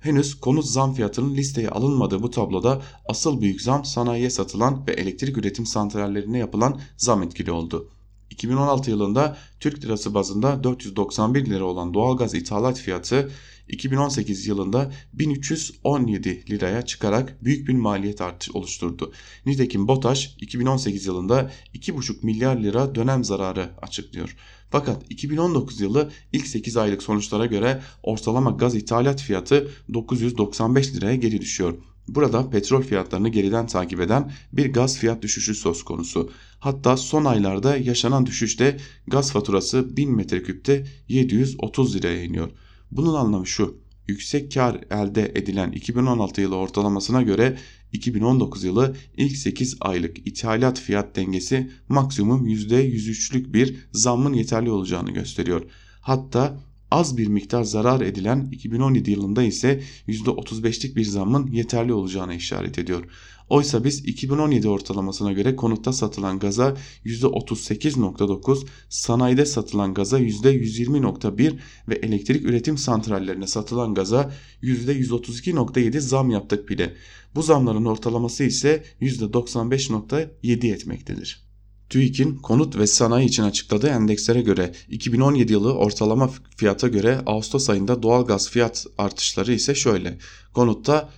Henüz 0.00 0.40
konut 0.40 0.66
zam 0.66 0.94
fiyatının 0.94 1.34
listeye 1.34 1.68
alınmadığı 1.68 2.22
bu 2.22 2.30
tabloda 2.30 2.82
asıl 3.08 3.40
büyük 3.40 3.62
zam 3.62 3.84
sanayiye 3.84 4.30
satılan 4.30 4.86
ve 4.86 4.92
elektrik 4.92 5.38
üretim 5.38 5.66
santrallerine 5.66 6.38
yapılan 6.38 6.80
zam 6.96 7.22
etkili 7.22 7.52
oldu. 7.52 7.90
2016 8.30 8.90
yılında 8.90 9.36
Türk 9.60 9.84
lirası 9.84 10.14
bazında 10.14 10.64
491 10.64 11.46
lira 11.46 11.64
olan 11.64 11.94
doğalgaz 11.94 12.34
ithalat 12.34 12.78
fiyatı 12.78 13.30
2018 13.68 14.46
yılında 14.46 14.92
1317 15.12 16.44
liraya 16.50 16.82
çıkarak 16.82 17.44
büyük 17.44 17.68
bir 17.68 17.74
maliyet 17.74 18.20
artışı 18.20 18.52
oluşturdu. 18.52 19.12
Nitekim 19.46 19.88
BOTAŞ 19.88 20.36
2018 20.40 21.06
yılında 21.06 21.50
2,5 21.74 22.14
milyar 22.22 22.56
lira 22.56 22.94
dönem 22.94 23.24
zararı 23.24 23.70
açıklıyor. 23.82 24.36
Fakat 24.70 25.02
2019 25.10 25.80
yılı 25.80 26.10
ilk 26.32 26.46
8 26.46 26.76
aylık 26.76 27.02
sonuçlara 27.02 27.46
göre 27.46 27.82
ortalama 28.02 28.50
gaz 28.50 28.74
ithalat 28.74 29.22
fiyatı 29.22 29.70
995 29.94 30.94
liraya 30.94 31.16
geri 31.16 31.40
düşüyor. 31.40 31.74
Burada 32.08 32.50
petrol 32.50 32.82
fiyatlarını 32.82 33.28
geriden 33.28 33.66
takip 33.66 34.00
eden 34.00 34.32
bir 34.52 34.72
gaz 34.72 34.98
fiyat 34.98 35.22
düşüşü 35.22 35.54
söz 35.54 35.82
konusu. 35.82 36.30
Hatta 36.58 36.96
son 36.96 37.24
aylarda 37.24 37.76
yaşanan 37.76 38.26
düşüşte 38.26 38.76
gaz 39.06 39.32
faturası 39.32 39.96
1000 39.96 40.16
metreküpte 40.16 40.86
730 41.08 41.96
liraya 41.96 42.24
iniyor. 42.24 42.50
Bunun 42.90 43.14
anlamı 43.14 43.46
şu. 43.46 43.78
Yüksek 44.08 44.54
kar 44.54 44.80
elde 44.90 45.32
edilen 45.34 45.72
2016 45.72 46.40
yılı 46.40 46.56
ortalamasına 46.56 47.22
göre 47.22 47.58
2019 47.92 48.64
yılı 48.64 48.96
ilk 49.16 49.36
8 49.36 49.76
aylık 49.80 50.26
ithalat 50.26 50.80
fiyat 50.80 51.16
dengesi 51.16 51.70
maksimum 51.88 52.48
%103'lük 52.48 53.52
bir 53.52 53.76
zammın 53.92 54.32
yeterli 54.32 54.70
olacağını 54.70 55.10
gösteriyor. 55.10 55.62
Hatta 56.00 56.60
az 56.90 57.18
bir 57.18 57.26
miktar 57.26 57.62
zarar 57.62 58.00
edilen 58.00 58.48
2017 58.52 59.10
yılında 59.10 59.42
ise 59.42 59.82
%35'lik 60.08 60.96
bir 60.96 61.04
zammın 61.04 61.46
yeterli 61.46 61.92
olacağına 61.92 62.34
işaret 62.34 62.78
ediyor. 62.78 63.04
Oysa 63.50 63.84
biz 63.84 64.04
2017 64.04 64.68
ortalamasına 64.68 65.32
göre 65.32 65.56
konutta 65.56 65.92
satılan 65.92 66.38
gaza 66.38 66.76
%38.9, 67.04 68.66
sanayide 68.88 69.46
satılan 69.46 69.94
gaza 69.94 70.20
%120.1 70.20 71.58
ve 71.88 71.94
elektrik 71.94 72.44
üretim 72.44 72.78
santrallerine 72.78 73.46
satılan 73.46 73.94
gaza 73.94 74.32
%132.7 74.62 76.00
zam 76.00 76.30
yaptık 76.30 76.68
bile. 76.68 76.94
Bu 77.34 77.42
zamların 77.42 77.84
ortalaması 77.84 78.44
ise 78.44 78.84
%95.7 79.00 80.72
etmektedir. 80.72 81.48
TÜİK'in 81.90 82.36
konut 82.36 82.76
ve 82.76 82.86
sanayi 82.86 83.28
için 83.28 83.42
açıkladığı 83.42 83.88
endekslere 83.88 84.40
göre 84.42 84.72
2017 84.88 85.52
yılı 85.52 85.74
ortalama 85.74 86.30
fiyata 86.56 86.88
göre 86.88 87.20
Ağustos 87.26 87.70
ayında 87.70 88.02
doğalgaz 88.02 88.50
fiyat 88.50 88.86
artışları 88.98 89.52
ise 89.52 89.74
şöyle. 89.74 90.18
Konutta 90.52 91.10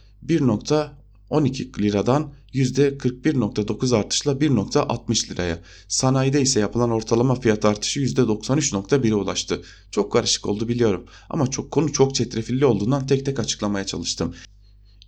1.12 1.30 1.82
liradan 1.82 2.32
%41.9 2.54 3.96
artışla 3.96 4.32
1.60 4.32 5.30
liraya. 5.30 5.58
Sanayide 5.88 6.40
ise 6.40 6.60
yapılan 6.60 6.90
ortalama 6.90 7.34
fiyat 7.34 7.64
artışı 7.64 8.00
%93.1'e 8.00 9.14
ulaştı. 9.14 9.62
Çok 9.90 10.12
karışık 10.12 10.46
oldu 10.46 10.68
biliyorum 10.68 11.04
ama 11.30 11.46
çok 11.46 11.70
konu 11.70 11.92
çok 11.92 12.14
çetrefilli 12.14 12.66
olduğundan 12.66 13.06
tek 13.06 13.26
tek 13.26 13.38
açıklamaya 13.38 13.86
çalıştım. 13.86 14.34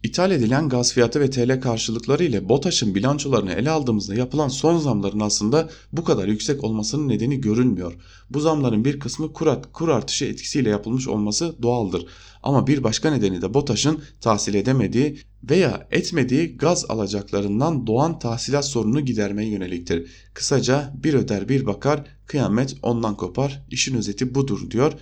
İthal 0.02 0.30
edilen 0.30 0.68
gaz 0.68 0.92
fiyatı 0.92 1.20
ve 1.20 1.30
TL 1.30 1.60
karşılıkları 1.60 2.24
ile 2.24 2.48
BOTAŞ'ın 2.48 2.94
bilançolarını 2.94 3.52
ele 3.52 3.70
aldığımızda 3.70 4.14
yapılan 4.14 4.48
son 4.48 4.78
zamların 4.78 5.20
aslında 5.20 5.70
bu 5.92 6.04
kadar 6.04 6.28
yüksek 6.28 6.64
olmasının 6.64 7.08
nedeni 7.08 7.40
görünmüyor. 7.40 7.96
Bu 8.30 8.40
zamların 8.40 8.84
bir 8.84 9.00
kısmı 9.00 9.32
kur, 9.32 9.48
kur 9.72 9.88
artışı 9.88 10.24
etkisiyle 10.24 10.70
yapılmış 10.70 11.08
olması 11.08 11.62
doğaldır. 11.62 12.06
Ama 12.42 12.66
bir 12.66 12.84
başka 12.84 13.10
nedeni 13.10 13.42
de 13.42 13.54
BOTAŞ'ın 13.54 14.02
tahsil 14.20 14.54
edemediği 14.54 15.18
veya 15.50 15.88
etmediği 15.90 16.56
gaz 16.56 16.84
alacaklarından 16.88 17.86
doğan 17.86 18.18
tahsilat 18.18 18.66
sorununu 18.66 19.00
gidermeye 19.00 19.50
yöneliktir. 19.50 20.10
Kısaca 20.34 20.92
bir 21.04 21.14
öder 21.14 21.48
bir 21.48 21.66
bakar 21.66 22.04
kıyamet 22.26 22.76
ondan 22.82 23.16
kopar 23.16 23.66
işin 23.70 23.96
özeti 23.96 24.34
budur 24.34 24.70
diyor. 24.70 24.92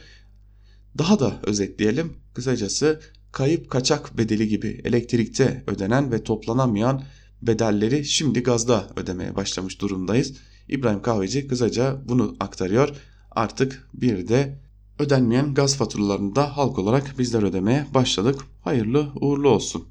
Daha 0.99 1.21
da 1.21 1.41
özetleyelim 1.43 2.13
kısacası 2.35 3.01
kayıp 3.33 3.71
kaçak 3.71 4.19
bedeli 4.19 4.49
gibi 4.49 4.81
elektrikte 4.85 5.65
ödenen 5.67 6.13
ve 6.13 6.25
toplanamayan 6.25 7.03
bedelleri 7.43 8.05
şimdi 8.05 8.43
gazda 8.43 8.87
ödemeye 8.97 9.37
başlamış 9.37 9.81
durumdayız. 9.81 10.35
İbrahim 10.69 11.03
Kahveci 11.03 11.49
kısaca 11.49 12.03
bunu 12.09 12.37
aktarıyor. 12.41 12.97
Artık 13.31 13.89
bir 13.95 14.29
de 14.29 14.59
ödenmeyen 14.99 15.55
gaz 15.55 15.77
faturalarını 15.77 16.37
da 16.37 16.57
halk 16.57 16.79
olarak 16.79 17.19
bizler 17.19 17.43
ödemeye 17.43 17.87
başladık. 17.95 18.41
Hayırlı 18.61 19.13
uğurlu 19.21 19.49
olsun. 19.49 19.89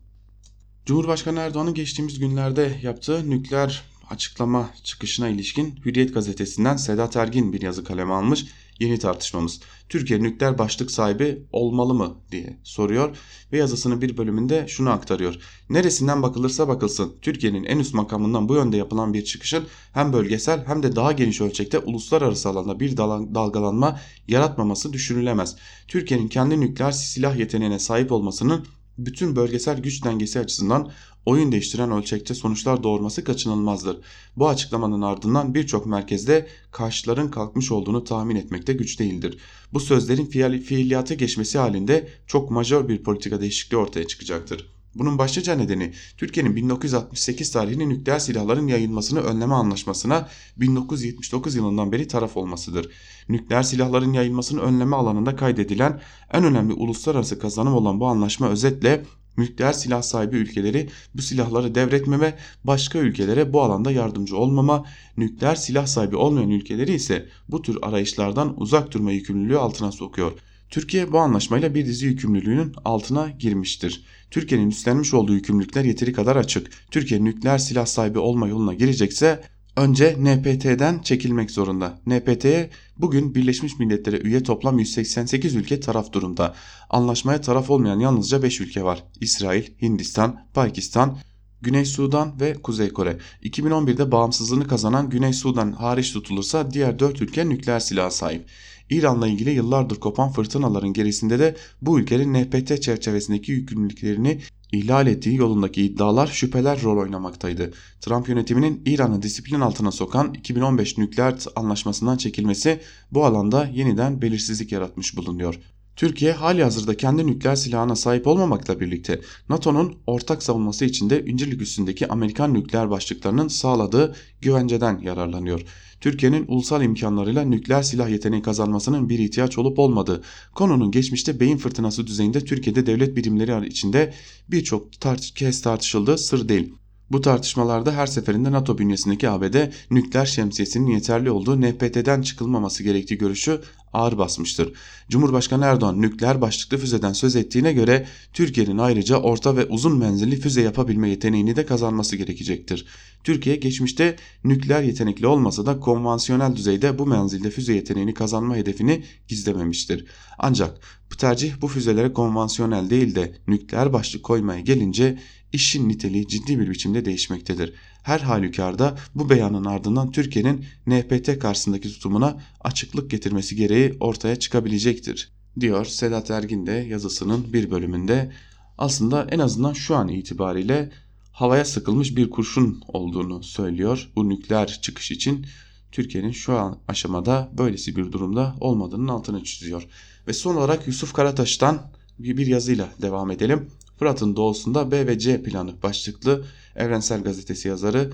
Cumhurbaşkanı 0.86 1.40
Erdoğan'ın 1.40 1.74
geçtiğimiz 1.74 2.20
günlerde 2.20 2.80
yaptığı 2.82 3.30
nükleer 3.30 3.84
açıklama 4.10 4.70
çıkışına 4.84 5.30
ilişkin 5.30 5.80
Hürriyet 5.86 6.14
gazetesinden 6.14 6.78
Sedat 6.78 7.16
Ergin 7.16 7.54
bir 7.54 7.62
yazı 7.62 7.84
kaleme 7.84 8.14
almış. 8.14 8.46
Yeni 8.80 9.00
tartışmamız. 9.00 9.60
Türkiye 9.90 10.24
nükleer 10.24 10.58
başlık 10.58 10.92
sahibi 10.92 11.44
olmalı 11.52 11.94
mı 11.94 12.16
diye 12.32 12.58
soruyor 12.64 13.18
ve 13.52 13.58
yazısının 13.58 14.02
bir 14.02 14.18
bölümünde 14.18 14.66
şunu 14.68 14.90
aktarıyor. 14.90 15.36
Neresinden 15.70 16.24
bakılırsa 16.24 16.68
bakılsın 16.68 17.16
Türkiye'nin 17.22 17.64
en 17.64 17.80
üst 17.80 17.94
makamından 17.94 18.50
bu 18.50 18.56
yönde 18.56 18.78
yapılan 18.78 19.14
bir 19.14 19.24
çıkışın 19.24 19.64
hem 19.94 20.14
bölgesel 20.14 20.66
hem 20.66 20.84
de 20.84 20.96
daha 20.96 21.12
geniş 21.12 21.42
ölçekte 21.42 21.80
uluslararası 21.80 22.50
alanda 22.50 22.80
bir 22.80 22.98
dalgalanma 22.98 24.00
yaratmaması 24.28 24.94
düşünülemez. 24.94 25.56
Türkiye'nin 25.88 26.28
kendi 26.28 26.60
nükleer 26.60 26.92
silah 26.92 27.38
yeteneğine 27.38 27.80
sahip 27.80 28.12
olmasının 28.12 28.66
bütün 29.06 29.36
bölgesel 29.36 29.80
güç 29.80 30.04
dengesi 30.04 30.40
açısından 30.40 30.92
oyun 31.26 31.52
değiştiren 31.52 31.92
ölçekte 31.92 32.34
sonuçlar 32.34 32.84
doğurması 32.84 33.24
kaçınılmazdır. 33.24 33.98
Bu 34.38 34.50
açıklamanın 34.50 35.02
ardından 35.02 35.56
birçok 35.56 35.86
merkezde 35.86 36.48
karşıların 36.72 37.32
kalkmış 37.32 37.72
olduğunu 37.72 38.04
tahmin 38.04 38.36
etmekte 38.36 38.74
güç 38.74 39.00
değildir. 39.00 39.38
Bu 39.74 39.80
sözlerin 39.80 40.26
fiiliyata 40.60 41.14
geçmesi 41.14 41.58
halinde 41.58 42.08
çok 42.28 42.52
majör 42.52 42.88
bir 42.88 43.04
politika 43.04 43.42
değişikliği 43.42 43.78
ortaya 43.78 44.08
çıkacaktır. 44.08 44.79
Bunun 44.96 45.18
başlıca 45.18 45.56
nedeni 45.56 45.94
Türkiye'nin 46.18 46.56
1968 46.56 47.52
tarihli 47.52 47.90
nükleer 47.90 48.20
silahların 48.20 48.68
yayılmasını 48.68 49.20
önleme 49.20 49.56
anlaşmasına 49.56 50.30
1979 50.58 51.56
yılından 51.56 51.92
beri 51.92 52.08
taraf 52.08 52.38
olmasıdır. 52.38 52.92
Nükleer 53.30 53.64
silahların 53.64 54.14
yayılmasını 54.14 54.62
önleme 54.62 54.96
alanında 54.96 55.36
kaydedilen 55.36 56.02
en 56.34 56.44
önemli 56.44 56.74
uluslararası 56.74 57.40
kazanım 57.40 57.74
olan 57.74 58.00
bu 58.00 58.08
anlaşma 58.08 58.50
özetle 58.50 59.06
nükleer 59.38 59.74
silah 59.74 60.02
sahibi 60.02 60.36
ülkeleri 60.36 60.90
bu 61.16 61.22
silahları 61.22 61.76
devretmeme, 61.76 62.38
başka 62.64 63.00
ülkelere 63.00 63.54
bu 63.54 63.62
alanda 63.62 63.92
yardımcı 63.92 64.38
olmama, 64.38 64.86
nükleer 65.18 65.56
silah 65.56 65.86
sahibi 65.86 66.16
olmayan 66.16 66.50
ülkeleri 66.50 66.94
ise 66.94 67.30
bu 67.50 67.62
tür 67.62 67.78
arayışlardan 67.82 68.62
uzak 68.62 68.92
durma 68.92 69.12
yükümlülüğü 69.12 69.58
altına 69.58 69.92
sokuyor. 69.92 70.32
Türkiye 70.70 71.12
bu 71.12 71.20
anlaşmayla 71.20 71.76
bir 71.76 71.86
dizi 71.86 72.06
yükümlülüğünün 72.06 72.74
altına 72.86 73.30
girmiştir. 73.30 74.06
Türkiye'nin 74.32 74.70
üstlenmiş 74.70 75.14
olduğu 75.14 75.34
yükümlülükler 75.34 75.84
yeteri 75.84 76.14
kadar 76.14 76.36
açık. 76.36 76.72
Türkiye 76.92 77.24
nükleer 77.24 77.58
silah 77.58 77.86
sahibi 77.86 78.20
olma 78.20 78.48
yoluna 78.48 78.74
girecekse 78.74 79.44
önce 79.76 80.16
NPT'den 80.20 81.00
çekilmek 81.00 81.52
zorunda. 81.52 82.02
NPT'ye 82.06 82.70
bugün 82.98 83.36
Birleşmiş 83.36 83.80
Milletler'e 83.80 84.18
üye 84.18 84.44
toplam 84.44 84.80
188 84.80 85.56
ülke 85.56 85.80
taraf 85.80 86.14
durumda. 86.14 86.56
Anlaşmaya 86.90 87.42
taraf 87.42 87.70
olmayan 87.70 88.00
yalnızca 88.00 88.44
5 88.44 88.62
ülke 88.62 88.84
var. 88.84 89.04
İsrail, 89.22 89.64
Hindistan, 89.82 90.48
Pakistan, 90.54 91.18
Güney 91.62 91.86
Sudan 91.86 92.40
ve 92.40 92.54
Kuzey 92.54 92.90
Kore. 92.90 93.18
2011'de 93.44 94.12
bağımsızlığını 94.12 94.68
kazanan 94.68 95.10
Güney 95.10 95.34
Sudan 95.34 95.72
hariç 95.72 96.14
tutulursa 96.14 96.72
diğer 96.72 97.00
4 97.00 97.22
ülke 97.22 97.50
nükleer 97.50 97.80
silah 97.80 98.10
sahip. 98.10 98.50
İran'la 98.90 99.28
ilgili 99.28 99.50
yıllardır 99.50 100.00
kopan 100.00 100.32
fırtınaların 100.32 100.94
gerisinde 100.94 101.40
de 101.40 101.56
bu 101.82 102.00
ülkenin 102.00 102.34
NPT 102.34 102.82
çerçevesindeki 102.82 103.52
yükümlülüklerini 103.52 104.42
ihlal 104.72 105.08
ettiği 105.08 105.36
yolundaki 105.36 105.84
iddialar 105.84 106.28
şüpheler 106.28 106.84
rol 106.84 106.98
oynamaktaydı. 106.98 107.72
Trump 108.02 108.30
yönetiminin 108.30 108.82
İran'ı 108.86 109.22
disiplin 109.22 109.60
altına 109.60 109.92
sokan 109.92 110.34
2015 110.34 110.98
nükleer 110.98 111.46
anlaşmasından 111.56 112.18
çekilmesi 112.18 112.80
bu 113.12 113.26
alanda 113.26 113.70
yeniden 113.74 114.22
belirsizlik 114.22 114.72
yaratmış 114.72 115.18
bulunuyor. 115.18 115.60
Türkiye 115.96 116.32
hali 116.32 116.64
hazırda 116.64 116.98
kendi 116.98 117.28
nükleer 117.28 117.56
silahına 117.56 117.96
sahip 117.96 118.28
olmamakla 118.28 118.80
birlikte 118.80 119.22
NATO'nun 119.50 119.96
ortak 120.08 120.44
savunması 120.44 120.86
içinde 120.86 121.26
İncirlik 121.26 121.62
üstündeki 121.62 122.08
Amerikan 122.08 122.54
nükleer 122.54 122.90
başlıklarının 122.90 123.48
sağladığı 123.48 124.16
güvenceden 124.42 125.00
yararlanıyor. 125.00 125.62
Türkiye'nin 126.02 126.46
ulusal 126.48 126.84
imkanlarıyla 126.84 127.44
nükleer 127.44 127.82
silah 127.82 128.10
yeteneği 128.10 128.42
kazanmasının 128.42 129.10
bir 129.10 129.20
ihtiyaç 129.20 129.58
olup 129.58 129.80
olmadığı 129.80 130.24
konunun 130.56 130.92
geçmişte 130.92 131.40
beyin 131.40 131.58
fırtınası 131.58 132.08
düzeyinde 132.08 132.46
Türkiye'de 132.46 132.86
devlet 132.86 133.16
birimleri 133.16 133.68
içinde 133.68 134.14
birçok 134.48 135.02
tart 135.02 135.34
kez 135.34 135.62
tartışıldığı 135.62 136.18
sır 136.18 136.50
değil. 136.50 136.74
Bu 137.12 137.22
tartışmalarda 137.22 137.92
her 137.92 138.08
seferinde 138.08 138.52
NATO 138.52 138.78
bünyesindeki 138.78 139.30
ABD 139.30 139.56
nükleer 139.92 140.26
şemsiyesinin 140.26 140.88
yeterli 140.88 141.32
olduğu 141.32 141.62
NPT'den 141.62 142.22
çıkılmaması 142.22 142.84
gerektiği 142.84 143.18
görüşü 143.18 143.62
ağır 143.94 144.18
basmıştır. 144.18 144.74
Cumhurbaşkanı 145.10 145.66
Erdoğan 145.66 146.02
nükleer 146.02 146.42
başlıklı 146.42 146.78
füzeden 146.78 147.14
söz 147.14 147.36
ettiğine 147.36 147.74
göre 147.74 148.08
Türkiye'nin 148.34 148.78
ayrıca 148.78 149.18
orta 149.18 149.58
ve 149.58 149.66
uzun 149.66 149.98
menzilli 149.98 150.40
füze 150.40 150.62
yapabilme 150.62 151.10
yeteneğini 151.10 151.56
de 151.56 151.66
kazanması 151.66 152.16
gerekecektir. 152.16 152.86
Türkiye 153.24 153.56
geçmişte 153.56 154.16
nükleer 154.44 154.84
yetenekli 154.84 155.28
olmasa 155.28 155.66
da 155.66 155.80
konvansiyonel 155.80 156.56
düzeyde 156.56 157.00
bu 157.00 157.06
menzilde 157.06 157.50
füze 157.50 157.74
yeteneğini 157.74 158.14
kazanma 158.14 158.56
hedefini 158.56 159.04
gizlememiştir. 159.28 160.06
Ancak 160.40 160.80
bu 161.12 161.18
tercih 161.18 161.62
bu 161.62 161.68
füzelere 161.68 162.14
konvansiyonel 162.14 162.90
değil 162.90 163.16
de 163.16 163.36
nükleer 163.48 163.94
başlık 163.94 164.24
koymaya 164.24 164.60
gelince 164.60 165.20
işin 165.54 165.90
niteliği 165.90 166.28
ciddi 166.28 166.60
bir 166.60 166.70
biçimde 166.70 167.06
değişmektedir. 167.06 167.74
Her 168.04 168.20
halükarda 168.20 168.98
bu 169.16 169.30
beyanın 169.30 169.66
ardından 169.66 170.12
Türkiye'nin 170.12 170.66
NPT 170.88 171.40
karşısındaki 171.40 171.90
tutumuna 171.90 172.42
açıklık 172.62 173.12
getirmesi 173.12 173.56
gereği 173.56 173.98
ortaya 174.00 174.36
çıkabilecektir, 174.36 175.32
diyor 175.60 175.86
Sedat 175.86 176.32
Ergin 176.32 176.68
de 176.68 176.72
yazısının 176.72 177.54
bir 177.54 177.72
bölümünde. 177.72 178.32
Aslında 178.78 179.28
en 179.32 179.40
azından 179.40 179.74
şu 179.74 179.96
an 179.96 180.08
itibariyle 180.08 180.92
havaya 181.32 181.66
sıkılmış 181.66 182.16
bir 182.16 182.30
kurşun 182.30 182.82
olduğunu 182.88 183.44
söylüyor 183.44 184.10
bu 184.16 184.30
nükleer 184.30 184.80
çıkış 184.82 185.12
için. 185.12 185.46
Türkiye'nin 185.92 186.32
şu 186.32 186.58
an 186.58 186.78
aşamada 186.88 187.50
böylesi 187.58 187.96
bir 187.96 188.12
durumda 188.12 188.56
olmadığının 188.60 189.08
altını 189.08 189.44
çiziyor. 189.44 189.88
Ve 190.28 190.34
son 190.34 190.56
olarak 190.56 190.88
Yusuf 190.88 191.14
Karataş'tan 191.14 191.82
bir 192.20 192.48
yazıyla 192.48 192.90
devam 193.02 193.32
edelim. 193.32 193.70
Fırat'ın 194.00 194.36
doğusunda 194.36 194.92
B 194.92 195.08
ve 195.08 195.20
C 195.20 195.44
planı 195.44 195.82
başlıklı 195.84 196.46
Evrensel 196.76 197.24
Gazetesi 197.24 197.68
yazarı 197.68 198.14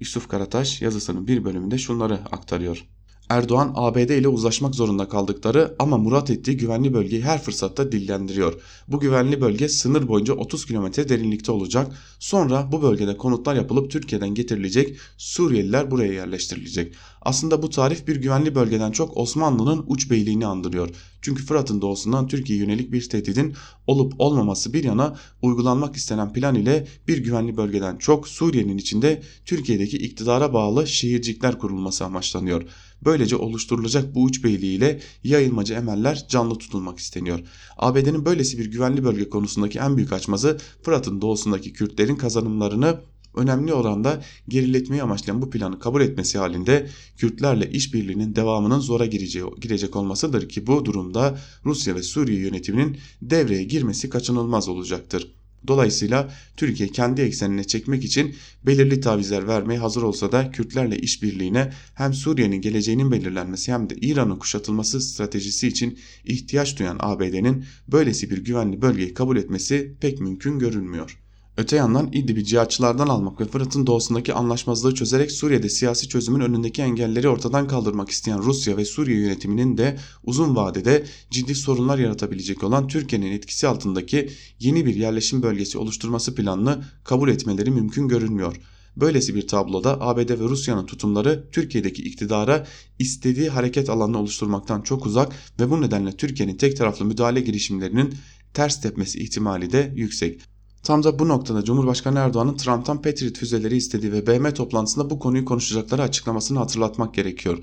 Yusuf 0.00 0.28
Karataş 0.28 0.82
yazısının 0.82 1.26
bir 1.26 1.44
bölümünde 1.44 1.78
şunları 1.78 2.14
aktarıyor. 2.14 2.86
Erdoğan 3.28 3.72
ABD 3.74 4.10
ile 4.10 4.28
uzlaşmak 4.28 4.74
zorunda 4.74 5.08
kaldıkları 5.08 5.74
ama 5.78 5.98
murat 5.98 6.30
ettiği 6.30 6.56
güvenli 6.56 6.94
bölgeyi 6.94 7.22
her 7.22 7.42
fırsatta 7.42 7.92
dillendiriyor. 7.92 8.60
Bu 8.88 9.00
güvenli 9.00 9.40
bölge 9.40 9.68
sınır 9.68 10.08
boyunca 10.08 10.34
30 10.34 10.66
kilometre 10.66 11.08
derinlikte 11.08 11.52
olacak. 11.52 11.92
Sonra 12.18 12.72
bu 12.72 12.82
bölgede 12.82 13.16
konutlar 13.16 13.54
yapılıp 13.54 13.90
Türkiye'den 13.90 14.34
getirilecek 14.34 14.96
Suriyeliler 15.16 15.90
buraya 15.90 16.12
yerleştirilecek. 16.12 16.94
Aslında 17.22 17.62
bu 17.62 17.70
tarif 17.70 18.08
bir 18.08 18.16
güvenli 18.16 18.54
bölgeden 18.54 18.92
çok 18.92 19.16
Osmanlı'nın 19.16 19.84
uç 19.86 20.10
beyliğini 20.10 20.46
andırıyor. 20.46 20.88
Çünkü 21.22 21.44
Fırat'ın 21.44 21.80
doğusundan 21.80 22.28
Türkiye'ye 22.28 22.64
yönelik 22.64 22.92
bir 22.92 23.08
tehditin 23.08 23.54
olup 23.86 24.12
olmaması 24.18 24.72
bir 24.72 24.84
yana 24.84 25.16
uygulanmak 25.42 25.96
istenen 25.96 26.32
plan 26.32 26.54
ile 26.54 26.86
bir 27.08 27.18
güvenli 27.18 27.56
bölgeden 27.56 27.96
çok 27.96 28.28
Suriye'nin 28.28 28.78
içinde 28.78 29.22
Türkiye'deki 29.44 29.96
iktidara 29.96 30.52
bağlı 30.52 30.86
şehircikler 30.86 31.58
kurulması 31.58 32.04
amaçlanıyor. 32.04 32.62
Böylece 33.06 33.36
oluşturulacak 33.36 34.14
bu 34.14 34.22
uç 34.22 34.44
beyliği 34.44 34.78
ile 34.78 35.00
yayılmacı 35.24 35.74
emeller 35.74 36.26
canlı 36.28 36.58
tutulmak 36.58 36.98
isteniyor. 36.98 37.40
ABD'nin 37.76 38.24
böylesi 38.24 38.58
bir 38.58 38.66
güvenli 38.66 39.04
bölge 39.04 39.28
konusundaki 39.28 39.78
en 39.78 39.96
büyük 39.96 40.12
açmazı 40.12 40.58
Fırat'ın 40.82 41.20
doğusundaki 41.20 41.72
Kürtlerin 41.72 42.16
kazanımlarını 42.16 43.00
önemli 43.34 43.74
oranda 43.74 44.22
geriletmeyi 44.48 45.02
amaçlayan 45.02 45.42
bu 45.42 45.50
planı 45.50 45.78
kabul 45.78 46.00
etmesi 46.00 46.38
halinde 46.38 46.88
Kürtlerle 47.16 47.70
işbirliğinin 47.70 48.36
devamının 48.36 48.80
zora 48.80 49.06
gireceği, 49.06 49.44
girecek 49.60 49.96
olmasıdır 49.96 50.48
ki 50.48 50.66
bu 50.66 50.84
durumda 50.84 51.38
Rusya 51.64 51.94
ve 51.94 52.02
Suriye 52.02 52.40
yönetiminin 52.40 52.96
devreye 53.22 53.64
girmesi 53.64 54.10
kaçınılmaz 54.10 54.68
olacaktır. 54.68 55.35
Dolayısıyla 55.66 56.32
Türkiye 56.56 56.88
kendi 56.88 57.22
eksenine 57.22 57.64
çekmek 57.64 58.04
için 58.04 58.34
belirli 58.66 59.00
tavizler 59.00 59.48
vermeye 59.48 59.78
hazır 59.78 60.02
olsa 60.02 60.32
da 60.32 60.50
Kürtlerle 60.50 60.98
işbirliğine 60.98 61.72
hem 61.94 62.14
Suriye'nin 62.14 62.60
geleceğinin 62.60 63.10
belirlenmesi 63.10 63.72
hem 63.72 63.90
de 63.90 63.94
İran'ın 63.94 64.36
kuşatılması 64.36 65.00
stratejisi 65.00 65.68
için 65.68 65.98
ihtiyaç 66.24 66.78
duyan 66.78 66.96
ABD'nin 67.00 67.64
böylesi 67.88 68.30
bir 68.30 68.44
güvenli 68.44 68.82
bölgeyi 68.82 69.14
kabul 69.14 69.36
etmesi 69.36 69.96
pek 70.00 70.20
mümkün 70.20 70.58
görünmüyor. 70.58 71.25
Öte 71.58 71.76
yandan 71.76 72.08
İdlib'i 72.12 72.44
cihatçılardan 72.44 73.08
almak 73.08 73.40
ve 73.40 73.44
Fırat'ın 73.44 73.86
doğusundaki 73.86 74.34
anlaşmazlığı 74.34 74.94
çözerek 74.94 75.32
Suriye'de 75.32 75.68
siyasi 75.68 76.08
çözümün 76.08 76.40
önündeki 76.40 76.82
engelleri 76.82 77.28
ortadan 77.28 77.68
kaldırmak 77.68 78.10
isteyen 78.10 78.42
Rusya 78.42 78.76
ve 78.76 78.84
Suriye 78.84 79.20
yönetiminin 79.20 79.78
de 79.78 79.98
uzun 80.24 80.56
vadede 80.56 81.04
ciddi 81.30 81.54
sorunlar 81.54 81.98
yaratabilecek 81.98 82.64
olan 82.64 82.88
Türkiye'nin 82.88 83.32
etkisi 83.32 83.68
altındaki 83.68 84.30
yeni 84.58 84.86
bir 84.86 84.94
yerleşim 84.94 85.42
bölgesi 85.42 85.78
oluşturması 85.78 86.34
planını 86.34 86.84
kabul 87.04 87.28
etmeleri 87.28 87.70
mümkün 87.70 88.08
görünmüyor. 88.08 88.60
Böylesi 88.96 89.34
bir 89.34 89.48
tabloda 89.48 90.00
ABD 90.00 90.30
ve 90.30 90.44
Rusya'nın 90.48 90.86
tutumları 90.86 91.48
Türkiye'deki 91.52 92.02
iktidara 92.02 92.66
istediği 92.98 93.48
hareket 93.48 93.90
alanını 93.90 94.18
oluşturmaktan 94.18 94.82
çok 94.82 95.06
uzak 95.06 95.32
ve 95.60 95.70
bu 95.70 95.80
nedenle 95.80 96.12
Türkiye'nin 96.12 96.56
tek 96.56 96.76
taraflı 96.76 97.04
müdahale 97.04 97.40
girişimlerinin 97.40 98.14
ters 98.54 98.80
tepmesi 98.80 99.18
ihtimali 99.22 99.72
de 99.72 99.92
yüksek. 99.96 100.55
Tam 100.86 101.02
da 101.02 101.18
bu 101.18 101.28
noktada 101.28 101.64
Cumhurbaşkanı 101.64 102.18
Erdoğan'ın 102.18 102.56
Trump'tan 102.56 103.02
Patriot 103.02 103.38
füzeleri 103.38 103.76
istediği 103.76 104.12
ve 104.12 104.26
BM 104.26 104.54
toplantısında 104.54 105.10
bu 105.10 105.18
konuyu 105.18 105.44
konuşacakları 105.44 106.02
açıklamasını 106.02 106.58
hatırlatmak 106.58 107.14
gerekiyor. 107.14 107.58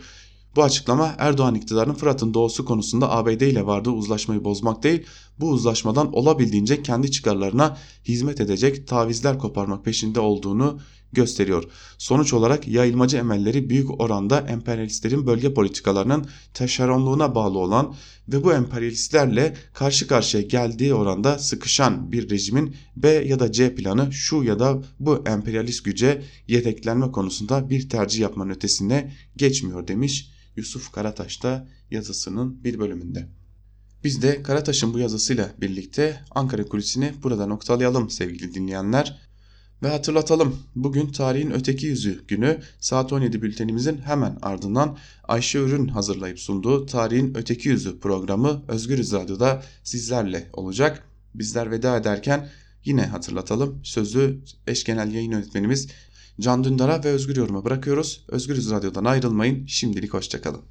Bu 0.55 0.63
açıklama 0.63 1.15
Erdoğan 1.17 1.55
iktidarının 1.55 1.93
Fırat'ın 1.93 2.33
doğusu 2.33 2.65
konusunda 2.65 3.11
ABD 3.11 3.41
ile 3.41 3.65
vardığı 3.65 3.89
uzlaşmayı 3.89 4.43
bozmak 4.43 4.83
değil, 4.83 5.03
bu 5.39 5.49
uzlaşmadan 5.49 6.13
olabildiğince 6.13 6.83
kendi 6.83 7.11
çıkarlarına 7.11 7.77
hizmet 8.05 8.41
edecek 8.41 8.87
tavizler 8.87 9.39
koparmak 9.39 9.85
peşinde 9.85 10.19
olduğunu 10.19 10.79
gösteriyor. 11.15 11.63
Sonuç 11.97 12.33
olarak 12.33 12.67
yayılmacı 12.67 13.17
emelleri 13.17 13.69
büyük 13.69 14.01
oranda 14.01 14.39
emperyalistlerin 14.39 15.27
bölge 15.27 15.53
politikalarının 15.53 16.25
taşeronluğuna 16.53 17.35
bağlı 17.35 17.59
olan 17.59 17.95
ve 18.27 18.43
bu 18.43 18.53
emperyalistlerle 18.53 19.55
karşı 19.73 20.07
karşıya 20.07 20.43
geldiği 20.43 20.93
oranda 20.93 21.39
sıkışan 21.39 22.11
bir 22.11 22.29
rejimin 22.29 22.75
B 22.95 23.09
ya 23.09 23.39
da 23.39 23.51
C 23.51 23.75
planı 23.75 24.13
şu 24.13 24.43
ya 24.43 24.59
da 24.59 24.83
bu 24.99 25.23
emperyalist 25.27 25.85
güce 25.85 26.21
yedeklenme 26.47 27.11
konusunda 27.11 27.69
bir 27.69 27.89
tercih 27.89 28.19
yapmanın 28.19 28.49
ötesine 28.51 29.13
geçmiyor 29.35 29.87
demiş 29.87 30.29
Yusuf 30.55 30.91
Karataş 30.91 31.43
da 31.43 31.67
yazısının 31.91 32.63
bir 32.63 32.79
bölümünde. 32.79 33.27
Biz 34.03 34.21
de 34.21 34.43
Karataş'ın 34.43 34.93
bu 34.93 34.99
yazısıyla 34.99 35.51
birlikte 35.61 36.21
Ankara 36.31 36.65
kulisini 36.65 37.13
burada 37.23 37.45
noktalayalım 37.47 38.09
sevgili 38.09 38.53
dinleyenler. 38.53 39.21
Ve 39.83 39.89
hatırlatalım 39.89 40.59
bugün 40.75 41.07
tarihin 41.07 41.51
öteki 41.51 41.85
yüzü 41.85 42.27
günü 42.27 42.59
saat 42.79 43.13
17 43.13 43.41
bültenimizin 43.41 43.97
hemen 43.97 44.37
ardından 44.41 44.97
Ayşe 45.23 45.59
Ürün 45.59 45.87
hazırlayıp 45.87 46.39
sunduğu 46.39 46.85
Tarihin 46.85 47.33
Öteki 47.35 47.69
Yüzü 47.69 47.99
programı 47.99 48.63
Özgürüz 48.67 49.13
Radyo'da 49.13 49.63
sizlerle 49.83 50.49
olacak. 50.53 51.03
Bizler 51.35 51.71
veda 51.71 51.97
ederken 51.97 52.49
yine 52.85 53.05
hatırlatalım 53.05 53.79
sözü 53.83 54.39
eş 54.67 54.83
genel 54.83 55.13
yayın 55.13 55.31
yönetmenimiz 55.31 55.87
Can 56.39 56.63
Dündar'a 56.63 57.03
ve 57.03 57.09
Özgür 57.09 57.35
Yorum'a 57.35 57.65
bırakıyoruz. 57.65 58.25
Özgürüz 58.27 58.71
Radyo'dan 58.71 59.05
ayrılmayın 59.05 59.65
şimdilik 59.67 60.13
hoşçakalın. 60.13 60.61